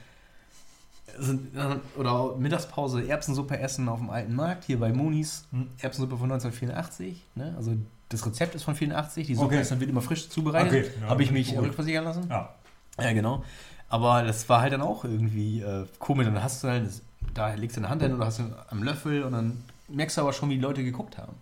[1.19, 5.45] sind, dann- oder Mittagspause Erbsensuppe essen auf dem alten Markt, hier bei Monis.
[5.52, 5.69] Hm.
[5.80, 7.22] Erbsensuppe von 1984.
[7.35, 7.53] Ne?
[7.57, 7.73] Also
[8.10, 9.61] das Rezept ist von 84, die Suppe Okay.
[9.61, 10.88] ist dann wird immer frisch zubereitet.
[10.88, 12.27] Okay, ja, Habe ich mich rückversichern lassen.
[12.30, 12.53] Ja.
[12.99, 13.44] Ja, genau.
[13.90, 16.26] Aber das war halt dann auch irgendwie äh, komisch.
[16.26, 17.02] Dann hast du halt, das,
[17.34, 20.22] da legst du eine Hand hin oder hast du am Löffel und dann merkst du
[20.22, 21.34] aber schon, wie die Leute geguckt haben.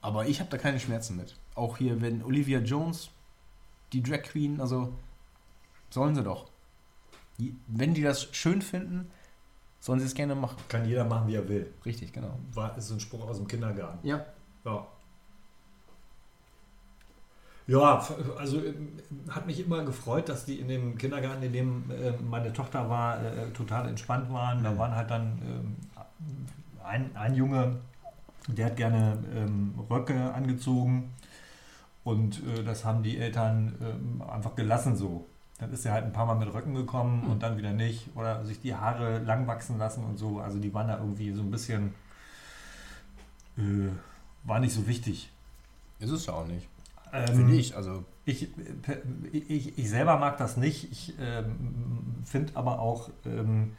[0.00, 1.36] Aber ich habe da keine Schmerzen mit.
[1.54, 3.10] Auch hier, wenn Olivia Jones,
[3.92, 4.92] die Drag Queen, also
[5.90, 6.46] sollen sie doch.
[7.66, 9.10] Wenn die das schön finden,
[9.80, 10.56] sollen sie es gerne machen.
[10.68, 11.72] Kann jeder machen, wie er will.
[11.84, 12.38] Richtig, genau.
[12.52, 14.06] War, ist so ein Spruch aus dem Kindergarten.
[14.06, 14.24] Ja.
[14.64, 14.86] Ja.
[17.66, 18.04] Ja,
[18.38, 18.98] also ähm,
[19.28, 23.22] hat mich immer gefreut, dass die in dem Kindergarten, in dem äh, meine Tochter war,
[23.22, 24.62] äh, total entspannt waren.
[24.64, 25.76] Da waren halt dann ähm,
[26.84, 27.76] ein, ein Junge,
[28.48, 31.12] der hat gerne ähm, Röcke angezogen
[32.04, 35.26] und äh, das haben die Eltern ähm, einfach gelassen so.
[35.62, 38.44] Dann ist er halt ein paar Mal mit Röcken gekommen und dann wieder nicht oder
[38.44, 40.40] sich die Haare lang wachsen lassen und so.
[40.40, 41.94] Also die waren da irgendwie so ein bisschen,
[43.56, 43.88] äh,
[44.42, 45.30] war nicht so wichtig.
[46.00, 46.66] Ist es ja auch nicht.
[47.12, 47.76] Ähm, Finde ich.
[47.76, 48.48] Also, Ich,
[49.32, 50.90] ich, ich selber mag das nicht.
[50.90, 53.76] Ich ähm, finde aber auch, ähm,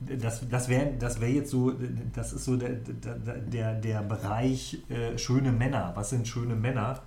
[0.00, 1.72] das, das wäre das wär jetzt so,
[2.14, 5.92] das ist so der, der, der, der Bereich äh, schöne Männer.
[5.94, 7.00] Was sind schöne Männer?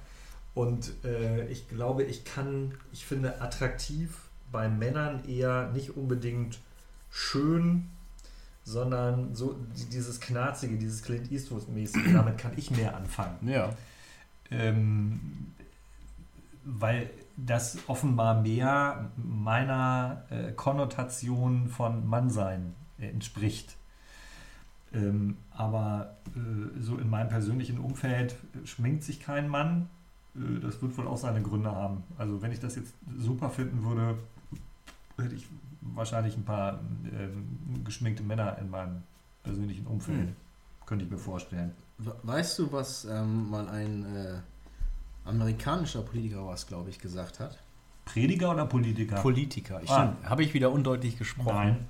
[0.58, 4.18] Und äh, ich glaube, ich kann, ich finde attraktiv
[4.52, 6.58] bei Männern eher nicht unbedingt
[7.12, 7.92] schön,
[8.64, 9.56] sondern so
[9.92, 12.02] dieses Knarzige, dieses Clint Eastwood-mäßige.
[12.14, 13.48] Damit kann ich mehr anfangen.
[13.48, 13.70] ja.
[14.50, 15.54] Ähm,
[16.64, 23.76] weil das offenbar mehr meiner äh, Konnotation von Mannsein entspricht.
[24.92, 28.36] Ähm, aber äh, so in meinem persönlichen Umfeld
[28.66, 29.88] schminkt sich kein Mann.
[30.38, 32.04] Äh, das wird wohl auch seine Gründe haben.
[32.18, 34.18] Also wenn ich das jetzt super finden würde,
[35.18, 35.48] hätte ich
[35.82, 36.80] wahrscheinlich ein paar
[37.18, 39.04] ähm, geschminkte Männer in meinem
[39.44, 40.18] persönlichen Umfeld.
[40.20, 40.36] Hm.
[40.86, 41.72] Könnte ich mir vorstellen.
[41.98, 44.36] We- Weißt du, was ähm, mal ein äh,
[45.26, 47.58] amerikanischer Politiker was, glaube ich, gesagt hat?
[48.06, 49.16] Prediger oder Politiker?
[49.18, 49.82] Politiker.
[49.88, 50.14] Ah.
[50.24, 51.56] Habe ich wieder undeutlich gesprochen?
[51.56, 51.86] Nein.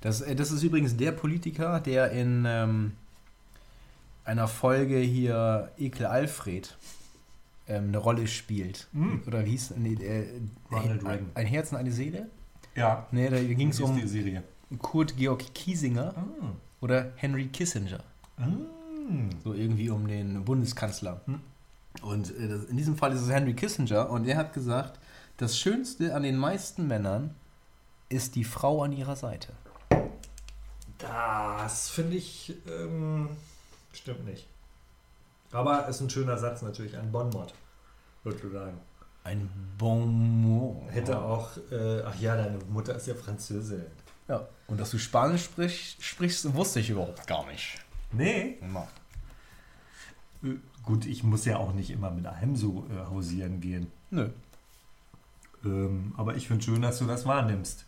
[0.00, 2.92] Das, äh, das ist übrigens der Politiker, der in ähm,
[4.24, 6.76] einer Folge hier Ekel Alfred
[7.68, 8.88] ähm, eine Rolle spielt.
[8.92, 9.22] Hm.
[9.26, 12.28] Oder wie hieß nee, äh, ein, ein Herz und eine Seele?
[12.74, 14.42] Ja, Nee, da ging es um die Serie.
[14.80, 16.52] Kurt Georg Kiesinger Ah.
[16.80, 18.02] oder Henry Kissinger.
[18.36, 18.46] Ah.
[19.44, 21.20] So irgendwie um den Bundeskanzler.
[21.26, 21.40] Hm.
[22.02, 24.98] Und äh, das, in diesem Fall ist es Henry Kissinger und er hat gesagt,
[25.36, 27.34] das Schönste an den meisten Männern
[28.08, 29.52] ist die Frau an ihrer Seite.
[30.98, 33.28] Das finde ich ähm,
[33.92, 34.46] stimmt nicht.
[35.54, 37.54] Aber ist ein schöner Satz natürlich, ein Bonmot,
[38.24, 38.78] würde ich sagen.
[39.22, 39.48] Ein
[39.78, 40.90] Bonmot.
[40.90, 43.84] Hätte auch, äh, ach ja, deine Mutter ist ja Französin.
[44.28, 47.78] Ja, und dass du Spanisch sprich, sprichst, wusste ich überhaupt gar nicht.
[48.12, 48.58] Nee.
[48.60, 48.88] Ja.
[50.42, 53.90] Äh, gut, ich muss ja auch nicht immer mit einem so äh, hausieren gehen.
[54.10, 54.30] Nö.
[55.64, 57.86] Ähm, aber ich finde schön, dass du das wahrnimmst.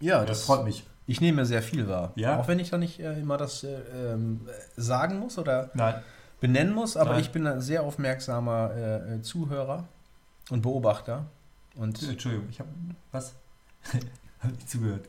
[0.00, 0.86] Ja, Das freut mich.
[1.06, 2.12] Ich nehme sehr viel wahr.
[2.14, 2.38] Ja?
[2.38, 6.02] Auch wenn ich da nicht äh, immer das äh, ähm, äh, sagen muss oder Nein.
[6.40, 7.20] Benennen muss, aber Nein.
[7.20, 9.84] ich bin ein sehr aufmerksamer äh, äh, Zuhörer
[10.50, 11.26] und Beobachter.
[11.76, 12.68] Und Entschuldigung, ich habe
[13.12, 13.34] was?
[14.40, 15.08] habe nicht zugehört.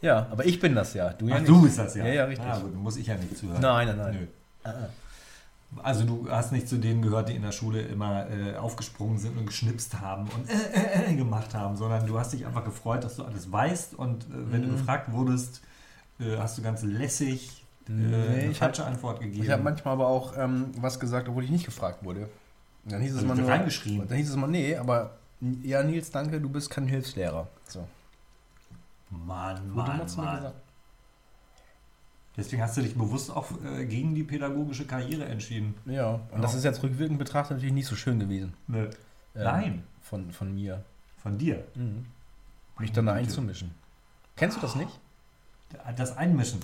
[0.00, 1.12] ja, aber ich bin das ja.
[1.12, 1.48] Du ja Ach, nicht.
[1.50, 2.06] du bist das ja.
[2.06, 2.46] Ja, ja, richtig.
[2.46, 3.60] Ah, gut, muss ich ja nicht zuhören.
[3.60, 4.14] Nein, nein, nein.
[4.20, 4.26] Nö.
[4.64, 4.88] Ah, ah.
[5.82, 9.38] Also du hast nicht zu denen gehört, die in der Schule immer äh, aufgesprungen sind
[9.38, 10.52] und geschnipst haben und äh,
[11.08, 14.24] äh, äh, gemacht haben, sondern du hast dich einfach gefreut, dass du alles weißt und
[14.24, 14.76] äh, wenn du Mhm.
[14.76, 15.62] gefragt wurdest,
[16.20, 19.42] äh, hast du ganz lässig äh, Nee, ich hab- falsche Antwort gegeben.
[19.44, 22.28] Ich habe manchmal aber auch ähm, was gesagt, obwohl ich nicht gefragt wurde.
[22.84, 23.48] Dann hieß es Also mal nur.
[23.48, 24.08] reingeschrieben.
[24.08, 25.16] Dann hieß es mal, nee, aber
[25.62, 27.48] ja, Nils, danke, du bist kein Hilfslehrer.
[27.68, 27.86] So.
[29.10, 30.52] Mann, Mann, Mann.
[32.36, 35.74] Deswegen hast du dich bewusst auch äh, gegen die pädagogische Karriere entschieden.
[35.84, 36.58] Ja, und das Ja.
[36.58, 38.54] ist jetzt rückwirkend betrachtet natürlich nicht so schön gewesen.
[38.68, 38.88] Ne.
[39.34, 40.82] Ähm, Nein, Von, von mir.
[41.22, 41.62] von dir.
[41.74, 42.06] Mhm.
[42.78, 43.74] Mich dann da einzumischen.
[44.36, 44.98] Kennst du das nicht?
[45.96, 46.60] Das Einmischen.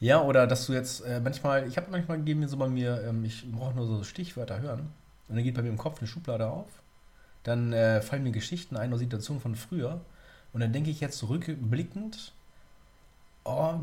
[0.00, 3.02] Ja, oder dass du jetzt äh, manchmal, ich habe manchmal gegeben mir so bei mir,
[3.04, 4.92] ähm, ich brauche nur so Stichwörter hören.
[5.28, 6.68] Und dann geht bei mir im Kopf eine Schublade auf.
[7.42, 10.00] Dann äh, fallen mir Geschichten ein oder Situationen von früher.
[10.52, 12.32] Und dann denke ich jetzt rückblickend,
[13.44, 13.74] oh,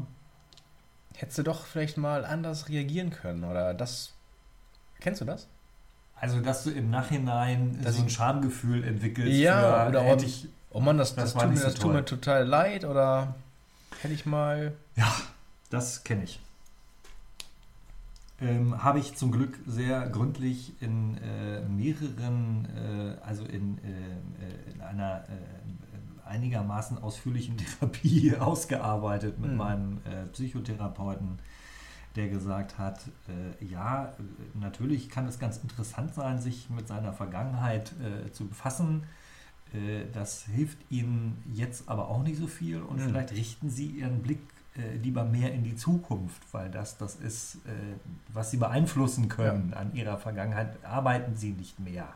[1.15, 3.43] hättest du doch vielleicht mal anders reagieren können.
[3.43, 4.13] Oder das.
[4.99, 5.47] Kennst du das?
[6.15, 9.37] Also, dass du im Nachhinein Dass so ein Schamgefühl entwickelst.
[9.37, 11.93] Ja, für, oder hätte ich, Oh Mann, das, Das das, tut, mir, so das tut
[11.93, 12.85] mir total leid.
[12.85, 13.35] Oder
[14.01, 14.73] hätte ich mal.
[15.69, 16.39] Das kenne ich.
[18.39, 24.73] Ähm, Habe ich zum Glück sehr gründlich in äh, mehreren, äh, also in, äh, äh,
[24.75, 29.57] in einer äh, einigermaßen ausführlichen Therapie ausgearbeitet mit Mhm.
[29.57, 31.39] meinem äh, Psychotherapeuten,
[32.15, 32.99] der gesagt hat,
[33.59, 34.11] ja,
[34.55, 37.93] natürlich kann es ganz interessant sein, sich mit seiner Vergangenheit
[38.31, 39.03] zu befassen.
[40.13, 43.01] Das hilft Ihnen jetzt aber auch nicht so viel und Mhm.
[43.01, 44.39] vielleicht richten Sie Ihren Blick
[44.77, 47.69] äh, lieber mehr in die Zukunft, weil das das ist, äh,
[48.33, 49.73] was Sie beeinflussen können.
[49.73, 52.07] An Ihrer Vergangenheit arbeiten Sie nicht mehr.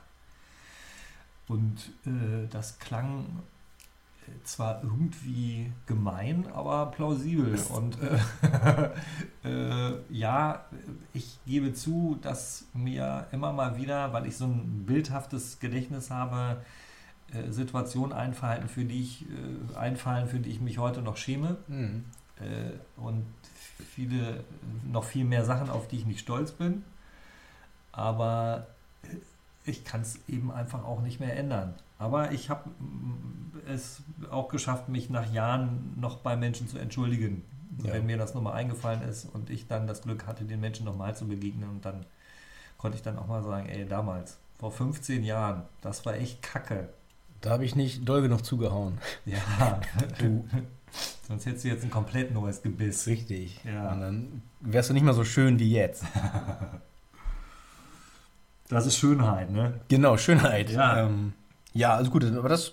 [1.48, 3.26] Und äh, das klang
[4.44, 7.60] zwar irgendwie gemein, aber plausibel.
[7.74, 8.90] Und äh,
[9.48, 10.66] äh, ja,
[11.14, 16.62] ich gebe zu, dass mir immer mal wieder, weil ich so ein bildhaftes Gedächtnis habe,
[17.34, 21.58] äh, Situationen einfallen, für die ich äh, einfallen, für die ich mich heute noch schäme.
[21.68, 22.06] Mhm.
[22.42, 23.26] Äh, und
[23.94, 24.44] viele,
[24.92, 26.84] noch viel mehr Sachen, auf die ich nicht stolz bin.
[27.92, 28.68] Aber
[29.66, 31.74] ich kann es eben einfach auch nicht mehr ändern.
[32.00, 32.70] Aber ich habe
[33.68, 34.02] es
[34.32, 37.44] auch geschafft, mich nach Jahren noch bei Menschen zu entschuldigen,
[37.84, 37.94] Ja.
[37.94, 41.16] wenn mir das nochmal eingefallen ist und ich dann das Glück hatte, den Menschen nochmal
[41.16, 41.70] zu begegnen.
[41.70, 42.06] Und dann
[42.78, 46.90] konnte ich dann auch mal sagen, ey, damals, vor 15 Jahren, das war echt kacke.
[47.42, 48.98] Da habe ich nicht doll genug zugehauen.
[49.26, 49.80] Ja,
[50.20, 50.46] du.
[51.28, 53.08] Sonst hättest du jetzt ein komplett neues Gebiss.
[53.08, 53.60] Richtig.
[53.64, 53.92] Ja.
[53.92, 56.04] Und dann wärst du nicht mehr so schön wie jetzt.
[58.70, 59.82] Das ist Schönheit, ne?
[59.90, 60.70] Genau, Schönheit.
[60.70, 61.06] Ja.
[61.06, 61.34] ähm,
[61.74, 62.72] ja also gut, aber das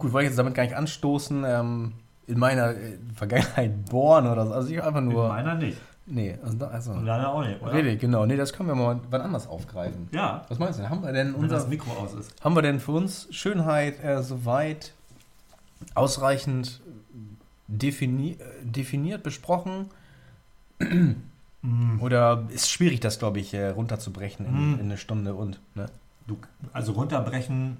[0.00, 1.44] gut, wollte ich jetzt damit gar nicht anstoßen.
[1.46, 1.92] Ähm,
[2.26, 4.52] in meiner äh, Vergangenheit bohren oder so.
[4.52, 5.28] Also ich einfach nur.
[5.28, 5.78] meiner nicht.
[6.08, 7.72] Nee, also, also deiner auch nicht, oder?
[7.72, 8.26] Richtig, genau.
[8.26, 10.08] Nee, das können wir mal wann anders aufgreifen.
[10.12, 10.88] Ja, Was meinst du?
[10.88, 12.32] Haben wir denn wenn das unser, Mikro aus ist.
[12.44, 14.92] haben wir denn für uns Schönheit äh, soweit
[15.94, 16.80] ausreichend
[17.68, 19.90] defini äh, definiert, besprochen?
[20.78, 22.00] Mhm.
[22.00, 24.74] Oder ist schwierig, das, glaube ich, äh, runterzubrechen in, Mhm.
[24.74, 25.86] in eine Stunde und, ne?
[26.26, 26.38] Du,
[26.72, 27.76] also runterbrechen,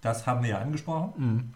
[0.00, 1.12] das haben wir ja angesprochen.
[1.16, 1.54] Mhm.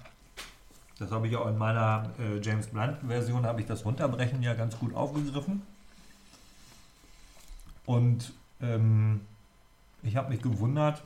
[0.98, 4.78] Das habe ich auch in meiner äh, James Blunt-Version, habe ich das Runterbrechen ja ganz
[4.78, 5.62] gut aufgegriffen.
[7.86, 8.32] Und
[8.62, 9.20] ähm,
[10.02, 11.02] ich habe mich gewundert,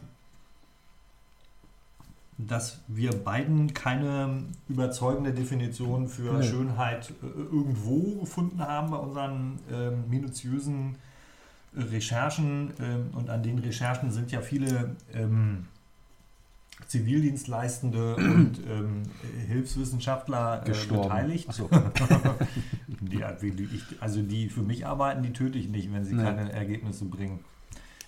[2.39, 6.45] dass wir beiden keine überzeugende Definition für Nee.
[6.47, 10.97] Schönheit äh, irgendwo gefunden haben bei unseren ähm, minutiösen
[11.77, 12.73] äh, Recherchen.
[12.81, 15.67] Ähm, und an den Recherchen sind ja viele ähm,
[16.87, 19.03] Zivildienstleistende und ähm,
[19.49, 21.49] Hilfswissenschaftler äh, beteiligt.
[21.49, 21.69] Achso.
[23.01, 23.23] Die,
[24.01, 26.23] also die für mich arbeiten, die töte ich nicht, wenn sie Nee.
[26.25, 27.41] keine Ergebnisse bringen.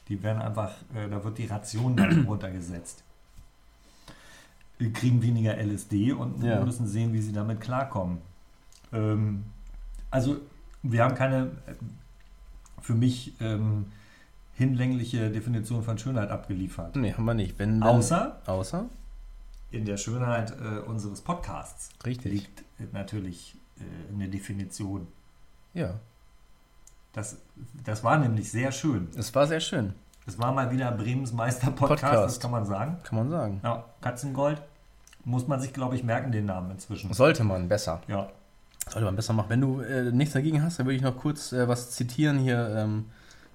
[0.08, 3.04] Die werden einfach, äh, da wird die Ration dann runtergesetzt.
[4.88, 6.64] Kriegen weniger LSD und Ja.
[6.64, 8.18] müssen sehen, wie sie damit klarkommen.
[8.92, 9.44] Ähm,
[10.10, 10.38] also
[10.82, 11.74] wir haben keine äh,
[12.80, 13.86] für mich ähm,
[14.54, 16.96] hinlängliche Definition von Schönheit abgeliefert.
[16.96, 17.58] Nee, haben wir nicht.
[17.58, 18.86] Wenn, wenn, Außer Außer?
[19.70, 22.32] in der Schönheit äh, unseres Podcasts Richtig.
[22.32, 25.06] liegt äh, natürlich äh, eine Definition.
[25.74, 25.94] Ja.
[27.12, 27.36] Das,
[27.84, 29.08] das war nämlich sehr schön.
[29.16, 29.94] Es war sehr schön,
[30.26, 32.24] Es war mal wieder Bremens Meister-Podcast, Podcast.
[32.36, 32.96] das kann man sagen.
[33.02, 33.60] kann man sagen.
[33.62, 34.62] Ja, Katzengold.
[35.24, 37.12] Muss man sich, glaube ich, merken, den Namen inzwischen.
[37.12, 38.00] Sollte man besser.
[38.08, 38.28] Ja.
[38.88, 39.50] Sollte man besser machen.
[39.50, 42.74] Wenn du äh, nichts dagegen hast, dann würde ich noch kurz äh, was zitieren hier.
[42.76, 43.06] Ähm,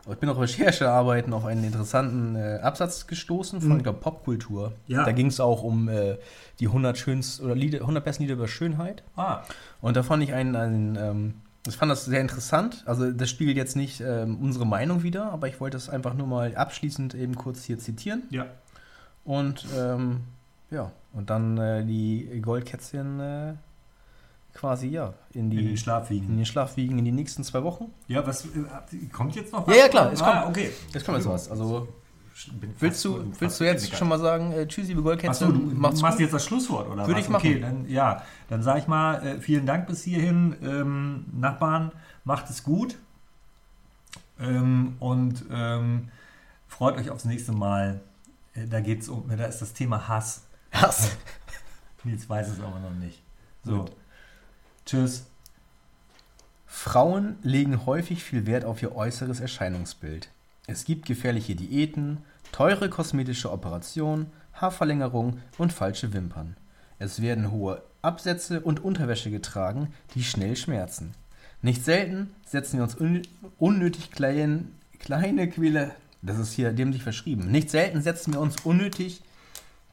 [0.09, 3.77] ich bin auf Recherchearbeiten auf einen interessanten äh, Absatz gestoßen von, Mhm.
[3.77, 4.73] ich glaube, Popkultur.
[4.87, 5.03] Ja.
[5.03, 6.17] Da ging es auch um äh,
[6.59, 9.01] die 100 schönsten oder Lieder, 100 besten Lieder über Schönheit.
[9.15, 9.41] Ah,
[9.81, 11.33] Und da fand ich einen, einen ähm,
[11.67, 12.83] ich fand das sehr interessant.
[12.85, 16.27] Also das spiegelt jetzt nicht ähm, unsere Meinung wider, aber ich wollte es einfach nur
[16.27, 18.21] mal abschließend eben kurz hier zitieren.
[18.29, 18.45] ja.
[19.23, 20.21] Und ähm,
[20.71, 23.53] ja, und dann äh, die Goldkätzchen äh,
[24.53, 26.37] quasi ja in die, In den Schlaf in wiegen.
[26.37, 27.85] den Schlaf wiegen in die nächsten zwei Wochen.
[28.07, 28.49] Ja, was äh,
[29.11, 30.57] kommt jetzt noch Ja, ja, klar, es ah, kommt.
[30.57, 30.71] okay.
[30.93, 31.49] Jetzt kommt jetzt was.
[31.51, 31.87] Also
[32.79, 36.01] willst du, willst du jetzt schon mal sagen, äh, tschüss, liebe Goldkätzchen, Achso, du machst
[36.03, 36.19] gut?
[36.19, 37.25] jetzt das Schlusswort, oder Würde was?
[37.25, 37.47] ich machen.
[37.47, 40.55] Okay, dann, ja, dann sage ich mal, äh, vielen Dank bis hierhin.
[40.61, 41.91] Ähm, Nachbarn,
[42.23, 42.97] macht es gut.
[44.39, 46.09] Ähm, und ähm,
[46.67, 48.01] freut euch aufs nächste Mal.
[48.53, 50.44] Äh, da geht's um, da ist das Thema Hass.
[50.75, 51.11] Hass.
[52.03, 53.21] Nils weiß es aber noch nicht.
[53.63, 53.79] So.
[53.79, 53.91] Gut.
[54.85, 55.25] Tschüss.
[56.67, 60.29] Frauen legen häufig viel Wert auf ihr äußeres Erscheinungsbild.
[60.67, 62.19] Es gibt gefährliche Diäten,
[62.51, 66.55] teure kosmetische Operationen, Haarverlängerung und falsche Wimpern.
[66.99, 71.13] Es werden hohe Absätze und Unterwäsche getragen, die schnell schmerzen.
[71.61, 73.23] Nicht selten setzen wir uns un
[73.57, 77.49] unnötig klein, kleine Quäle, das ist hier dämlich verschrieben.
[77.51, 79.21] Nicht selten setzen wir uns unnötig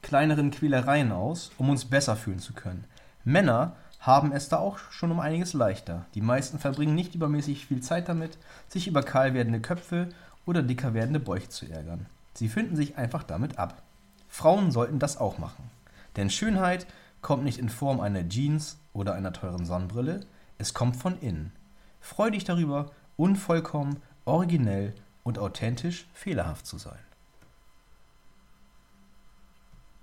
[0.02, 2.84] kleineren Quälereien aus, um uns besser fühlen zu können.
[3.24, 6.04] Männer haben es da auch schon um einiges leichter.
[6.14, 8.36] Die meisten verbringen nicht übermäßig viel Zeit damit,
[8.68, 10.08] sich über kahl werdende Köpfe
[10.44, 12.06] oder dicker werdende Bäuche zu ärgern.
[12.34, 13.82] Sie finden sich einfach damit ab.
[14.28, 15.70] Frauen sollten das auch machen.
[16.16, 16.86] Denn Schönheit
[17.20, 20.26] kommt nicht in Form einer Jeans oder einer teuren Sonnenbrille,
[20.58, 21.52] es kommt von innen.
[22.00, 26.98] Freu dich darüber, unvollkommen, originell und authentisch fehlerhaft zu sein.